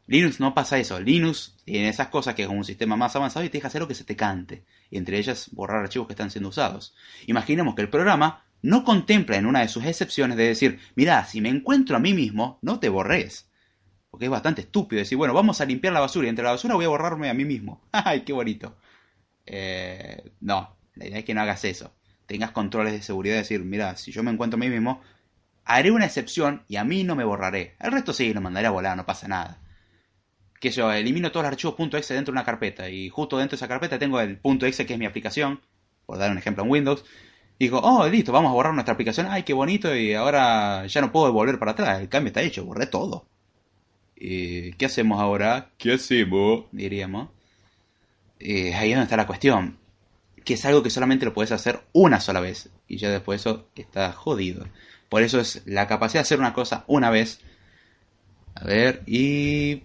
Linux 0.06 0.40
no 0.40 0.54
pasa 0.54 0.78
eso. 0.78 1.00
Linux 1.00 1.56
tiene 1.64 1.88
esas 1.88 2.08
cosas 2.08 2.34
que 2.34 2.42
es 2.42 2.48
un 2.48 2.64
sistema 2.64 2.96
más 2.96 3.14
avanzado 3.16 3.44
y 3.44 3.48
te 3.48 3.58
deja 3.58 3.68
hacer 3.68 3.80
lo 3.80 3.88
que 3.88 3.94
se 3.94 4.04
te 4.04 4.16
cante. 4.16 4.64
entre 4.90 5.18
ellas 5.18 5.48
borrar 5.52 5.82
archivos 5.82 6.06
que 6.06 6.12
están 6.12 6.30
siendo 6.30 6.50
usados. 6.50 6.94
Imaginemos 7.26 7.74
que 7.74 7.82
el 7.82 7.88
programa 7.88 8.44
no 8.62 8.84
contempla 8.84 9.36
en 9.36 9.46
una 9.46 9.60
de 9.60 9.68
sus 9.68 9.84
excepciones 9.84 10.36
de 10.36 10.48
decir, 10.48 10.78
mira, 10.94 11.24
si 11.24 11.40
me 11.40 11.48
encuentro 11.48 11.96
a 11.96 12.00
mí 12.00 12.14
mismo, 12.14 12.58
no 12.62 12.78
te 12.78 12.88
borres. 12.88 13.48
Porque 14.10 14.26
es 14.26 14.30
bastante 14.30 14.62
estúpido 14.62 15.00
decir, 15.00 15.16
bueno, 15.16 15.34
vamos 15.34 15.60
a 15.60 15.64
limpiar 15.64 15.94
la 15.94 16.00
basura 16.00 16.26
y 16.26 16.30
entre 16.30 16.44
la 16.44 16.50
basura 16.50 16.74
voy 16.74 16.84
a 16.84 16.88
borrarme 16.88 17.30
a 17.30 17.34
mí 17.34 17.44
mismo. 17.44 17.82
¡Ay, 17.92 18.22
qué 18.22 18.32
bonito! 18.32 18.76
Eh, 19.46 20.32
no, 20.40 20.76
la 20.94 21.06
idea 21.06 21.18
es 21.18 21.24
que 21.24 21.34
no 21.34 21.40
hagas 21.40 21.64
eso 21.64 21.92
tengas 22.32 22.52
controles 22.52 22.94
de 22.94 23.02
seguridad, 23.02 23.36
decir, 23.36 23.62
mira, 23.62 23.96
si 23.96 24.10
yo 24.10 24.22
me 24.22 24.30
encuentro 24.30 24.56
a 24.56 24.60
mí 24.60 24.70
mismo, 24.70 25.02
haré 25.64 25.90
una 25.90 26.06
excepción 26.06 26.64
y 26.66 26.76
a 26.76 26.84
mí 26.84 27.04
no 27.04 27.14
me 27.14 27.24
borraré. 27.24 27.76
El 27.78 27.92
resto 27.92 28.14
sí, 28.14 28.32
lo 28.32 28.40
mandaré 28.40 28.66
a 28.66 28.70
volar, 28.70 28.96
no 28.96 29.04
pasa 29.04 29.28
nada. 29.28 29.58
Que 30.62 30.70
yo 30.70 30.90
elimino 30.92 31.32
todos 31.32 31.42
los 31.42 31.52
archivos 31.52 31.74
.exe 31.78 32.14
dentro 32.14 32.32
de 32.32 32.38
una 32.38 32.44
carpeta 32.44 32.88
y 32.88 33.08
justo 33.08 33.36
dentro 33.36 33.56
de 33.56 33.56
esa 33.56 33.68
carpeta 33.68 33.98
tengo 33.98 34.20
el 34.20 34.38
.exe 34.42 34.86
que 34.86 34.94
es 34.94 34.98
mi 34.98 35.06
aplicación, 35.06 35.60
por 36.06 36.18
dar 36.18 36.30
un 36.30 36.38
ejemplo 36.38 36.62
en 36.62 36.70
Windows. 36.70 37.04
Y 37.58 37.64
digo, 37.64 37.80
oh, 37.82 38.08
listo, 38.08 38.32
vamos 38.32 38.50
a 38.50 38.54
borrar 38.54 38.72
nuestra 38.72 38.94
aplicación. 38.94 39.26
Ay, 39.28 39.42
qué 39.42 39.52
bonito 39.52 39.94
y 39.94 40.14
ahora 40.14 40.86
ya 40.86 41.00
no 41.00 41.12
puedo 41.12 41.32
volver 41.32 41.58
para 41.58 41.72
atrás. 41.72 42.00
El 42.00 42.08
cambio 42.08 42.28
está 42.28 42.42
hecho, 42.42 42.64
borré 42.64 42.86
todo. 42.86 43.26
¿Y 44.16 44.72
qué 44.74 44.86
hacemos 44.86 45.20
ahora? 45.20 45.70
¿Qué 45.78 45.94
hacemos? 45.94 46.64
Diríamos. 46.72 47.28
Ahí 48.40 48.90
es 48.90 48.96
donde 48.96 49.02
está 49.02 49.16
la 49.16 49.26
cuestión 49.26 49.82
que 50.44 50.54
es 50.54 50.64
algo 50.64 50.82
que 50.82 50.90
solamente 50.90 51.24
lo 51.24 51.34
puedes 51.34 51.52
hacer 51.52 51.80
una 51.92 52.20
sola 52.20 52.40
vez 52.40 52.68
y 52.88 52.96
ya 52.96 53.10
después 53.10 53.40
eso 53.40 53.68
está 53.74 54.12
jodido. 54.12 54.66
Por 55.08 55.22
eso 55.22 55.40
es 55.40 55.62
la 55.66 55.86
capacidad 55.86 56.20
de 56.20 56.26
hacer 56.26 56.38
una 56.38 56.54
cosa 56.54 56.84
una 56.86 57.10
vez. 57.10 57.40
A 58.54 58.64
ver, 58.64 59.02
y... 59.06 59.82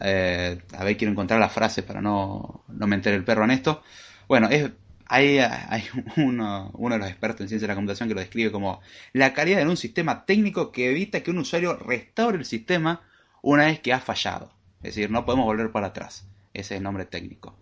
Eh, 0.00 0.58
a 0.76 0.84
ver, 0.84 0.96
quiero 0.96 1.12
encontrar 1.12 1.40
la 1.40 1.48
frase 1.48 1.82
para 1.82 2.00
no, 2.00 2.64
no 2.68 2.86
meter 2.86 3.14
el 3.14 3.24
perro 3.24 3.44
en 3.44 3.50
esto. 3.50 3.82
Bueno, 4.28 4.48
es, 4.50 4.70
hay, 5.06 5.38
hay 5.38 5.84
uno, 6.16 6.70
uno, 6.74 6.94
de 6.94 6.98
los 6.98 7.08
expertos 7.08 7.42
en 7.42 7.48
ciencia 7.48 7.66
de 7.66 7.72
la 7.72 7.76
computación 7.76 8.08
que 8.08 8.14
lo 8.14 8.20
describe 8.20 8.52
como 8.52 8.80
la 9.12 9.32
calidad 9.32 9.58
de 9.58 9.68
un 9.68 9.76
sistema 9.76 10.24
técnico 10.24 10.72
que 10.72 10.90
evita 10.90 11.22
que 11.22 11.30
un 11.30 11.38
usuario 11.38 11.76
restaure 11.76 12.38
el 12.38 12.44
sistema 12.44 13.02
una 13.42 13.66
vez 13.66 13.80
que 13.80 13.92
ha 13.92 14.00
fallado. 14.00 14.52
Es 14.82 14.94
decir, 14.94 15.10
no 15.10 15.24
podemos 15.24 15.46
volver 15.46 15.70
para 15.72 15.88
atrás. 15.88 16.26
Ese 16.52 16.74
es 16.74 16.78
el 16.78 16.82
nombre 16.82 17.06
técnico 17.06 17.56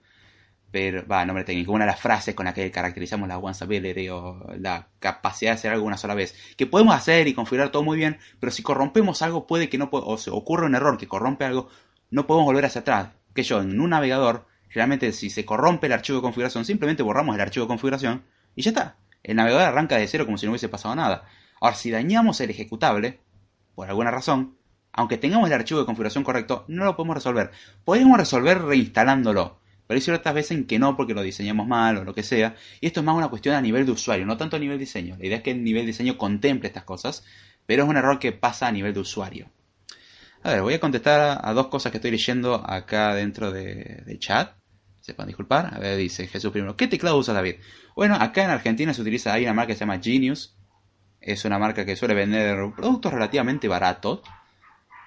pero, 0.75 1.07
va, 1.07 1.25
nombre 1.25 1.45
técnico, 1.45 1.71
una 1.71 1.85
de 1.85 1.93
las 1.93 2.01
frases 2.01 2.35
con 2.35 2.47
las 2.47 2.55
que 2.55 2.69
caracterizamos 2.73 3.29
la 3.29 3.39
once 3.39 3.65
o 4.11 4.53
la 4.59 4.89
capacidad 4.99 5.53
de 5.53 5.55
hacer 5.55 5.73
algo 5.73 5.87
una 5.87 5.97
sola 5.97 6.15
vez. 6.15 6.35
Que 6.57 6.67
podemos 6.67 6.97
hacer 6.97 7.29
y 7.29 7.33
configurar 7.33 7.71
todo 7.71 7.85
muy 7.85 7.97
bien, 7.97 8.19
pero 8.41 8.51
si 8.51 8.65
corrompemos 8.65 9.23
algo 9.23 9.47
puede 9.47 9.69
que 9.69 9.79
no, 9.79 9.89
o 9.93 10.19
se 10.19 10.31
ocurre 10.31 10.67
un 10.67 10.75
error 10.75 10.99
que 10.99 11.07
corrompe 11.07 11.45
algo, 11.45 11.69
no 12.11 12.27
podemos 12.27 12.47
volver 12.47 12.67
hacia 12.67 12.83
atrás. 12.83 13.09
Que 13.35 13.43
yo, 13.43 13.61
en 13.61 13.81
un 13.81 13.91
navegador, 13.91 14.47
generalmente 14.69 15.13
si 15.13 15.31
se 15.31 15.45
corrompe 15.45 15.87
el 15.87 15.93
archivo 15.93 16.19
de 16.19 16.23
configuración, 16.23 16.65
simplemente 16.65 17.03
borramos 17.03 17.35
el 17.35 17.41
archivo 17.41 17.65
de 17.65 17.69
configuración 17.69 18.25
y 18.55 18.63
ya 18.63 18.71
está. 18.71 18.97
El 19.23 19.37
navegador 19.37 19.63
arranca 19.63 19.97
de 19.97 20.07
cero 20.07 20.25
como 20.25 20.39
si 20.39 20.47
no 20.47 20.53
hubiese 20.53 20.69
pasado 20.69 20.95
nada. 20.95 21.25
Ahora, 21.61 21.77
si 21.77 21.91
dañamos 21.91 22.41
el 22.41 22.51
ejecutable, 22.51 23.21
por 23.75 23.89
alguna 23.89 24.11
razón, 24.11 24.57
aunque 24.93 25.19
tengamos 25.19 25.49
el 25.49 25.55
archivo 25.55 25.81
de 25.81 25.87
configuración 25.87 26.25
correcto, 26.25 26.65
no 26.69 26.85
lo 26.85 26.97
podemos 26.97 27.17
resolver. 27.17 27.51
Podemos 27.85 28.19
resolver 28.19 28.63
reinstalándolo 28.63 29.59
pero 29.87 29.99
hay 29.99 30.01
ciertas 30.01 30.35
veces 30.35 30.53
en 30.53 30.67
que 30.67 30.79
no, 30.79 30.97
porque 30.97 31.15
lo 31.15 31.23
diseñamos 31.23 31.67
mal 31.67 31.99
o 31.99 32.05
lo 32.05 32.15
que 32.15 32.23
sea. 32.23 32.57
Y 32.81 32.87
esto 32.87 33.01
es 33.01 33.07
más 33.07 33.17
una 33.17 33.29
cuestión 33.29 33.55
a 33.55 33.61
nivel 33.61 33.85
de 33.85 33.93
usuario, 33.93 34.25
no 34.25 34.37
tanto 34.37 34.57
a 34.57 34.59
nivel 34.59 34.79
diseño. 34.79 35.17
La 35.19 35.27
idea 35.27 35.37
es 35.39 35.43
que 35.43 35.51
el 35.51 35.63
nivel 35.63 35.87
diseño 35.87 36.17
contemple 36.17 36.69
estas 36.69 36.85
cosas, 36.85 37.25
pero 37.67 37.83
es 37.83 37.89
un 37.89 37.97
error 37.97 38.19
que 38.19 38.33
pasa 38.33 38.67
a 38.67 38.73
nivel 38.73 38.95
de 38.95 39.01
usuario. 39.01 39.51
A 40.45 40.51
ver, 40.51 40.63
voy 40.63 40.75
a 40.75 40.81
contestar 40.81 41.41
a, 41.43 41.53
dos 41.55 41.69
cosas 41.69 41.91
que 41.91 41.99
estoy 41.99 42.11
leyendo 42.11 42.55
acá 42.55 43.15
dentro 43.15 43.51
de, 43.51 44.03
de 44.07 44.19
chat. 44.19 44.55
Sepan 45.01 45.27
disculpar. 45.27 45.75
A 45.75 45.79
ver, 45.79 45.97
dice 45.97 46.27
Jesús 46.27 46.53
primero. 46.53 46.77
¿Qué 46.77 46.87
teclado 46.87 47.17
usa 47.17 47.35
David? 47.35 47.57
Bueno, 47.97 48.15
acá 48.15 48.45
en 48.45 48.51
Argentina 48.51 48.93
se 48.95 49.01
utiliza, 49.01 49.33
hay 49.33 49.45
una 49.45 49.55
marca 49.55 49.69
que 49.69 49.75
se 49.75 49.81
llama 49.81 50.01
Genius. 50.03 50.57
Es 51.21 51.47
una 51.47 51.59
marca 51.59 51.87
que 51.87 51.97
suele 51.97 52.15
vender 52.15 52.59
productos 52.77 53.13
relativamente 53.13 53.69
baratos 53.69 54.21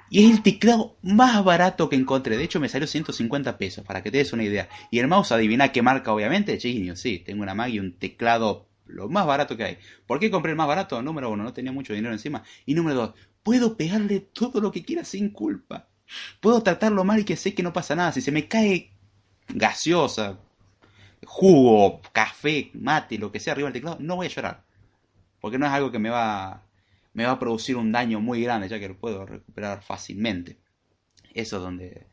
y 0.09 0.25
es 0.25 0.31
el 0.31 0.41
teclado 0.41 0.97
más 1.01 1.43
barato 1.43 1.89
que 1.89 1.95
encontré. 1.95 2.37
De 2.37 2.43
hecho, 2.43 2.59
me 2.59 2.69
salió 2.69 2.87
150 2.87 3.57
pesos, 3.57 3.85
para 3.85 4.01
que 4.01 4.09
te 4.09 4.17
des 4.17 4.33
una 4.33 4.43
idea. 4.43 4.69
Y 4.89 4.99
el 4.99 5.07
mouse, 5.07 5.33
adivina 5.33 5.71
qué 5.71 5.81
marca, 5.81 6.13
obviamente. 6.13 6.59
Genius, 6.59 6.99
sí. 6.99 7.19
Tengo 7.19 7.43
una 7.43 7.53
Mac 7.53 7.69
y 7.69 7.79
un 7.79 7.97
teclado 7.97 8.67
lo 8.85 9.09
más 9.09 9.25
barato 9.25 9.57
que 9.57 9.63
hay. 9.63 9.77
¿Por 10.05 10.19
qué 10.19 10.31
compré 10.31 10.51
el 10.51 10.57
más 10.57 10.67
barato? 10.67 11.01
Número 11.01 11.29
uno, 11.29 11.43
no 11.43 11.53
tenía 11.53 11.73
mucho 11.73 11.93
dinero 11.93 12.13
encima. 12.13 12.43
Y 12.65 12.73
número 12.73 12.95
dos, 12.95 13.13
puedo 13.47 13.77
pegarle 13.77 14.19
todo 14.19 14.59
lo 14.59 14.73
que 14.73 14.83
quiera 14.83 15.05
sin 15.05 15.29
culpa. 15.29 15.87
Puedo 16.41 16.61
tratarlo 16.61 17.05
mal 17.05 17.19
y 17.21 17.23
que 17.23 17.37
sé 17.37 17.55
que 17.55 17.63
no 17.63 17.71
pasa 17.71 17.95
nada. 17.95 18.11
Si 18.11 18.19
se 18.19 18.33
me 18.33 18.49
cae 18.49 18.91
gaseosa, 19.47 20.37
jugo, 21.23 22.01
café, 22.11 22.71
mate, 22.73 23.17
lo 23.17 23.31
que 23.31 23.39
sea 23.39 23.53
arriba 23.53 23.67
del 23.67 23.73
teclado, 23.75 23.99
no 24.01 24.17
voy 24.17 24.25
a 24.25 24.29
llorar. 24.29 24.65
Porque 25.39 25.57
no 25.57 25.65
es 25.65 25.71
algo 25.71 25.93
que 25.93 25.99
me 25.99 26.09
va 26.09 26.61
me 27.13 27.23
va 27.25 27.31
a 27.31 27.39
producir 27.39 27.77
un 27.77 27.93
daño 27.93 28.19
muy 28.19 28.43
grande, 28.43 28.67
ya 28.67 28.79
que 28.79 28.89
lo 28.89 28.97
puedo 28.97 29.25
recuperar 29.25 29.81
fácilmente. 29.81 30.57
Eso 31.33 31.55
es 31.55 31.63
donde... 31.63 32.07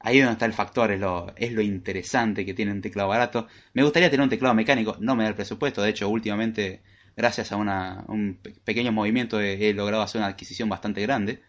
Ahí 0.00 0.18
es 0.18 0.24
donde 0.24 0.34
está 0.34 0.44
el 0.44 0.52
factor, 0.52 0.92
es 0.92 1.00
lo, 1.00 1.32
es 1.34 1.52
lo 1.52 1.62
interesante 1.62 2.44
que 2.44 2.52
tiene 2.52 2.72
un 2.72 2.82
teclado 2.82 3.08
barato. 3.08 3.48
Me 3.72 3.82
gustaría 3.82 4.10
tener 4.10 4.22
un 4.22 4.28
teclado 4.28 4.54
mecánico, 4.54 4.98
no 5.00 5.16
me 5.16 5.22
da 5.22 5.30
el 5.30 5.34
presupuesto. 5.34 5.80
De 5.80 5.88
hecho, 5.88 6.10
últimamente, 6.10 6.82
gracias 7.16 7.52
a 7.52 7.56
una, 7.56 8.04
un 8.08 8.38
pequeño 8.64 8.92
movimiento, 8.92 9.40
he, 9.40 9.72
logrado 9.74 10.02
hacer 10.02 10.20
una 10.20 10.28
adquisición 10.28 10.68
bastante 10.68 11.02
grande. 11.02 11.42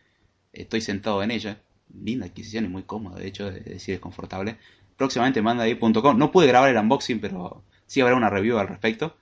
Estoy 0.54 0.82
sentado 0.82 1.23
en 1.23 1.32
ella. 1.32 1.62
Linda 1.93 2.25
adquisición 2.25 2.65
y 2.65 2.67
muy 2.67 2.84
cómoda, 2.84 3.19
de 3.19 3.28
hecho, 3.28 3.47
es 3.49 3.65
decir, 3.65 3.95
es 3.95 4.01
confortable. 4.01 4.58
Próximamente 4.97 5.41
mandai.com. 5.41 6.17
No 6.17 6.32
pude 6.32 6.47
grabar 6.47 6.69
el 6.69 6.78
unboxing, 6.78 7.19
pero 7.19 7.63
sí 7.86 8.01
habrá 8.01 8.15
una 8.15 8.30
review 8.30 8.58
al 8.58 8.67
respecto 8.67 9.15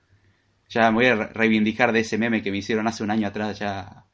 ya 0.73 0.89
me 0.91 0.95
voy 0.95 1.05
a 1.05 1.15
reivindicar 1.15 1.91
de 1.91 1.99
ese 1.99 2.17
meme 2.17 2.41
que 2.41 2.51
me 2.51 2.57
hicieron 2.57 2.87
hace 2.87 3.03
un 3.03 3.11
año 3.11 3.27
atrás, 3.27 3.59
ya, 3.59 4.05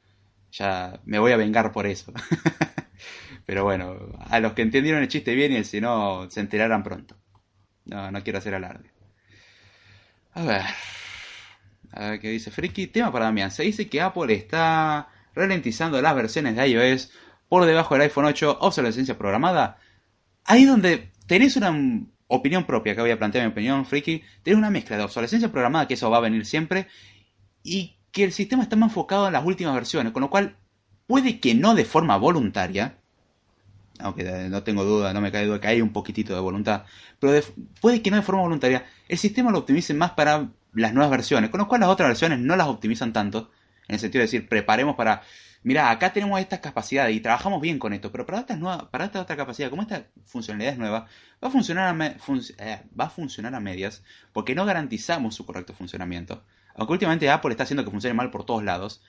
ya 0.51 0.99
me 1.05 1.19
voy 1.19 1.31
a 1.31 1.37
vengar 1.37 1.71
por 1.71 1.87
eso. 1.87 2.11
Pero 3.45 3.63
bueno, 3.63 3.97
a 4.29 4.39
los 4.39 4.53
que 4.53 4.61
entendieron 4.61 5.01
el 5.01 5.07
chiste 5.07 5.33
bien 5.35 5.53
y 5.53 5.63
si 5.63 5.79
no, 5.79 6.29
se 6.29 6.41
enterarán 6.41 6.83
pronto. 6.83 7.15
No, 7.85 8.11
no 8.11 8.23
quiero 8.23 8.39
hacer 8.39 8.53
alarde. 8.53 8.91
A 10.33 10.43
ver. 10.43 10.65
A 11.91 12.11
ver 12.11 12.19
qué 12.19 12.29
dice 12.29 12.51
Friki. 12.51 12.87
Tema 12.87 13.11
para 13.11 13.25
Damián. 13.25 13.51
Se 13.51 13.63
dice 13.63 13.89
que 13.89 14.01
Apple 14.01 14.33
está 14.33 15.09
ralentizando 15.33 16.01
las 16.01 16.15
versiones 16.15 16.55
de 16.55 16.67
iOS 16.67 17.11
por 17.47 17.65
debajo 17.65 17.95
del 17.95 18.03
iPhone 18.03 18.25
8, 18.25 18.57
obsolescencia 18.61 19.17
programada. 19.17 19.77
Ahí 20.45 20.65
donde 20.65 21.11
tenés 21.25 21.55
una 21.55 21.73
opinión 22.27 22.65
propia, 22.65 22.95
que 22.95 23.01
voy 23.01 23.11
a 23.11 23.17
plantear 23.17 23.45
mi 23.45 23.51
opinión, 23.51 23.85
friki, 23.85 24.23
tiene 24.43 24.59
una 24.59 24.69
mezcla 24.69 24.97
de 24.97 25.03
obsolescencia 25.03 25.51
programada, 25.51 25.87
que 25.87 25.95
eso 25.95 26.09
va 26.09 26.17
a 26.17 26.21
venir 26.21 26.45
siempre, 26.45 26.87
y 27.63 27.97
que 28.11 28.23
el 28.23 28.31
sistema 28.31 28.63
está 28.63 28.75
más 28.75 28.89
enfocado 28.89 29.27
en 29.27 29.33
las 29.33 29.45
últimas 29.45 29.73
versiones, 29.73 30.13
con 30.13 30.21
lo 30.21 30.29
cual 30.29 30.55
puede 31.07 31.39
que 31.39 31.55
no 31.55 31.73
de 31.73 31.85
forma 31.85 32.17
voluntaria, 32.17 32.97
aunque 33.97 34.23
no 34.23 34.63
tengo 34.63 34.85
duda, 34.85 35.11
no 35.11 35.21
me 35.21 35.31
cae 35.31 35.45
duda 35.45 35.59
que 35.59 35.67
hay 35.67 35.81
un 35.81 35.91
poquitito 35.91 36.33
de 36.35 36.39
voluntad, 36.39 36.85
pero 37.19 37.41
puede 37.81 38.01
que 38.01 38.11
no 38.11 38.17
de 38.17 38.23
forma 38.23 38.41
voluntaria, 38.41 38.85
el 39.07 39.17
sistema 39.17 39.51
lo 39.51 39.59
optimice 39.59 39.93
más 39.95 40.11
para 40.11 40.49
las 40.73 40.93
nuevas 40.93 41.11
versiones, 41.11 41.49
con 41.49 41.59
lo 41.59 41.67
cual 41.67 41.81
las 41.81 41.89
otras 41.89 42.09
versiones 42.09 42.39
no 42.39 42.55
las 42.55 42.67
optimizan 42.67 43.13
tanto, 43.13 43.51
en 43.87 43.95
el 43.95 43.99
sentido 43.99 44.21
de 44.21 44.25
decir, 44.25 44.47
preparemos 44.47 44.95
para 44.95 45.23
mira, 45.63 45.89
acá 45.91 46.13
tenemos 46.13 46.39
estas 46.39 46.59
capacidades 46.59 47.15
y 47.15 47.19
trabajamos 47.21 47.61
bien 47.61 47.79
con 47.79 47.93
esto, 47.93 48.11
pero 48.11 48.25
para 48.25 48.39
esta, 48.39 48.55
nueva, 48.55 48.89
para 48.89 49.05
esta 49.05 49.21
otra 49.21 49.35
capacidad, 49.35 49.69
como 49.69 49.81
esta 49.81 50.07
funcionalidad 50.25 50.73
es 50.73 50.79
nueva, 50.79 51.07
va 51.43 51.47
a, 51.47 51.51
funcionar 51.51 51.95
a 52.01 52.05
eh, 52.05 52.81
va 52.99 53.05
a 53.05 53.09
funcionar 53.09 53.55
a 53.55 53.59
medias 53.59 54.03
porque 54.31 54.55
no 54.55 54.65
garantizamos 54.65 55.35
su 55.35 55.45
correcto 55.45 55.73
funcionamiento. 55.73 56.43
Aunque 56.75 56.93
últimamente 56.93 57.29
Apple 57.29 57.51
está 57.51 57.63
haciendo 57.63 57.83
que 57.83 57.91
funcione 57.91 58.13
mal 58.13 58.31
por 58.31 58.45
todos 58.45 58.63
lados, 58.63 59.01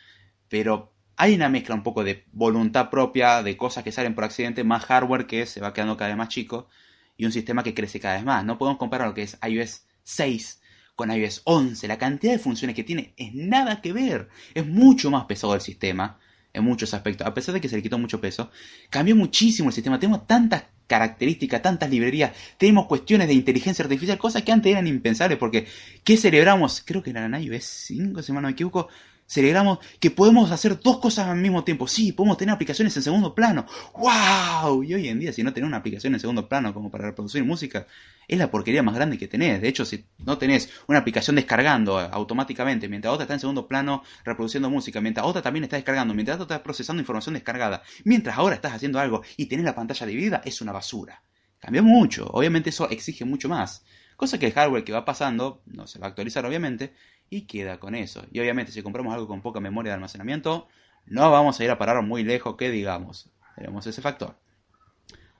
pero 0.48 0.92
hay 1.16 1.34
una 1.34 1.48
mezcla 1.48 1.74
un 1.74 1.82
poco 1.82 2.02
de 2.02 2.24
voluntad 2.32 2.90
propia, 2.90 3.42
de 3.42 3.56
cosas 3.56 3.84
que 3.84 3.92
salen 3.92 4.14
por 4.14 4.24
accidente, 4.24 4.64
más 4.64 4.84
hardware 4.86 5.26
que 5.26 5.46
se 5.46 5.60
va 5.60 5.72
quedando 5.72 5.96
cada 5.96 6.08
vez 6.08 6.16
más 6.16 6.28
chico 6.28 6.68
y 7.16 7.26
un 7.26 7.32
sistema 7.32 7.62
que 7.62 7.74
crece 7.74 8.00
cada 8.00 8.14
vez 8.14 8.24
más. 8.24 8.44
No 8.44 8.58
podemos 8.58 8.78
comparar 8.78 9.08
lo 9.08 9.14
que 9.14 9.22
es 9.22 9.38
iOS 9.46 9.84
6 10.02 10.59
con 11.00 11.10
iOS 11.10 11.40
11. 11.44 11.88
La 11.88 11.96
cantidad 11.96 12.34
de 12.34 12.38
funciones 12.38 12.76
que 12.76 12.84
tiene 12.84 13.14
es 13.16 13.32
nada 13.32 13.80
que 13.80 13.94
ver. 13.94 14.28
Es 14.52 14.66
mucho 14.66 15.10
más 15.10 15.24
pesado 15.24 15.54
el 15.54 15.62
sistema 15.62 16.18
en 16.52 16.62
muchos 16.62 16.92
aspectos. 16.92 17.26
A 17.26 17.32
pesar 17.32 17.54
de 17.54 17.60
que 17.62 17.70
se 17.70 17.76
le 17.76 17.82
quitó 17.82 17.98
mucho 17.98 18.20
peso, 18.20 18.50
cambió 18.90 19.16
muchísimo 19.16 19.70
el 19.70 19.74
sistema. 19.74 19.98
Tenemos 19.98 20.26
tantas 20.26 20.64
características, 20.86 21.62
tantas 21.62 21.88
librerías, 21.88 22.32
tenemos 22.58 22.86
cuestiones 22.86 23.28
de 23.28 23.34
inteligencia 23.34 23.82
artificial, 23.82 24.18
cosas 24.18 24.42
que 24.42 24.52
antes 24.52 24.70
eran 24.70 24.86
impensables, 24.88 25.38
porque 25.38 25.66
¿qué 26.04 26.18
celebramos? 26.18 26.82
Creo 26.84 27.02
que 27.02 27.10
era 27.10 27.24
en 27.24 27.34
iOS 27.34 27.64
5, 27.64 28.22
si 28.22 28.32
no 28.32 28.42
me 28.42 28.50
equivoco, 28.50 28.88
celebramos 29.30 29.78
que 30.00 30.10
podemos 30.10 30.50
hacer 30.50 30.80
dos 30.80 30.98
cosas 30.98 31.28
al 31.28 31.36
mismo 31.36 31.62
tiempo. 31.62 31.86
Sí, 31.86 32.10
podemos 32.10 32.36
tener 32.36 32.52
aplicaciones 32.52 32.96
en 32.96 33.04
segundo 33.04 33.32
plano. 33.32 33.64
¡Wow! 33.94 34.82
Y 34.82 34.94
hoy 34.94 35.08
en 35.08 35.20
día, 35.20 35.32
si 35.32 35.44
no 35.44 35.52
tenés 35.52 35.68
una 35.68 35.76
aplicación 35.76 36.14
en 36.14 36.20
segundo 36.20 36.48
plano 36.48 36.74
como 36.74 36.90
para 36.90 37.04
reproducir 37.04 37.44
música, 37.44 37.86
es 38.26 38.38
la 38.38 38.50
porquería 38.50 38.82
más 38.82 38.96
grande 38.96 39.18
que 39.18 39.28
tenés. 39.28 39.60
De 39.60 39.68
hecho, 39.68 39.84
si 39.84 40.04
no 40.18 40.36
tenés 40.36 40.68
una 40.88 40.98
aplicación 40.98 41.36
descargando 41.36 41.96
automáticamente, 42.00 42.88
mientras 42.88 43.14
otra 43.14 43.22
está 43.22 43.34
en 43.34 43.40
segundo 43.40 43.68
plano 43.68 44.02
reproduciendo 44.24 44.68
música, 44.68 45.00
mientras 45.00 45.24
otra 45.24 45.42
también 45.42 45.62
está 45.62 45.76
descargando, 45.76 46.12
mientras 46.12 46.40
otra 46.40 46.56
está 46.56 46.64
procesando 46.64 47.00
información 47.00 47.34
descargada, 47.34 47.84
mientras 48.02 48.36
ahora 48.36 48.56
estás 48.56 48.72
haciendo 48.72 48.98
algo 48.98 49.22
y 49.36 49.46
tenés 49.46 49.64
la 49.64 49.76
pantalla 49.76 50.06
dividida, 50.06 50.42
es 50.44 50.60
una 50.60 50.72
basura. 50.72 51.22
Cambió 51.60 51.84
mucho. 51.84 52.26
Obviamente 52.32 52.70
eso 52.70 52.90
exige 52.90 53.24
mucho 53.24 53.48
más. 53.48 53.84
Cosa 54.16 54.38
que 54.38 54.46
el 54.46 54.52
hardware 54.52 54.82
que 54.82 54.92
va 54.92 55.04
pasando 55.04 55.62
no 55.66 55.86
se 55.86 55.98
va 56.00 56.06
a 56.06 56.08
actualizar, 56.08 56.44
obviamente, 56.44 56.92
y 57.30 57.42
queda 57.42 57.78
con 57.78 57.94
eso. 57.94 58.26
Y 58.32 58.40
obviamente 58.40 58.72
si 58.72 58.82
compramos 58.82 59.14
algo 59.14 59.28
con 59.28 59.40
poca 59.40 59.60
memoria 59.60 59.92
de 59.92 59.94
almacenamiento, 59.94 60.68
no 61.06 61.30
vamos 61.30 61.58
a 61.58 61.64
ir 61.64 61.70
a 61.70 61.78
parar 61.78 62.02
muy 62.02 62.24
lejos 62.24 62.56
que 62.56 62.70
digamos. 62.70 63.30
Tenemos 63.56 63.86
ese 63.86 64.02
factor. 64.02 64.36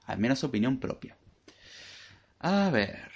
Al 0.06 0.18
menos 0.18 0.42
opinión 0.44 0.78
propia. 0.78 1.16
A 2.38 2.70
ver. 2.70 3.10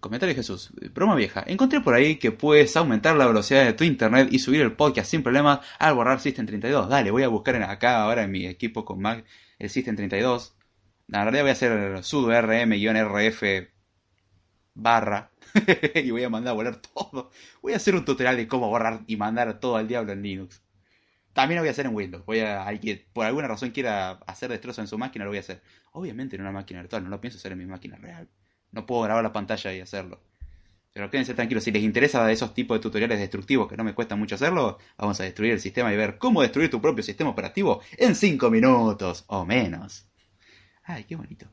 Comentario 0.00 0.34
de 0.34 0.40
Jesús. 0.40 0.70
Broma 0.92 1.14
vieja. 1.14 1.44
Encontré 1.46 1.80
por 1.80 1.94
ahí 1.94 2.16
que 2.16 2.30
puedes 2.32 2.76
aumentar 2.76 3.16
la 3.16 3.26
velocidad 3.26 3.64
de 3.64 3.72
tu 3.72 3.84
internet 3.84 4.28
y 4.30 4.38
subir 4.38 4.60
el 4.60 4.72
podcast 4.72 5.10
sin 5.10 5.22
problemas 5.22 5.60
al 5.78 5.94
borrar 5.94 6.20
System 6.20 6.46
32. 6.46 6.88
Dale, 6.88 7.10
voy 7.10 7.22
a 7.22 7.28
buscar 7.28 7.56
acá 7.62 8.02
ahora 8.02 8.24
en 8.24 8.30
mi 8.30 8.46
equipo 8.46 8.84
con 8.84 9.00
Mac 9.00 9.24
el 9.58 9.70
System 9.70 9.96
32. 9.96 10.56
La 11.06 11.22
realidad 11.22 11.42
voy 11.44 11.50
a 11.50 11.52
hacer 11.52 12.04
sudo 12.04 12.32
rm-rf 12.32 13.68
barra 14.74 15.31
y 15.94 16.10
voy 16.10 16.24
a 16.24 16.30
mandar 16.30 16.52
a 16.52 16.54
volar 16.54 16.76
todo. 16.76 17.30
Voy 17.60 17.72
a 17.72 17.76
hacer 17.76 17.94
un 17.94 18.04
tutorial 18.04 18.36
de 18.36 18.48
cómo 18.48 18.68
borrar 18.68 19.02
y 19.06 19.16
mandar 19.16 19.60
todo 19.60 19.76
al 19.76 19.88
diablo 19.88 20.12
en 20.12 20.22
Linux. 20.22 20.62
También 21.32 21.56
lo 21.56 21.62
voy 21.62 21.68
a 21.68 21.72
hacer 21.72 21.86
en 21.86 21.94
Windows. 21.94 22.24
Voy 22.26 22.40
a, 22.40 22.64
alguien 22.66 23.04
por 23.12 23.26
alguna 23.26 23.48
razón 23.48 23.70
quiera 23.70 24.12
hacer 24.26 24.50
destrozo 24.50 24.80
en 24.80 24.86
su 24.86 24.98
máquina, 24.98 25.24
lo 25.24 25.30
voy 25.30 25.38
a 25.38 25.40
hacer. 25.40 25.62
Obviamente 25.92 26.36
en 26.36 26.42
una 26.42 26.52
máquina 26.52 26.80
virtual, 26.80 27.04
no 27.04 27.10
lo 27.10 27.20
pienso 27.20 27.38
hacer 27.38 27.52
en 27.52 27.58
mi 27.58 27.66
máquina 27.66 27.96
real. 27.96 28.28
No 28.70 28.86
puedo 28.86 29.02
grabar 29.02 29.22
la 29.22 29.32
pantalla 29.32 29.72
y 29.74 29.80
hacerlo. 29.80 30.22
Pero 30.92 31.10
quédense 31.10 31.32
tranquilos, 31.34 31.64
si 31.64 31.70
les 31.70 31.82
interesa 31.82 32.30
esos 32.30 32.52
tipos 32.52 32.76
de 32.76 32.82
tutoriales 32.82 33.18
destructivos 33.18 33.66
que 33.66 33.78
no 33.78 33.84
me 33.84 33.94
cuesta 33.94 34.14
mucho 34.14 34.34
hacerlo, 34.34 34.78
vamos 34.98 35.18
a 35.20 35.24
destruir 35.24 35.52
el 35.52 35.60
sistema 35.60 35.92
y 35.92 35.96
ver 35.96 36.18
cómo 36.18 36.42
destruir 36.42 36.68
tu 36.68 36.82
propio 36.82 37.02
sistema 37.02 37.30
operativo 37.30 37.80
en 37.96 38.14
5 38.14 38.50
minutos 38.50 39.24
o 39.28 39.46
menos. 39.46 40.06
Ay, 40.84 41.04
qué 41.04 41.16
bonito. 41.16 41.46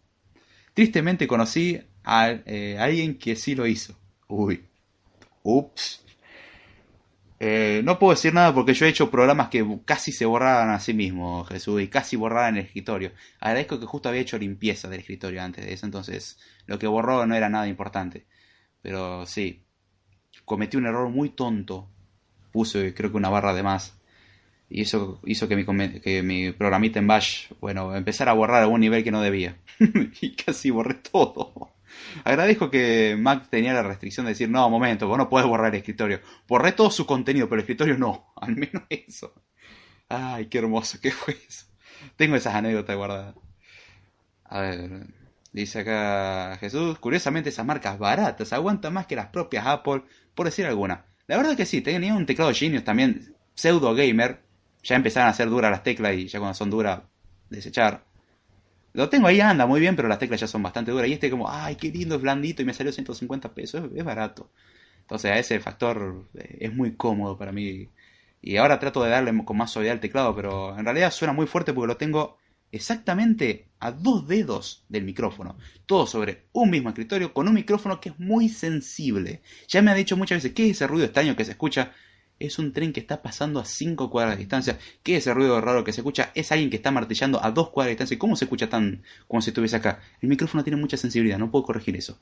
Tristemente 0.74 1.26
conocí 1.26 1.82
eh, 2.06 2.78
alguien 2.80 3.18
que 3.18 3.36
sí 3.36 3.56
lo 3.56 3.68
hizo. 3.68 3.98
Uy. 4.28 4.66
Ups. 5.44 6.04
Eh, 7.42 7.82
no 7.86 7.98
puedo 8.00 8.12
decir 8.12 8.34
nada 8.34 8.54
porque 8.54 8.74
yo 8.74 8.86
he 8.86 8.90
hecho 8.90 9.10
programas 9.10 9.48
que 9.50 9.66
casi 9.86 10.12
se 10.12 10.26
borraban 10.26 10.70
a 10.72 10.80
sí 10.80 10.94
mismos, 10.94 11.48
Jesús, 11.48 11.82
y 11.82 11.88
casi 11.88 12.18
borraban 12.18 12.58
el 12.58 12.66
escritorio. 12.66 13.14
Agradezco 13.40 13.80
que 13.80 13.86
justo 13.86 14.10
había 14.10 14.22
hecho 14.22 14.38
limpieza 14.38 14.90
del 14.90 15.00
escritorio 15.00 15.42
antes 15.42 15.66
de 15.66 15.74
eso, 15.74 15.86
entonces 15.86 16.38
lo 16.66 16.78
que 16.80 16.88
borró 16.88 17.26
no 17.26 17.36
era 17.36 17.50
nada 17.50 17.68
importante. 17.68 18.26
Pero 18.82 19.26
sí, 19.26 19.64
cometí 20.46 20.78
un 20.78 20.88
error 20.88 21.10
muy 21.10 21.30
tonto. 21.30 21.90
Puse 22.52 22.94
creo 22.94 23.12
que 23.12 23.18
una 23.18 23.30
barra 23.30 23.54
de 23.54 23.64
más. 23.64 24.00
Y 24.70 24.82
eso 24.84 25.20
hizo 25.26 25.48
que 25.48 25.56
mi, 25.56 25.66
que 26.02 26.24
mi 26.24 26.52
programita 26.52 27.00
en 27.00 27.08
Bash, 27.08 27.52
bueno, 27.62 27.96
empezara 27.96 28.32
a 28.32 28.36
borrar 28.36 28.64
a 28.64 28.68
un 28.68 28.82
nivel 28.82 29.04
que 29.04 29.12
no 29.12 29.22
debía. 29.22 29.58
y 30.22 30.36
casi 30.36 30.70
borré 30.72 30.96
todo. 30.96 31.69
Agradezco 32.24 32.70
que 32.70 33.16
Mac 33.20 33.50
tenía 33.50 33.74
la 33.74 33.84
restricción 33.84 34.26
de 34.26 34.32
decir, 34.32 34.50
no, 34.50 34.70
momento, 34.70 35.08
vos 35.08 35.18
no 35.18 35.30
puedes 35.30 35.48
borrar 35.48 35.74
el 35.74 35.80
escritorio. 35.80 36.22
Borré 36.48 36.72
todo 36.72 36.92
su 36.92 37.06
contenido, 37.06 37.48
pero 37.48 37.60
el 37.60 37.64
escritorio 37.64 37.98
no. 37.98 38.34
Al 38.36 38.56
menos 38.56 38.84
eso. 38.90 39.34
Ay, 40.10 40.48
qué 40.48 40.60
hermoso, 40.60 41.00
¿qué 41.02 41.12
fue 41.12 41.38
eso? 41.48 41.66
Tengo 42.16 42.36
esas 42.36 42.56
anécdotas 42.56 42.96
guardadas. 42.96 43.36
A 44.46 44.62
ver, 44.62 45.08
dice 45.52 45.80
acá 45.80 46.58
Jesús, 46.60 46.98
curiosamente 47.00 47.50
esas 47.50 47.66
marcas 47.66 48.00
baratas 48.00 48.52
aguantan 48.54 48.94
más 48.94 49.06
que 49.06 49.16
las 49.16 49.28
propias 49.28 49.68
Apple, 49.68 50.04
por 50.34 50.48
decir 50.48 50.66
alguna. 50.66 51.06
La 51.28 51.38
verdad 51.38 51.56
que 51.56 51.68
sí, 51.68 51.82
tenía 51.82 52.16
un 52.16 52.26
teclado 52.26 52.52
Genius 52.54 52.84
también, 52.84 53.36
pseudo 53.54 53.94
gamer. 53.94 54.42
Ya 54.82 54.96
empezaron 54.96 55.30
a 55.30 55.34
ser 55.34 55.50
duras 55.50 55.70
las 55.70 55.84
teclas 55.84 56.16
y 56.16 56.28
ya 56.28 56.40
cuando 56.40 56.56
son 56.56 56.70
duras, 56.70 57.02
desechar. 57.50 58.09
Lo 58.94 59.10
tengo 59.10 59.28
ahí, 59.28 59.40
anda 59.40 59.66
muy 59.66 59.80
bien, 59.80 59.96
pero 59.96 60.08
las 60.08 60.20
teclas 60.20 60.40
ya 60.40 60.48
son 60.48 60.64
bastante 60.64 60.92
duras. 60.92 61.08
Y 61.10 61.14
este 61.14 61.30
como, 61.30 61.50
ay, 61.50 61.76
qué 61.76 61.92
lindo, 61.92 62.16
es 62.16 62.22
blandito 62.22 62.62
y 62.62 62.66
me 62.66 62.74
salió 62.74 62.92
150 62.92 63.54
pesos, 63.54 63.90
es, 63.96 64.04
barato. 64.04 64.50
Entonces 65.02 65.32
a 65.32 65.40
ese 65.40 65.60
factor 65.60 66.26
eh, 66.36 66.58
es 66.62 66.74
muy 66.74 66.96
cómodo 66.96 67.38
para 67.38 67.52
mí. 67.52 67.90
Y 68.42 68.58
ahora 68.58 68.80
trato 68.80 69.04
de 69.04 69.10
darle 69.10 69.44
con 69.46 69.58
más 69.58 69.72
suavidad 69.72 69.94
al 69.94 70.00
teclado, 70.00 70.36
pero 70.36 70.78
en 70.78 70.86
realidad 70.86 71.12
suena 71.12 71.34
muy 71.34 71.46
fuerte 71.48 71.74
porque 71.74 71.88
lo 71.88 71.98
tengo 71.98 72.38
exactamente 72.72 73.68
a 73.80 73.92
dos 73.92 74.28
dedos 74.28 74.84
del 74.90 75.04
micrófono. 75.04 75.58
Todo 75.86 76.08
sobre 76.08 76.46
un 76.54 76.70
mismo 76.70 76.90
escritorio 76.90 77.34
con 77.34 77.48
un 77.48 77.54
micrófono 77.54 78.00
que 78.00 78.10
es 78.10 78.20
muy 78.20 78.50
sensible. 78.50 79.42
Ya 79.68 79.82
me 79.82 79.92
ha 79.92 79.96
dicho 79.96 80.18
muchas 80.18 80.38
veces, 80.38 80.54
¿qué 80.54 80.66
es 80.66 80.72
ese 80.72 80.88
ruido 80.88 81.06
extraño 81.06 81.36
que 81.36 81.46
se 81.46 81.52
escucha? 81.52 81.92
Es 82.40 82.58
un 82.58 82.72
tren 82.72 82.94
que 82.94 83.00
está 83.00 83.22
pasando 83.22 83.60
a 83.60 83.66
5 83.66 84.10
cuadras 84.10 84.36
de 84.36 84.40
distancia. 84.40 84.80
¿Qué 85.04 85.18
es 85.18 85.24
ese 85.24 85.34
ruido 85.34 85.60
raro 85.60 85.84
que 85.84 85.92
se 85.92 86.02
escucha? 86.02 86.32
Es 86.34 86.52
alguien 86.52 86.70
que 86.70 86.78
está 86.78 86.90
martillando 86.92 87.44
a 87.44 87.52
2 87.52 87.70
cuadras 87.70 87.88
de 87.88 87.92
distancia. 87.92 88.18
¿Cómo 88.18 88.36
se 88.36 88.46
escucha 88.46 88.70
tan 88.70 89.04
como 89.28 89.42
si 89.42 89.50
estuviese 89.50 89.76
acá? 89.76 90.00
El 90.22 90.30
micrófono 90.30 90.64
tiene 90.64 90.78
mucha 90.78 90.98
sensibilidad, 90.98 91.38
no 91.38 91.52
puedo 91.52 91.66
corregir 91.66 91.96
eso. 91.98 92.18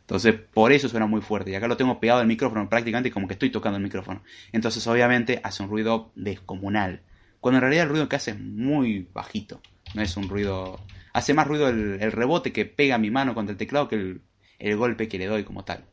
Entonces, 0.00 0.34
por 0.52 0.72
eso 0.72 0.88
suena 0.88 1.06
muy 1.06 1.20
fuerte. 1.20 1.50
Y 1.50 1.54
acá 1.54 1.68
lo 1.68 1.76
tengo 1.76 2.00
pegado 2.00 2.20
al 2.20 2.26
micrófono, 2.26 2.68
prácticamente 2.68 3.10
como 3.10 3.28
que 3.28 3.34
estoy 3.34 3.50
tocando 3.50 3.76
el 3.76 3.82
micrófono. 3.82 4.22
Entonces, 4.52 4.86
obviamente, 4.86 5.40
hace 5.42 5.62
un 5.62 5.68
ruido 5.68 6.10
descomunal. 6.14 7.02
Cuando 7.40 7.58
en 7.58 7.62
realidad 7.62 7.84
el 7.84 7.90
ruido 7.90 8.08
que 8.08 8.16
hace 8.16 8.32
es 8.32 8.40
muy 8.40 9.08
bajito. 9.12 9.60
No 9.94 10.02
es 10.02 10.16
un 10.16 10.28
ruido. 10.28 10.80
Hace 11.12 11.34
más 11.34 11.46
ruido 11.46 11.68
el, 11.68 12.12
rebote 12.12 12.52
que 12.52 12.64
pega 12.64 12.98
mi 12.98 13.10
mano 13.10 13.34
contra 13.34 13.52
el 13.52 13.58
teclado 13.58 13.88
que 13.88 14.20
el 14.58 14.76
golpe 14.76 15.08
que 15.08 15.18
le 15.18 15.26
doy 15.26 15.44
como 15.44 15.64
tal. 15.64 15.91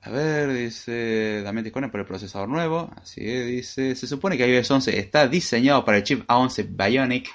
A 0.00 0.10
ver, 0.10 0.52
dice 0.52 1.42
Damián 1.42 1.64
Tiscone 1.64 1.88
por 1.88 2.00
el 2.00 2.06
procesador 2.06 2.48
nuevo. 2.48 2.90
Así 2.96 3.20
es, 3.28 3.46
dice. 3.46 3.94
Se 3.96 4.06
supone 4.06 4.36
que 4.36 4.48
iOS 4.48 4.70
11 4.70 4.98
está 4.98 5.26
diseñado 5.26 5.84
para 5.84 5.98
el 5.98 6.04
chip 6.04 6.24
A11 6.28 6.66
Bionic. 6.70 7.28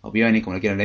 O 0.00 0.12
Bionic, 0.12 0.44
como 0.44 0.54
lo 0.54 0.60
quieran 0.60 0.78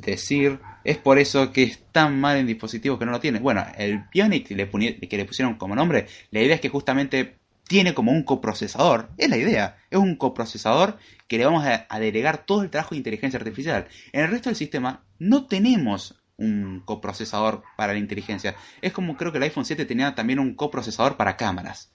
decir. 0.00 0.60
Es 0.84 0.96
por 0.96 1.18
eso 1.18 1.52
que 1.52 1.64
es 1.64 1.80
tan 1.90 2.20
mal 2.20 2.36
en 2.36 2.46
dispositivos 2.46 2.98
que 2.98 3.04
no 3.04 3.10
lo 3.10 3.20
tienen. 3.20 3.42
Bueno, 3.42 3.66
el 3.76 4.04
Bionic 4.12 4.46
que 4.46 4.54
le, 4.54 5.24
pusieron 5.24 5.56
como 5.56 5.74
nombre, 5.74 6.06
la 6.30 6.40
idea 6.40 6.54
es 6.54 6.60
que 6.60 6.68
justamente 6.68 7.34
tiene 7.66 7.92
como 7.92 8.12
un 8.12 8.22
coprocesador. 8.22 9.10
Es 9.18 9.28
la 9.28 9.38
idea. 9.38 9.76
Es 9.90 9.98
un 9.98 10.14
coprocesador 10.14 10.98
que 11.26 11.38
le 11.38 11.46
vamos 11.46 11.64
a 11.66 11.98
delegar 11.98 12.46
todo 12.46 12.62
el 12.62 12.70
trabajo 12.70 12.94
de 12.94 12.98
inteligencia 12.98 13.38
artificial. 13.38 13.88
En 14.12 14.22
el 14.22 14.30
resto 14.30 14.48
del 14.48 14.56
sistema 14.56 15.02
no 15.18 15.46
tenemos 15.46 16.19
un 16.40 16.82
coprocesador 16.84 17.62
para 17.76 17.92
la 17.92 17.98
inteligencia. 17.98 18.56
Es 18.82 18.92
como 18.92 19.16
creo 19.16 19.30
que 19.30 19.38
el 19.38 19.44
iPhone 19.44 19.64
7 19.64 19.84
tenía 19.84 20.14
también 20.14 20.40
un 20.40 20.54
coprocesador 20.54 21.16
para 21.16 21.36
cámaras. 21.36 21.92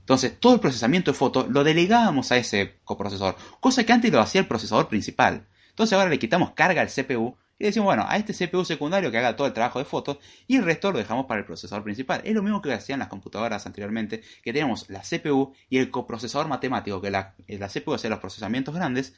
Entonces, 0.00 0.38
todo 0.40 0.54
el 0.54 0.60
procesamiento 0.60 1.12
de 1.12 1.16
fotos 1.16 1.48
lo 1.48 1.62
delegábamos 1.62 2.32
a 2.32 2.36
ese 2.36 2.80
coprocesador, 2.84 3.36
cosa 3.60 3.84
que 3.84 3.92
antes 3.92 4.10
lo 4.10 4.20
hacía 4.20 4.40
el 4.40 4.48
procesador 4.48 4.88
principal. 4.88 5.46
Entonces 5.70 5.96
ahora 5.96 6.10
le 6.10 6.18
quitamos 6.18 6.52
carga 6.52 6.82
al 6.82 6.88
CPU 6.88 7.36
y 7.58 7.64
decimos, 7.64 7.86
bueno, 7.86 8.04
a 8.08 8.16
este 8.16 8.34
CPU 8.34 8.64
secundario 8.64 9.10
que 9.10 9.18
haga 9.18 9.36
todo 9.36 9.46
el 9.46 9.52
trabajo 9.52 9.78
de 9.78 9.84
fotos 9.84 10.18
y 10.48 10.56
el 10.56 10.64
resto 10.64 10.90
lo 10.90 10.98
dejamos 10.98 11.26
para 11.26 11.40
el 11.40 11.46
procesador 11.46 11.84
principal. 11.84 12.20
Es 12.24 12.34
lo 12.34 12.42
mismo 12.42 12.60
que 12.60 12.72
hacían 12.72 12.98
las 12.98 13.08
computadoras 13.08 13.64
anteriormente, 13.66 14.22
que 14.42 14.52
teníamos 14.52 14.90
la 14.90 15.00
CPU 15.00 15.54
y 15.70 15.78
el 15.78 15.90
coprocesador 15.90 16.48
matemático, 16.48 17.00
que 17.00 17.10
la, 17.10 17.34
la 17.46 17.68
CPU 17.68 17.94
hacía 17.94 18.10
los 18.10 18.18
procesamientos 18.18 18.74
grandes, 18.74 19.14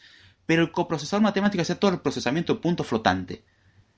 pero 0.46 0.62
el 0.62 0.70
coprocesador 0.70 1.22
matemático 1.22 1.62
hacía 1.62 1.80
todo 1.80 1.92
el 1.92 2.00
procesamiento 2.00 2.60
punto 2.60 2.84
flotante. 2.84 3.44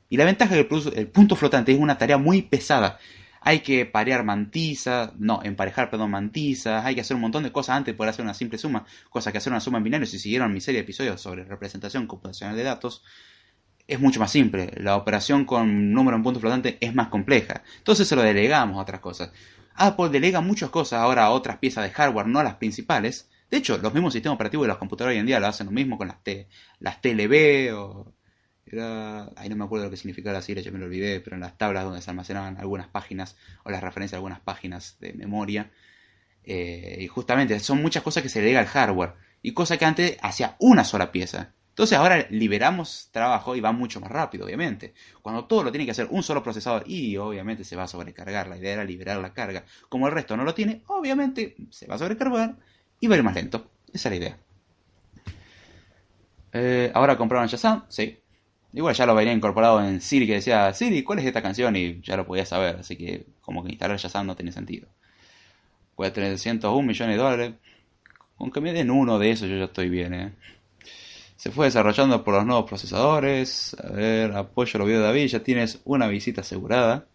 Y 0.09 0.17
la 0.17 0.25
ventaja 0.25 0.55
del 0.55 0.69
el 0.95 1.09
punto 1.09 1.37
flotante 1.37 1.73
es 1.73 1.79
una 1.79 1.99
tarea 1.99 2.19
muy 2.19 2.43
pesada. 2.43 2.99
hay 3.41 3.61
que 3.61 3.87
parear 3.87 4.25
mantizas, 4.25 5.13
no, 5.19 5.41
emparejar, 5.45 5.91
perdón, 5.91 6.11
mantizas, 6.11 6.85
hay 6.85 6.95
que 6.97 7.01
hacer 7.01 7.15
un 7.15 7.23
montón 7.23 7.45
de 7.45 7.53
cosas 7.53 7.77
antes 7.77 7.95
de 7.95 7.97
poder 7.97 8.11
hacer 8.11 8.25
una 8.25 8.35
simple 8.35 8.59
suma, 8.59 8.85
cosa 9.11 9.31
que 9.31 9.39
hacer 9.39 9.53
una 9.53 9.61
suma 9.61 9.79
en 9.79 9.85
binario, 9.85 10.07
si 10.07 10.19
siguieron 10.19 10.53
mi 10.53 10.61
serie 10.61 10.81
de 10.81 10.85
episodios 10.85 11.21
sobre 11.21 11.45
representación 11.45 12.07
computacional 12.07 12.57
de 12.57 12.65
datos, 12.65 13.05
es 13.87 14.01
mucho 14.01 14.21
más 14.21 14.31
simple. 14.33 14.73
La 14.77 14.97
operación 14.97 15.45
con 15.45 15.93
número 15.93 16.17
en 16.17 16.23
punto 16.23 16.41
flotante 16.41 16.79
es 16.81 16.95
más 16.95 17.09
compleja. 17.09 17.63
Entonces 17.79 18.09
se 18.09 18.17
lo 18.17 18.23
delegamos 18.23 18.79
a 18.79 18.83
otras 18.83 19.01
cosas. 19.01 19.31
Apple 19.75 20.09
delega 20.09 20.41
muchas 20.41 20.71
cosas 20.71 21.01
ahora 21.01 21.25
a 21.27 21.31
otras 21.31 21.59
piezas 21.59 21.85
de 21.85 21.91
hardware, 21.91 22.27
no 22.27 22.39
a 22.39 22.45
las 22.45 22.57
principales. 22.57 23.29
De 23.51 23.59
hecho, 23.59 23.79
los 23.79 23.95
mismos 23.95 24.13
sistemas 24.13 24.37
operativos 24.37 24.65
de 24.65 24.69
los 24.69 24.79
computadores 24.79 25.17
hoy 25.17 25.21
en 25.21 25.27
día 25.27 25.39
lo 25.39 25.47
hacen 25.47 25.67
lo 25.67 25.73
mismo 25.73 25.97
con 25.99 26.09
las, 26.09 26.23
T, 26.23 26.49
las 26.81 27.01
TLB 27.01 27.75
o... 27.77 28.13
Era, 28.67 29.31
ahí 29.37 29.49
no 29.49 29.57
me 29.57 29.65
acuerdo 29.65 29.85
lo 29.85 29.91
que 29.91 29.97
significaba 29.97 30.35
la 30.35 30.43
sigla, 30.43 30.61
ya 30.61 30.73
me 30.73 30.79
lo 30.79 30.87
olvidé, 30.87 31.21
pero 31.21 31.37
en 31.37 31.41
las 31.41 31.57
tablas 31.57 31.85
donde 31.85 32.03
se 32.03 32.11
almacenaban 32.11 32.59
algunas 32.59 32.89
páginas 32.89 33.37
o 33.65 33.71
las 33.71 33.83
referencias 33.83 34.15
a 34.15 34.17
algunas 34.17 34.41
páginas 34.41 34.97
de 35.01 35.13
memoria. 35.13 35.71
Eh, 36.43 36.99
y 37.01 37.07
justamente 37.07 37.59
son 37.61 37.81
muchas 37.83 38.03
cosas 38.03 38.23
que 38.23 38.29
se 38.29 38.41
delega 38.41 38.61
al 38.61 38.67
hardware 38.67 39.15
y 39.43 39.53
cosas 39.53 39.79
que 39.79 39.85
antes 39.85 40.17
hacía 40.21 40.57
una 40.59 40.85
sola 40.85 41.13
pieza. 41.13 41.55
Entonces 41.77 41.99
ahora 41.99 42.27
liberamos 42.31 43.11
trabajo 43.13 43.55
y 43.55 43.61
va 43.61 43.71
mucho 43.71 44.01
más 44.01 44.11
rápido, 44.11 44.47
obviamente. 44.47 44.95
Cuando 45.21 45.45
todo 45.45 45.63
lo 45.63 45.71
tiene 45.71 45.85
que 45.85 45.91
hacer 45.91 46.09
un 46.11 46.23
solo 46.23 46.43
procesador 46.43 46.85
y 46.87 47.19
obviamente 47.19 47.65
se 47.65 47.77
va 47.77 47.83
a 47.83 47.89
sobrecargar, 47.89 48.49
la 48.49 48.57
idea 48.57 48.73
era 48.73 48.85
liberar 48.85 49.19
la 49.19 49.35
carga. 49.35 49.65
Como 49.91 50.07
el 50.07 50.15
resto 50.15 50.37
no 50.37 50.45
lo 50.45 50.55
tiene, 50.55 50.83
obviamente 50.87 51.55
se 51.71 51.87
va 51.87 51.97
a 51.97 51.99
sobrecargar 51.99 52.57
y 52.99 53.07
va 53.09 53.15
a 53.15 53.19
ir 53.19 53.25
más 53.25 53.35
lento. 53.35 53.71
Esa 53.93 54.09
es 54.09 54.13
la 54.13 54.17
idea. 54.17 54.39
Eh, 56.53 56.91
ahora 56.95 57.19
compraron 57.19 57.47
Shazam, 57.47 57.85
sí. 57.89 58.19
Igual 58.77 58.95
ya 58.95 59.07
lo 59.07 59.15
venía 59.15 59.33
incorporado 59.33 59.83
en 59.83 60.03
Siri 60.03 60.27
que 60.27 60.35
decía, 60.35 60.71
Siri, 60.75 61.03
¿cuál 61.03 61.19
es 61.21 61.25
esta 61.25 61.41
canción? 61.41 61.75
Y 61.77 62.03
ya 62.03 62.15
lo 62.15 62.27
podía 62.27 62.45
saber, 62.45 62.77
así 62.77 62.95
que 62.95 63.25
como 63.41 63.65
que 63.65 63.71
instalar 63.71 63.97
Shazam 63.97 64.27
no 64.27 64.37
tiene 64.37 64.53
sentido. 64.53 64.87
Cuesta 65.95 66.17
301 66.17 66.87
millones 66.87 67.17
de 67.17 67.23
dólares. 67.23 67.55
Con 68.37 68.51
que 68.53 68.61
me 68.61 68.75
den 68.75 68.91
uno 68.91 69.19
de 69.19 69.31
esos 69.31 69.49
yo 69.49 69.57
ya 69.57 69.65
estoy 69.65 69.89
bien, 69.89 70.13
eh. 70.13 70.33
Se 71.37 71.51
fue 71.51 71.67
desarrollando 71.67 72.23
por 72.23 72.35
los 72.35 72.45
nuevos 72.45 72.67
procesadores. 72.69 73.75
A 73.83 73.93
ver, 73.93 74.33
apoyo 74.33 74.79
lo 74.79 74.87
de 74.87 74.99
David. 74.99 75.29
Ya 75.29 75.41
tienes 75.43 75.81
una 75.85 76.07
visita 76.07 76.43
asegurada. 76.43 77.07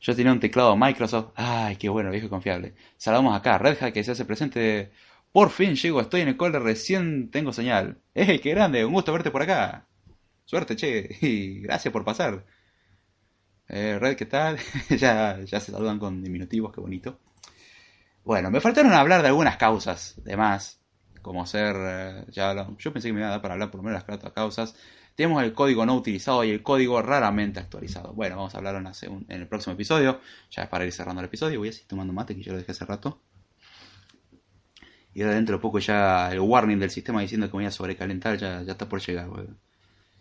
Yo 0.00 0.14
tenía 0.14 0.32
un 0.32 0.40
teclado 0.40 0.76
Microsoft. 0.76 1.32
Ay, 1.34 1.76
qué 1.76 1.88
bueno, 1.88 2.10
viejo 2.10 2.26
y 2.26 2.30
confiable. 2.30 2.74
Saludamos 2.98 3.34
acá. 3.34 3.56
Red 3.56 3.82
Hat 3.82 3.92
que 3.94 4.04
se 4.04 4.12
hace 4.12 4.26
presente. 4.26 4.92
Por 5.32 5.48
fin 5.48 5.76
llego, 5.76 6.02
estoy 6.02 6.20
en 6.22 6.28
el 6.28 6.36
cole, 6.36 6.58
recién 6.58 7.30
tengo 7.30 7.54
señal. 7.54 7.96
¡Eh, 8.14 8.38
qué 8.40 8.50
grande! 8.50 8.84
Un 8.84 8.92
gusto 8.92 9.12
verte 9.12 9.30
por 9.30 9.42
acá. 9.42 9.87
Suerte, 10.48 10.76
che. 10.76 11.08
Y 11.20 11.60
gracias 11.60 11.92
por 11.92 12.04
pasar. 12.04 12.44
Eh, 13.68 13.98
Red, 14.00 14.16
¿qué 14.16 14.24
tal? 14.24 14.58
ya, 14.98 15.40
ya 15.44 15.60
se 15.60 15.72
saludan 15.72 15.98
con 15.98 16.22
diminutivos, 16.22 16.72
qué 16.72 16.80
bonito. 16.80 17.18
Bueno, 18.24 18.50
me 18.50 18.60
faltaron 18.60 18.92
hablar 18.94 19.20
de 19.22 19.28
algunas 19.28 19.58
causas, 19.58 20.14
de 20.24 20.36
más 20.38 20.80
como 21.20 21.44
ser, 21.44 21.76
eh, 21.78 22.24
ya 22.30 22.54
yo 22.78 22.92
pensé 22.92 23.08
que 23.08 23.12
me 23.12 23.20
iba 23.20 23.28
a 23.28 23.32
dar 23.32 23.42
para 23.42 23.54
hablar 23.54 23.70
por 23.70 23.80
lo 23.80 23.84
menos 23.84 24.02
las 24.08 24.32
causas. 24.32 24.74
Tenemos 25.14 25.42
el 25.42 25.52
código 25.52 25.84
no 25.84 25.94
utilizado 25.96 26.42
y 26.44 26.50
el 26.50 26.62
código 26.62 27.02
raramente 27.02 27.60
actualizado. 27.60 28.14
Bueno, 28.14 28.36
vamos 28.36 28.54
a 28.54 28.58
hablar 28.58 28.76
en, 28.76 29.26
el 29.28 29.48
próximo 29.48 29.74
episodio. 29.74 30.20
Ya 30.50 30.62
es 30.62 30.68
para 30.70 30.86
ir 30.86 30.92
cerrando 30.92 31.20
el 31.20 31.26
episodio. 31.26 31.58
Voy 31.58 31.68
a 31.68 31.72
seguir 31.72 31.88
tomando 31.88 32.14
mate 32.14 32.34
que 32.34 32.42
yo 32.42 32.52
lo 32.52 32.58
dejé 32.58 32.72
hace 32.72 32.86
rato. 32.86 33.20
Y 35.12 35.22
ahora 35.22 35.34
dentro 35.34 35.56
de 35.56 35.60
poco 35.60 35.78
ya 35.78 36.32
el 36.32 36.40
warning 36.40 36.78
del 36.78 36.90
sistema 36.90 37.20
diciendo 37.20 37.48
que 37.48 37.56
me 37.56 37.64
voy 37.64 37.66
a 37.66 37.70
sobrecalentar 37.70 38.38
ya, 38.38 38.62
ya 38.62 38.72
está 38.72 38.88
por 38.88 39.00
llegar. 39.00 39.28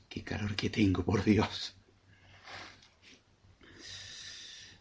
Qué 0.09 0.23
calor 0.23 0.55
que 0.55 0.69
tengo, 0.69 1.03
por 1.03 1.23
Dios. 1.23 1.77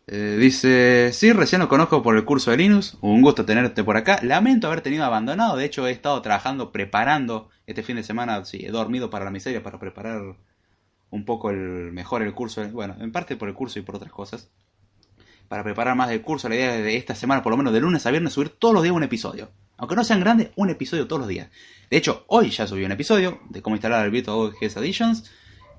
Eh, 0.08 0.36
dice, 0.38 1.12
sí, 1.12 1.32
recién 1.32 1.60
lo 1.60 1.68
conozco 1.68 2.00
por 2.00 2.16
el 2.16 2.24
curso 2.24 2.52
de 2.52 2.58
Linux, 2.58 2.96
un 3.00 3.22
gusto 3.22 3.44
tenerte 3.44 3.82
por 3.82 3.96
acá. 3.96 4.20
Lamento 4.22 4.68
haber 4.68 4.80
tenido 4.80 5.04
abandonado, 5.04 5.56
de 5.56 5.64
hecho 5.64 5.86
he 5.86 5.90
estado 5.90 6.22
trabajando, 6.22 6.70
preparando 6.70 7.50
este 7.66 7.82
fin 7.82 7.96
de 7.96 8.04
semana, 8.04 8.44
sí, 8.44 8.64
he 8.64 8.70
dormido 8.70 9.10
para 9.10 9.24
la 9.24 9.32
miseria, 9.32 9.64
para 9.64 9.80
preparar 9.80 10.36
un 11.10 11.24
poco 11.24 11.50
el 11.50 11.92
mejor 11.92 12.22
el 12.22 12.34
curso, 12.34 12.68
bueno, 12.70 12.96
en 13.00 13.10
parte 13.10 13.36
por 13.36 13.48
el 13.48 13.54
curso 13.54 13.80
y 13.80 13.82
por 13.82 13.96
otras 13.96 14.12
cosas. 14.12 14.50
Para 15.48 15.64
preparar 15.64 15.96
más 15.96 16.08
del 16.08 16.22
curso, 16.22 16.48
la 16.48 16.56
idea 16.56 16.72
de 16.72 16.96
esta 16.96 17.14
semana, 17.16 17.42
por 17.42 17.50
lo 17.50 17.56
menos 17.56 17.72
de 17.72 17.80
lunes 17.80 18.06
a 18.06 18.10
viernes, 18.10 18.32
subir 18.32 18.50
todos 18.50 18.74
los 18.74 18.82
días 18.84 18.94
un 18.94 19.02
episodio. 19.02 19.50
Aunque 19.76 19.96
no 19.96 20.04
sean 20.04 20.20
grandes, 20.20 20.50
un 20.56 20.70
episodio 20.70 21.06
todos 21.06 21.20
los 21.20 21.28
días. 21.28 21.48
De 21.90 21.96
hecho, 21.96 22.24
hoy 22.28 22.50
ya 22.50 22.66
subí 22.66 22.84
un 22.84 22.92
episodio 22.92 23.40
de 23.50 23.62
cómo 23.62 23.76
instalar 23.76 24.04
el 24.04 24.10
Virtual 24.10 24.52
GS 24.60 24.78
Editions 24.78 25.30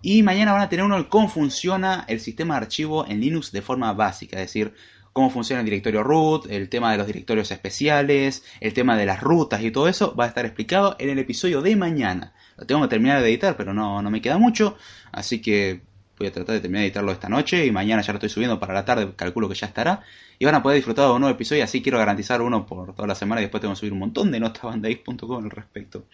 y 0.02 0.24
mañana 0.24 0.54
van 0.54 0.62
a 0.62 0.70
tener 0.70 0.86
uno 0.86 0.98
de 0.98 1.10
cómo 1.10 1.28
funciona 1.28 2.06
el 2.08 2.20
sistema 2.20 2.56
de 2.56 2.66
archivo 2.66 3.06
en 3.08 3.20
Linux 3.20 3.52
de 3.52 3.62
forma 3.62 3.94
básica, 3.94 4.38
es 4.38 4.48
decir, 4.48 4.74
cómo 5.12 5.32
funciona 5.32 5.62
el 5.62 5.66
directorio 5.66 6.04
root, 6.04 6.46
el 6.52 6.70
tema 6.70 6.92
de 6.92 7.00
los 7.00 7.08
directorios 7.08 7.50
especiales, 7.50 8.44
el 8.60 8.74
tema 8.74 8.96
de 8.96 9.08
las 9.08 9.20
rutas 9.20 9.64
y 9.64 9.72
todo 9.72 9.88
eso 9.88 10.16
va 10.16 10.26
a 10.26 10.28
estar 10.28 10.46
explicado 10.46 10.96
en 11.00 11.10
el 11.10 11.18
episodio 11.18 11.64
de 11.64 11.76
mañana. 11.76 12.36
Lo 12.56 12.68
tengo 12.68 12.84
que 12.84 12.88
terminar 12.88 13.24
de 13.24 13.28
editar, 13.28 13.58
pero 13.58 13.74
no, 13.74 14.04
no 14.04 14.12
me 14.12 14.22
queda 14.22 14.38
mucho, 14.38 14.78
así 15.12 15.42
que 15.42 15.87
voy 16.18 16.28
a 16.28 16.32
tratar 16.32 16.56
de 16.56 16.62
terminar 16.62 16.82
de 16.82 16.88
editarlo 16.88 17.12
esta 17.12 17.30
noche 17.30 17.66
y 17.66 17.72
mañana 17.72 18.02
ya 18.02 18.14
lo 18.14 18.18
estoy 18.18 18.30
subiendo 18.30 18.60
para 18.60 18.74
la 18.74 18.86
tarde, 18.86 19.14
calculo 19.16 19.48
que 19.48 19.56
ya 19.56 19.68
estará. 19.68 20.04
Y 20.40 20.46
van 20.46 20.56
a 20.56 20.64
poder 20.64 20.76
disfrutar 20.76 21.08
de 21.08 21.14
un 21.14 21.22
nuevo 21.22 21.36
episodio, 21.36 21.64
así 21.64 21.82
quiero 21.82 21.98
garantizar 21.98 22.42
uno 22.42 22.66
por 22.66 22.94
toda 22.94 23.08
la 23.08 23.16
semana 23.16 23.42
y 23.42 23.46
después 23.46 23.62
tengo 23.62 23.74
que 23.74 23.80
subir 23.80 23.94
un 23.94 24.00
montón 24.00 24.32
de 24.32 24.40
notas 24.40 24.64
bandais.com 24.64 25.44
al 25.44 25.52
respecto. 25.52 26.06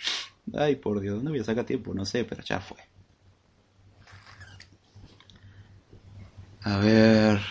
Ay, 0.54 0.76
por 0.76 1.00
Dios, 1.00 1.16
¿dónde 1.16 1.32
voy 1.32 1.40
a 1.40 1.44
sacar 1.44 1.66
tiempo? 1.66 1.94
No 1.94 2.06
sé, 2.06 2.26
pero 2.26 2.44
ya 2.44 2.60
fue. 2.60 2.78
A 6.64 6.78
ver. 6.78 7.42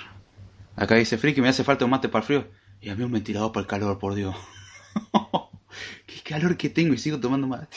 Acá 0.77 0.95
dice 0.95 1.19
Friki, 1.19 1.41
me 1.41 1.49
hace 1.49 1.65
falta 1.65 1.85
un 1.85 1.91
mate 1.91 2.09
para 2.09 2.23
el 2.23 2.27
frío. 2.27 2.49
Y 2.81 2.89
a 2.89 2.97
mí 2.97 3.05
un 3.05 3.13
ventilador 3.13 3.53
para 3.53 3.63
el 3.63 3.69
calor, 3.69 3.99
por 3.99 4.15
Dios. 4.15 4.35
Qué 6.07 6.21
calor 6.23 6.57
que 6.57 6.71
tengo 6.71 6.95
y 6.95 6.99
sigo 6.99 7.21
tomando 7.21 7.47
mate. 7.47 7.77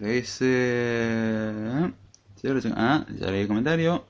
Dice. 0.00 1.92
Ah, 2.74 3.04
ya 3.18 3.30
leí 3.30 3.42
el 3.42 3.48
comentario. 3.48 4.04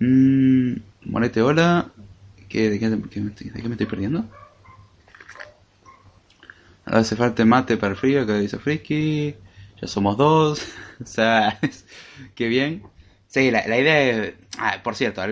Mmm. 0.00 0.74
Monete, 1.04 1.42
hola. 1.42 1.90
¿Qué, 2.48 2.70
de, 2.70 2.78
qué, 2.78 2.90
de, 2.90 3.02
qué, 3.08 3.20
¿De 3.20 3.62
qué 3.62 3.68
me 3.68 3.74
estoy 3.74 3.86
perdiendo? 3.86 4.24
Hace 6.84 7.16
falta 7.16 7.44
mate 7.44 7.76
para 7.76 7.92
el 7.92 7.98
frío, 7.98 8.22
acá 8.22 8.38
dice 8.38 8.58
Friki 8.58 9.34
ya 9.80 9.88
somos 9.88 10.16
dos, 10.16 10.60
o 11.02 11.06
sea, 11.06 11.58
qué 12.34 12.48
bien. 12.48 12.82
Sí, 13.26 13.50
la, 13.50 13.66
idea 13.66 14.00
es, 14.02 14.34
ah, 14.58 14.80
por 14.82 14.94
cierto, 14.94 15.22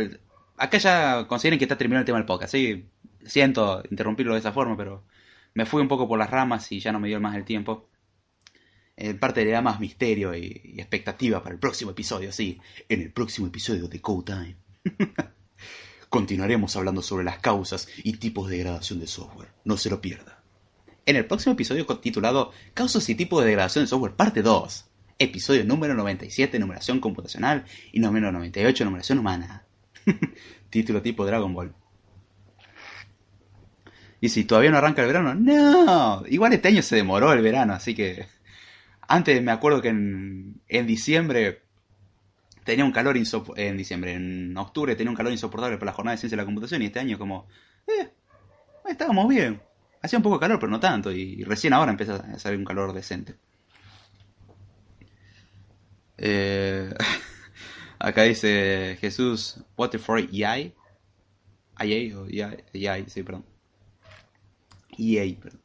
acá 0.57 0.79
ya 0.79 1.27
consideren 1.27 1.59
que 1.59 1.65
está 1.67 1.77
terminado 1.77 2.01
el 2.01 2.07
tema 2.07 2.19
del 2.19 2.27
podcast, 2.27 2.53
sí, 2.53 2.87
siento 3.25 3.83
interrumpirlo 3.91 4.33
de 4.35 4.41
esa 4.41 4.53
forma, 4.53 4.77
pero 4.77 5.05
me 5.55 5.67
fui 5.67 5.83
un 5.83 5.89
poco 5.89 6.09
por 6.09 6.19
las 6.19 6.31
ramas 6.31 6.71
y 6.73 6.81
ya 6.81 6.93
no 6.93 7.01
me 7.01 7.09
dio 7.09 7.21
más 7.21 7.37
el 7.37 7.45
tiempo. 7.45 7.90
En 8.97 9.19
parte 9.19 9.45
le 9.45 9.51
da 9.51 9.63
más 9.63 9.81
misterio 9.81 10.35
y, 10.35 10.75
expectativa 10.77 11.43
para 11.43 11.55
el 11.55 11.61
próximo 11.61 11.93
episodio, 11.93 12.33
sí, 12.33 12.61
en 12.89 13.01
el 13.01 13.13
próximo 13.13 13.47
episodio 13.47 13.89
de 13.89 14.01
Code 14.01 14.33
Time. 14.33 14.57
Continuaremos 16.09 16.77
hablando 16.77 17.03
sobre 17.03 17.25
las 17.25 17.39
causas 17.39 17.89
y 18.03 18.15
tipos 18.15 18.49
de 18.49 18.57
degradación 18.57 19.01
de 19.01 19.07
software. 19.07 19.53
No 19.65 19.77
se 19.77 19.91
lo 19.91 20.01
pierda 20.01 20.41
en 21.11 21.17
el 21.17 21.27
próximo 21.27 21.55
episodio 21.55 21.87
titulado 21.87 22.53
Causas 22.75 23.09
y 23.09 23.15
tipos 23.15 23.41
de 23.41 23.49
degradación 23.49 23.85
de 23.85 23.89
software, 23.89 24.15
parte 24.15 24.43
2. 24.43 24.85
Episodio 25.19 25.65
número 25.65 25.95
97, 25.95 26.59
numeración 26.59 27.01
computacional, 27.01 27.65
y 27.93 28.01
número 28.01 28.31
98, 28.33 28.85
numeración 28.85 29.19
humana. 29.19 29.65
Título 30.71 31.03
tipo 31.03 31.27
Dragon 31.27 31.53
Ball. 31.53 31.75
Y 34.21 34.29
si 34.29 34.45
todavía 34.45 34.71
no 34.71 34.79
arranca 34.79 35.03
el 35.03 35.09
verano, 35.09 35.35
no. 35.35 36.23
Igual 36.29 36.53
este 36.53 36.69
año 36.69 36.83
se 36.83 36.97
demoró 36.97 37.33
el 37.33 37.43
verano, 37.43 37.73
así 37.73 37.95
que... 37.95 38.27
Antes 39.13 39.43
me 39.43 39.51
acuerdo 39.51 39.83
que 39.83 39.89
en, 39.89 40.63
en 40.69 40.87
diciembre 40.87 41.65
tenía 42.63 42.85
un 42.85 42.93
calor 42.93 43.17
insoportable. 43.17 43.69
En 43.69 43.77
diciembre, 43.77 44.13
en 44.13 44.57
octubre 44.57 44.95
tenía 44.95 45.11
un 45.11 45.17
calor 45.17 45.33
insoportable 45.33 45.79
por 45.79 45.87
la 45.87 45.93
jornada 45.93 46.15
de 46.15 46.19
ciencia 46.21 46.37
de 46.37 46.43
la 46.43 46.47
computación 46.47 46.81
y 46.83 46.87
este 46.87 47.01
año 47.01 47.19
como... 47.19 47.49
Eh, 47.89 48.09
estábamos 48.89 49.29
bien. 49.29 49.61
Hacía 50.01 50.17
un 50.17 50.23
poco 50.23 50.37
de 50.37 50.43
calor, 50.43 50.61
pero 50.61 50.71
no 50.71 50.79
tanto. 50.79 51.11
Y 51.11 51.43
recién 51.43 51.73
ahora 51.73 51.91
empieza 51.91 52.15
a 52.15 52.39
salir 52.39 52.61
un 52.61 52.65
calor 52.65 52.93
decente. 52.93 53.35
Eh, 56.17 56.95
acá 57.99 58.23
dice 58.23 58.97
Jesús, 59.01 59.61
what 59.77 59.91
for 59.99 60.21
EA? 60.21 60.73
EA 61.81 62.17
o 62.17 62.29
EA, 62.29 63.05
sí, 63.09 63.25
perdón. 63.25 63.45
EA, 64.97 65.35
perdón. 65.37 65.61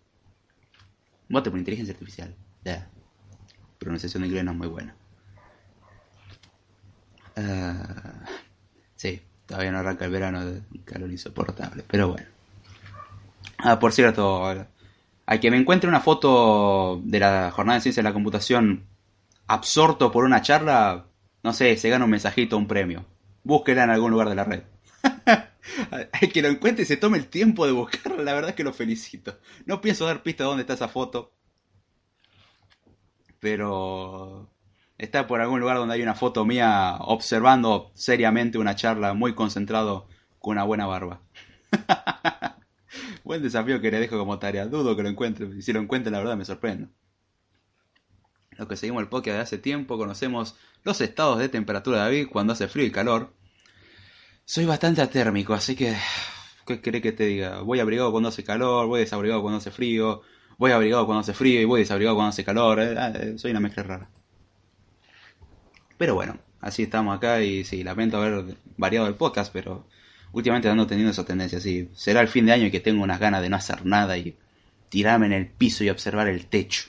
Vote 1.29 1.51
por 1.51 1.59
inteligencia 1.59 1.93
artificial. 1.93 2.35
Yeah. 2.63 2.89
Pronunciación 3.85 4.23
de 4.23 4.29
inglés 4.29 4.43
no 4.43 4.51
es 4.53 4.57
muy 4.57 4.67
buena. 4.67 4.95
Uh, 7.37 8.25
sí, 8.95 9.21
todavía 9.45 9.71
no 9.71 9.77
arranca 9.77 10.05
el 10.05 10.11
verano 10.11 10.43
de 10.43 10.63
calor 10.83 11.11
insoportable, 11.11 11.83
pero 11.87 12.07
bueno. 12.07 12.25
Ah, 13.59 13.77
por 13.77 13.93
cierto, 13.93 14.43
a 15.27 15.37
que 15.37 15.51
me 15.51 15.57
encuentre 15.57 15.87
una 15.87 15.99
foto 15.99 16.99
de 17.03 17.19
la 17.19 17.51
jornada 17.51 17.77
de 17.77 17.83
ciencia 17.83 18.01
de 18.01 18.09
la 18.09 18.13
computación 18.13 18.87
absorto 19.45 20.11
por 20.11 20.23
una 20.23 20.41
charla, 20.41 21.05
no 21.43 21.53
sé, 21.53 21.77
se 21.77 21.89
gana 21.89 22.05
un 22.05 22.11
mensajito, 22.11 22.57
un 22.57 22.65
premio. 22.65 23.05
Búsquela 23.43 23.83
en 23.83 23.91
algún 23.91 24.09
lugar 24.09 24.29
de 24.29 24.35
la 24.35 24.45
red. 24.45 24.63
Hay 26.11 26.29
que 26.29 26.41
lo 26.41 26.47
encuentre 26.47 26.85
y 26.85 26.87
se 26.87 26.97
tome 26.97 27.19
el 27.19 27.27
tiempo 27.27 27.67
de 27.67 27.71
buscarla, 27.71 28.23
la 28.23 28.33
verdad 28.33 28.49
es 28.49 28.55
que 28.55 28.63
lo 28.63 28.73
felicito. 28.73 29.37
No 29.67 29.79
pienso 29.79 30.07
dar 30.07 30.23
pista 30.23 30.43
de 30.43 30.47
dónde 30.47 30.61
está 30.61 30.73
esa 30.73 30.87
foto. 30.87 31.34
Pero 33.45 34.49
está 34.97 35.27
por 35.27 35.39
algún 35.39 35.59
lugar 35.59 35.77
donde 35.77 35.93
hay 35.93 36.01
una 36.01 36.15
foto 36.15 36.45
mía 36.45 36.95
observando 37.01 37.91
seriamente 37.93 38.57
una 38.57 38.73
charla 38.73 39.13
muy 39.13 39.35
concentrado 39.35 40.07
con 40.39 40.53
una 40.53 40.63
buena 40.63 40.87
barba. 40.87 41.21
Buen 43.23 43.43
desafío 43.43 43.79
que 43.79 43.91
le 43.91 43.99
dejo 43.99 44.17
como 44.17 44.39
tarea. 44.39 44.65
Dudo 44.65 44.95
que 44.95 45.03
lo 45.03 45.09
encuentre. 45.09 45.47
Y 45.55 45.61
si 45.61 45.73
lo 45.73 45.79
encuentre, 45.79 46.11
la 46.11 46.17
verdad 46.17 46.35
me 46.35 46.43
sorprendo. 46.43 46.89
Los 48.57 48.67
que 48.67 48.77
seguimos 48.77 49.03
el 49.03 49.09
podcast 49.09 49.35
de 49.35 49.41
hace 49.43 49.57
tiempo 49.59 49.99
conocemos 49.99 50.55
los 50.81 50.99
estados 51.01 51.37
de 51.37 51.47
temperatura 51.47 51.97
de 51.97 52.03
David 52.05 52.27
cuando 52.31 52.53
hace 52.53 52.67
frío 52.67 52.87
y 52.87 52.91
calor. 52.91 53.31
Soy 54.43 54.65
bastante 54.65 55.03
atérmico, 55.03 55.53
así 55.53 55.75
que. 55.75 55.95
¿Qué 56.65 56.81
querés 56.81 57.03
que 57.03 57.11
te 57.11 57.27
diga? 57.27 57.61
Voy 57.61 57.79
abrigado 57.79 58.11
cuando 58.11 58.29
hace 58.29 58.43
calor, 58.43 58.87
voy 58.87 59.01
desabrigado 59.01 59.43
cuando 59.43 59.59
hace 59.59 59.69
frío, 59.69 60.23
voy 60.57 60.71
abrigado 60.71 61.05
cuando 61.05 61.21
hace 61.21 61.33
frío 61.33 61.61
y 61.61 61.65
voy 61.65 61.81
desabrigado 61.81 62.15
cuando 62.15 62.29
hace 62.29 62.43
calor. 62.43 62.79
Eh, 62.79 62.95
eh, 62.97 63.33
soy 63.37 63.51
una 63.51 63.59
mezcla 63.59 63.83
rara. 63.83 64.09
Pero 65.97 66.15
bueno, 66.15 66.37
así 66.61 66.83
estamos 66.83 67.15
acá 67.15 67.41
y 67.41 67.63
sí, 67.63 67.83
lamento 67.83 68.17
haber 68.17 68.55
variado 68.77 69.07
el 69.07 69.15
podcast, 69.15 69.51
pero 69.53 69.87
últimamente 70.33 70.69
ando 70.69 70.87
teniendo 70.87 71.11
esa 71.11 71.25
tendencia. 71.25 71.59
Sí, 71.59 71.89
será 71.93 72.21
el 72.21 72.27
fin 72.27 72.45
de 72.45 72.53
año 72.53 72.65
y 72.67 72.71
que 72.71 72.79
tengo 72.79 73.03
unas 73.03 73.19
ganas 73.19 73.41
de 73.41 73.49
no 73.49 73.55
hacer 73.55 73.85
nada 73.85 74.17
y 74.17 74.35
tirarme 74.89 75.27
en 75.27 75.33
el 75.33 75.47
piso 75.47 75.83
y 75.83 75.89
observar 75.89 76.27
el 76.27 76.47
techo. 76.47 76.85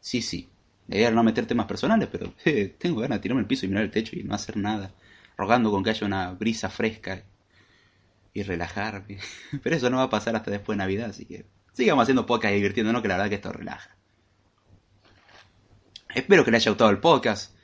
Sí, 0.00 0.22
sí. 0.22 0.48
Debería 0.86 1.10
no 1.10 1.22
meter 1.22 1.46
temas 1.46 1.66
personales, 1.66 2.08
pero 2.12 2.34
tengo 2.78 3.00
ganas 3.00 3.18
de 3.18 3.22
tirarme 3.22 3.40
el 3.40 3.46
piso 3.46 3.64
y 3.64 3.68
mirar 3.68 3.84
el 3.84 3.90
techo 3.90 4.16
y 4.16 4.22
no 4.22 4.34
hacer 4.34 4.56
nada. 4.56 4.92
Rogando 5.36 5.70
con 5.70 5.82
que 5.82 5.90
haya 5.90 6.06
una 6.06 6.30
brisa 6.32 6.68
fresca 6.68 7.24
y 8.34 8.42
relajarme. 8.42 9.18
Pero 9.62 9.76
eso 9.76 9.90
no 9.90 9.96
va 9.96 10.04
a 10.04 10.10
pasar 10.10 10.36
hasta 10.36 10.50
después 10.50 10.76
de 10.76 10.84
Navidad, 10.84 11.10
así 11.10 11.24
que 11.24 11.44
sigamos 11.74 12.04
haciendo 12.04 12.24
podcast 12.24 12.52
y 12.52 12.56
divirtiéndonos, 12.56 13.02
que 13.02 13.08
la 13.08 13.16
verdad 13.16 13.28
que 13.28 13.36
esto 13.36 13.52
relaja. 13.52 13.94
Espero 16.14 16.44
que 16.44 16.50
le 16.50 16.56
haya 16.56 16.70
gustado 16.70 16.90
el 16.90 16.98
podcast. 16.98 17.54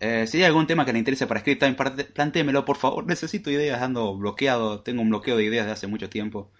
Eh, 0.00 0.26
si 0.26 0.38
hay 0.38 0.44
algún 0.44 0.66
tema 0.66 0.84
que 0.84 0.92
le 0.92 0.98
interese 0.98 1.26
para 1.26 1.40
Script 1.40 1.62
Time, 1.62 2.04
plantémelo, 2.12 2.64
por 2.64 2.76
favor. 2.76 3.06
Necesito 3.06 3.50
ideas, 3.50 3.80
ando 3.80 4.14
bloqueado. 4.16 4.80
Tengo 4.82 5.02
un 5.02 5.08
bloqueo 5.08 5.36
de 5.36 5.44
ideas 5.44 5.66
de 5.66 5.72
hace 5.72 5.86
mucho 5.86 6.10
tiempo. 6.10 6.50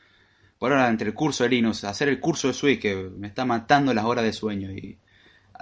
Por 0.58 0.72
ahora, 0.72 0.88
entre 0.88 1.08
el 1.08 1.14
curso 1.14 1.44
de 1.44 1.50
Linux, 1.50 1.84
hacer 1.84 2.08
el 2.08 2.20
curso 2.20 2.48
de 2.48 2.54
Switch, 2.54 2.80
que 2.80 2.94
me 2.94 3.26
está 3.26 3.44
matando 3.44 3.92
las 3.92 4.04
horas 4.04 4.24
de 4.24 4.32
sueño, 4.32 4.70
y 4.70 4.98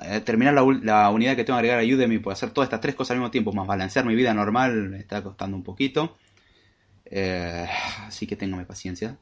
eh, 0.03 0.21
terminar 0.21 0.55
la, 0.55 1.11
unidad 1.11 1.35
que 1.35 1.45
tengo 1.45 1.59
que 1.59 1.71
agregar 1.71 1.81
a 1.81 1.97
Udemy, 1.97 2.19
por 2.19 2.33
hacer 2.33 2.51
todas 2.51 2.67
estas 2.67 2.81
tres 2.81 2.95
cosas 2.95 3.13
al 3.13 3.19
mismo 3.19 3.31
tiempo, 3.31 3.53
más 3.53 3.67
balancear 3.67 4.05
mi 4.05 4.15
vida 4.15 4.33
normal, 4.35 4.91
me 4.91 4.99
está 4.99 5.23
costando 5.23 5.57
un 5.57 5.65
poquito. 5.65 6.17
Eh, 7.07 7.67
así 8.07 8.27
que 8.27 8.37
tengo 8.37 8.57
mi 8.57 8.65
paciencia. 8.65 9.19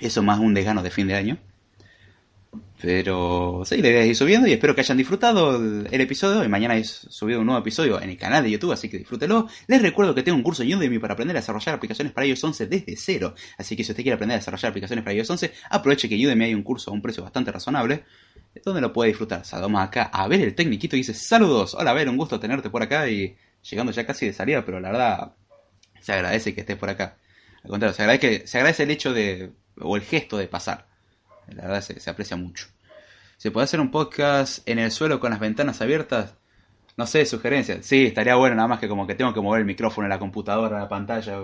Eso 0.00 0.22
más 0.22 0.38
un 0.38 0.54
desgano 0.54 0.82
de 0.82 0.90
fin 0.90 1.06
de 1.06 1.14
año. 1.14 1.38
Pero 2.80 3.62
sí, 3.66 3.76
la 3.82 3.88
idea 3.88 4.02
es 4.02 4.08
ir 4.08 4.16
subiendo 4.16 4.48
y 4.48 4.52
espero 4.52 4.74
que 4.74 4.80
hayan 4.80 4.96
disfrutado 4.96 5.56
el, 5.56 6.00
episodio. 6.00 6.42
Y 6.42 6.48
mañana 6.48 6.76
he 6.76 6.84
subido 6.84 7.40
un 7.40 7.46
nuevo 7.46 7.60
episodio 7.60 8.00
en 8.00 8.08
el 8.08 8.16
canal 8.16 8.42
de 8.42 8.50
YouTube, 8.50 8.72
así 8.72 8.88
que 8.88 8.96
disfrútelo. 8.96 9.48
Les 9.66 9.82
recuerdo 9.82 10.14
que 10.14 10.22
tengo 10.22 10.36
un 10.36 10.42
curso 10.42 10.62
en 10.62 10.74
Udemy 10.74 10.98
para 10.98 11.12
aprender 11.12 11.36
a 11.36 11.40
desarrollar 11.40 11.74
aplicaciones 11.74 12.12
para 12.14 12.26
iOS 12.26 12.42
11 12.42 12.66
desde 12.68 12.96
cero. 12.96 13.34
Así 13.58 13.76
que 13.76 13.84
si 13.84 13.92
usted 13.92 14.02
quiere 14.02 14.14
aprender 14.14 14.36
a 14.36 14.38
desarrollar 14.38 14.70
aplicaciones 14.70 15.04
para 15.04 15.14
iOS 15.14 15.28
11, 15.28 15.52
aproveche 15.68 16.08
que 16.08 16.26
Udemy 16.26 16.46
hay 16.46 16.54
un 16.54 16.62
curso 16.62 16.90
a 16.90 16.94
un 16.94 17.02
precio 17.02 17.22
bastante 17.22 17.52
razonable. 17.52 18.04
Donde 18.64 18.80
lo 18.80 18.92
puede 18.92 19.08
disfrutar. 19.08 19.44
Saludamos 19.44 19.82
acá 19.82 20.04
a 20.04 20.26
ver 20.26 20.40
el 20.40 20.54
técniquito 20.54 20.96
y 20.96 21.00
dice: 21.00 21.12
Saludos, 21.12 21.74
hola, 21.74 21.90
a 21.90 21.94
ver, 21.94 22.08
un 22.08 22.16
gusto 22.16 22.40
tenerte 22.40 22.70
por 22.70 22.82
acá. 22.82 23.08
Y 23.08 23.36
llegando 23.68 23.92
ya 23.92 24.06
casi 24.06 24.26
de 24.26 24.32
salida, 24.32 24.64
pero 24.64 24.80
la 24.80 24.90
verdad 24.90 25.34
se 26.00 26.12
agradece 26.12 26.54
que 26.54 26.62
estés 26.62 26.76
por 26.76 26.88
acá. 26.88 27.18
Al 27.62 27.70
contrario, 27.70 27.94
se 27.94 28.58
agradece 28.58 28.82
el 28.84 28.90
hecho 28.90 29.12
de, 29.12 29.52
o 29.78 29.96
el 29.96 30.02
gesto 30.02 30.36
de 30.36 30.48
pasar. 30.48 30.88
La 31.48 31.62
verdad 31.62 31.80
se, 31.80 32.10
aprecia 32.10 32.36
mucho. 32.36 32.68
¿Se 33.36 33.50
puede 33.50 33.64
hacer 33.64 33.80
un 33.80 33.90
podcast 33.90 34.68
en 34.68 34.78
el 34.78 34.90
suelo 34.90 35.20
con 35.20 35.30
las 35.30 35.40
ventanas 35.40 35.80
abiertas? 35.80 36.34
No 36.96 37.06
sé, 37.06 37.24
sugerencias. 37.24 37.84
Sí, 37.86 38.06
estaría 38.06 38.36
bueno, 38.36 38.56
nada 38.56 38.68
más 38.68 38.80
que 38.80 38.88
como 38.88 39.06
que 39.06 39.14
tengo 39.14 39.32
que 39.32 39.40
mover 39.40 39.60
el 39.60 39.66
micrófono 39.66 40.08
la 40.08 40.18
computadora, 40.18 40.78
la 40.78 40.88
pantalla. 40.88 41.38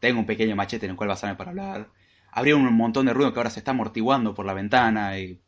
Tengo 0.00 0.20
un 0.20 0.26
pequeño 0.26 0.56
machete 0.56 0.86
en 0.86 0.92
el 0.92 0.96
cual 0.96 1.08
basarme 1.08 1.36
para 1.36 1.50
hablar. 1.50 1.88
Habría 2.32 2.56
un 2.56 2.72
montón 2.74 3.06
de 3.06 3.12
ruido 3.12 3.32
que 3.32 3.38
ahora 3.38 3.50
se 3.50 3.60
está 3.60 3.70
amortiguando 3.72 4.34
por 4.34 4.46
la 4.46 4.54
ventana 4.54 5.18
y 5.18 5.40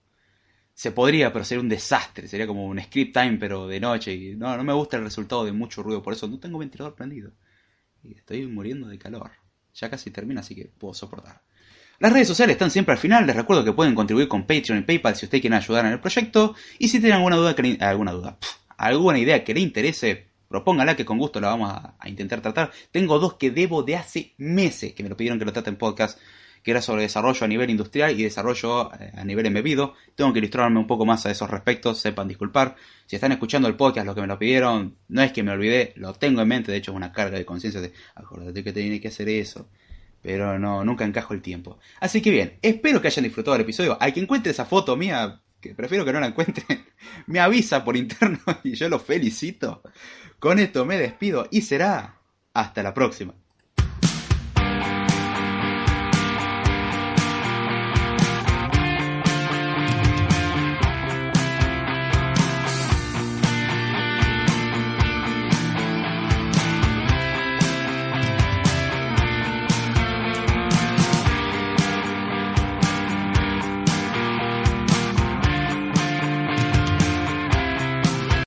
se 0.75 0.93
podría, 0.93 1.33
pero 1.33 1.45
sería 1.45 1.63
un 1.63 1.69
desastre. 1.69 2.29
Sería 2.29 2.47
como 2.47 2.67
un 2.67 2.81
script 2.81 3.15
time, 3.15 3.39
pero 3.39 3.67
de 3.67 3.81
noche. 3.81 4.15
Y 4.15 4.37
no, 4.37 4.57
no 4.57 4.65
me 4.65 4.73
gusta 4.73 4.97
el 4.97 5.05
resultado 5.05 5.45
de 5.45 5.53
mucho 5.53 5.83
ruido, 5.83 6.03
por 6.03 6.13
eso 6.13 6.29
no 6.29 6.39
tengo 6.39 6.59
ventilador 6.59 6.95
prendido. 6.95 7.33
Y 8.03 8.15
estoy 8.15 8.47
muriendo 8.47 8.89
de 8.89 8.99
calor. 8.99 9.33
Ya 9.75 9.91
casi 9.91 10.11
termina, 10.11 10.41
así 10.41 10.55
que 10.55 10.67
puedo 10.67 10.95
soportar. 10.95 11.43
Las 12.03 12.13
redes 12.13 12.27
sociales 12.27 12.55
están 12.55 12.73
siempre 12.73 12.95
al 12.95 12.99
final. 12.99 13.29
Les 13.29 13.37
recuerdo 13.37 13.63
que 13.63 13.73
pueden 13.73 13.95
contribuir 13.95 14.27
con 14.27 14.43
Patreon 14.43 14.81
y 14.81 14.83
PayPal 14.83 15.15
si 15.15 15.27
ustedes 15.27 15.41
quieren 15.41 15.57
ayudar 15.57 15.87
en 15.87 15.93
el 15.93 16.01
proyecto. 16.01 16.57
Y 16.81 16.89
si 16.89 16.99
tienen 16.99 17.19
alguna 17.19 17.37
duda, 17.37 17.55
alguna 17.79 18.11
duda, 18.11 18.39
alguna 18.77 19.21
idea 19.21 19.45
que 19.45 19.55
le 19.55 19.61
interese, 19.61 20.27
propóngala 20.49 20.97
que 20.97 21.05
con 21.05 21.17
gusto 21.19 21.41
la 21.41 21.51
vamos 21.51 21.71
a, 21.71 21.95
a, 22.01 22.09
intentar 22.09 22.41
tratar. 22.41 22.73
Tengo 22.91 23.21
dos 23.21 23.35
que 23.35 23.53
debo 23.53 23.85
de 23.85 23.95
hace 23.95 24.35
meses 24.37 24.95
que 24.95 25.05
me 25.05 25.11
lo 25.11 25.17
pidieron 25.17 25.39
que 25.39 25.45
lo 25.45 25.53
trate 25.53 25.71
en 25.71 25.77
podcast 25.77 26.19
que 26.63 26.71
era 26.71 26.81
sobre 26.81 27.03
desarrollo 27.03 27.45
a 27.45 27.49
nivel 27.49 27.71
industrial 27.71 28.19
y 28.19 28.23
desarrollo 28.23 28.93
eh, 28.95 29.13
a 29.15 29.25
nivel 29.25 29.47
embebido. 29.47 29.95
Tengo 30.15 30.33
que 30.33 30.39
ilustrarme 30.39 30.79
un 30.79 30.87
poco 30.87 31.05
más 31.05 31.27
a 31.27 31.31
esos 31.31 31.51
respectos, 31.51 31.99
sepan 31.99 32.29
disculpar. 32.29 32.77
Si 33.07 33.17
están 33.17 33.33
escuchando 33.33 33.69
el 33.69 33.77
podcast, 33.77 34.07
los 34.07 34.15
que 34.15 34.21
me 34.21 34.27
lo 34.27 34.39
pidieron, 34.39 34.97
no 35.09 35.23
es 35.23 35.33
que 35.33 35.43
me 35.43 35.53
olvidé, 35.53 35.93
lo 35.97 36.15
tengo 36.15 36.41
en 36.43 36.49
mente, 36.49 36.73
de 36.73 36.79
hecho 36.79 36.93
es 36.93 36.97
una 36.97 37.13
carga 37.13 37.37
de 37.37 37.45
conciencia 37.45 37.81
de, 37.81 37.93
acordate 38.15 38.63
que 38.63 38.73
tiene 38.73 39.01
que 39.01 39.09
hacer 39.09 39.29
eso. 39.29 39.69
Pero 40.23 40.59
no, 40.59 40.85
nunca 40.85 41.05
encajo 41.05 41.35
el 41.35 41.43
tiempo. 41.43 41.79
Así 42.01 42.23
que 42.23 42.31
bien, 42.31 42.59
espero 42.63 43.01
que 43.01 43.09
hayan 43.09 43.25
disfrutado 43.25 43.55
del 43.55 43.63
episodio. 43.63 43.99
Al 44.01 44.15
que 44.15 44.21
encuentre 44.21 44.53
esa 44.53 44.65
foto 44.65 44.97
mía, 44.97 45.41
que 45.61 45.75
prefiero 45.75 46.05
que 46.05 46.13
no 46.13 46.21
la 46.21 46.29
encuentren, 46.29 46.87
me 47.27 47.41
avisa 47.41 47.85
por 47.85 47.97
interno 47.97 48.41
y 48.65 48.75
yo 48.75 48.89
lo 48.89 48.99
felicito. 48.99 49.83
Con 50.39 50.59
esto 50.59 50.85
me 50.85 50.99
despido 50.99 51.47
y 51.51 51.63
será 51.63 52.17
hasta 52.55 52.83
la 52.83 52.95
próxima. 52.95 53.35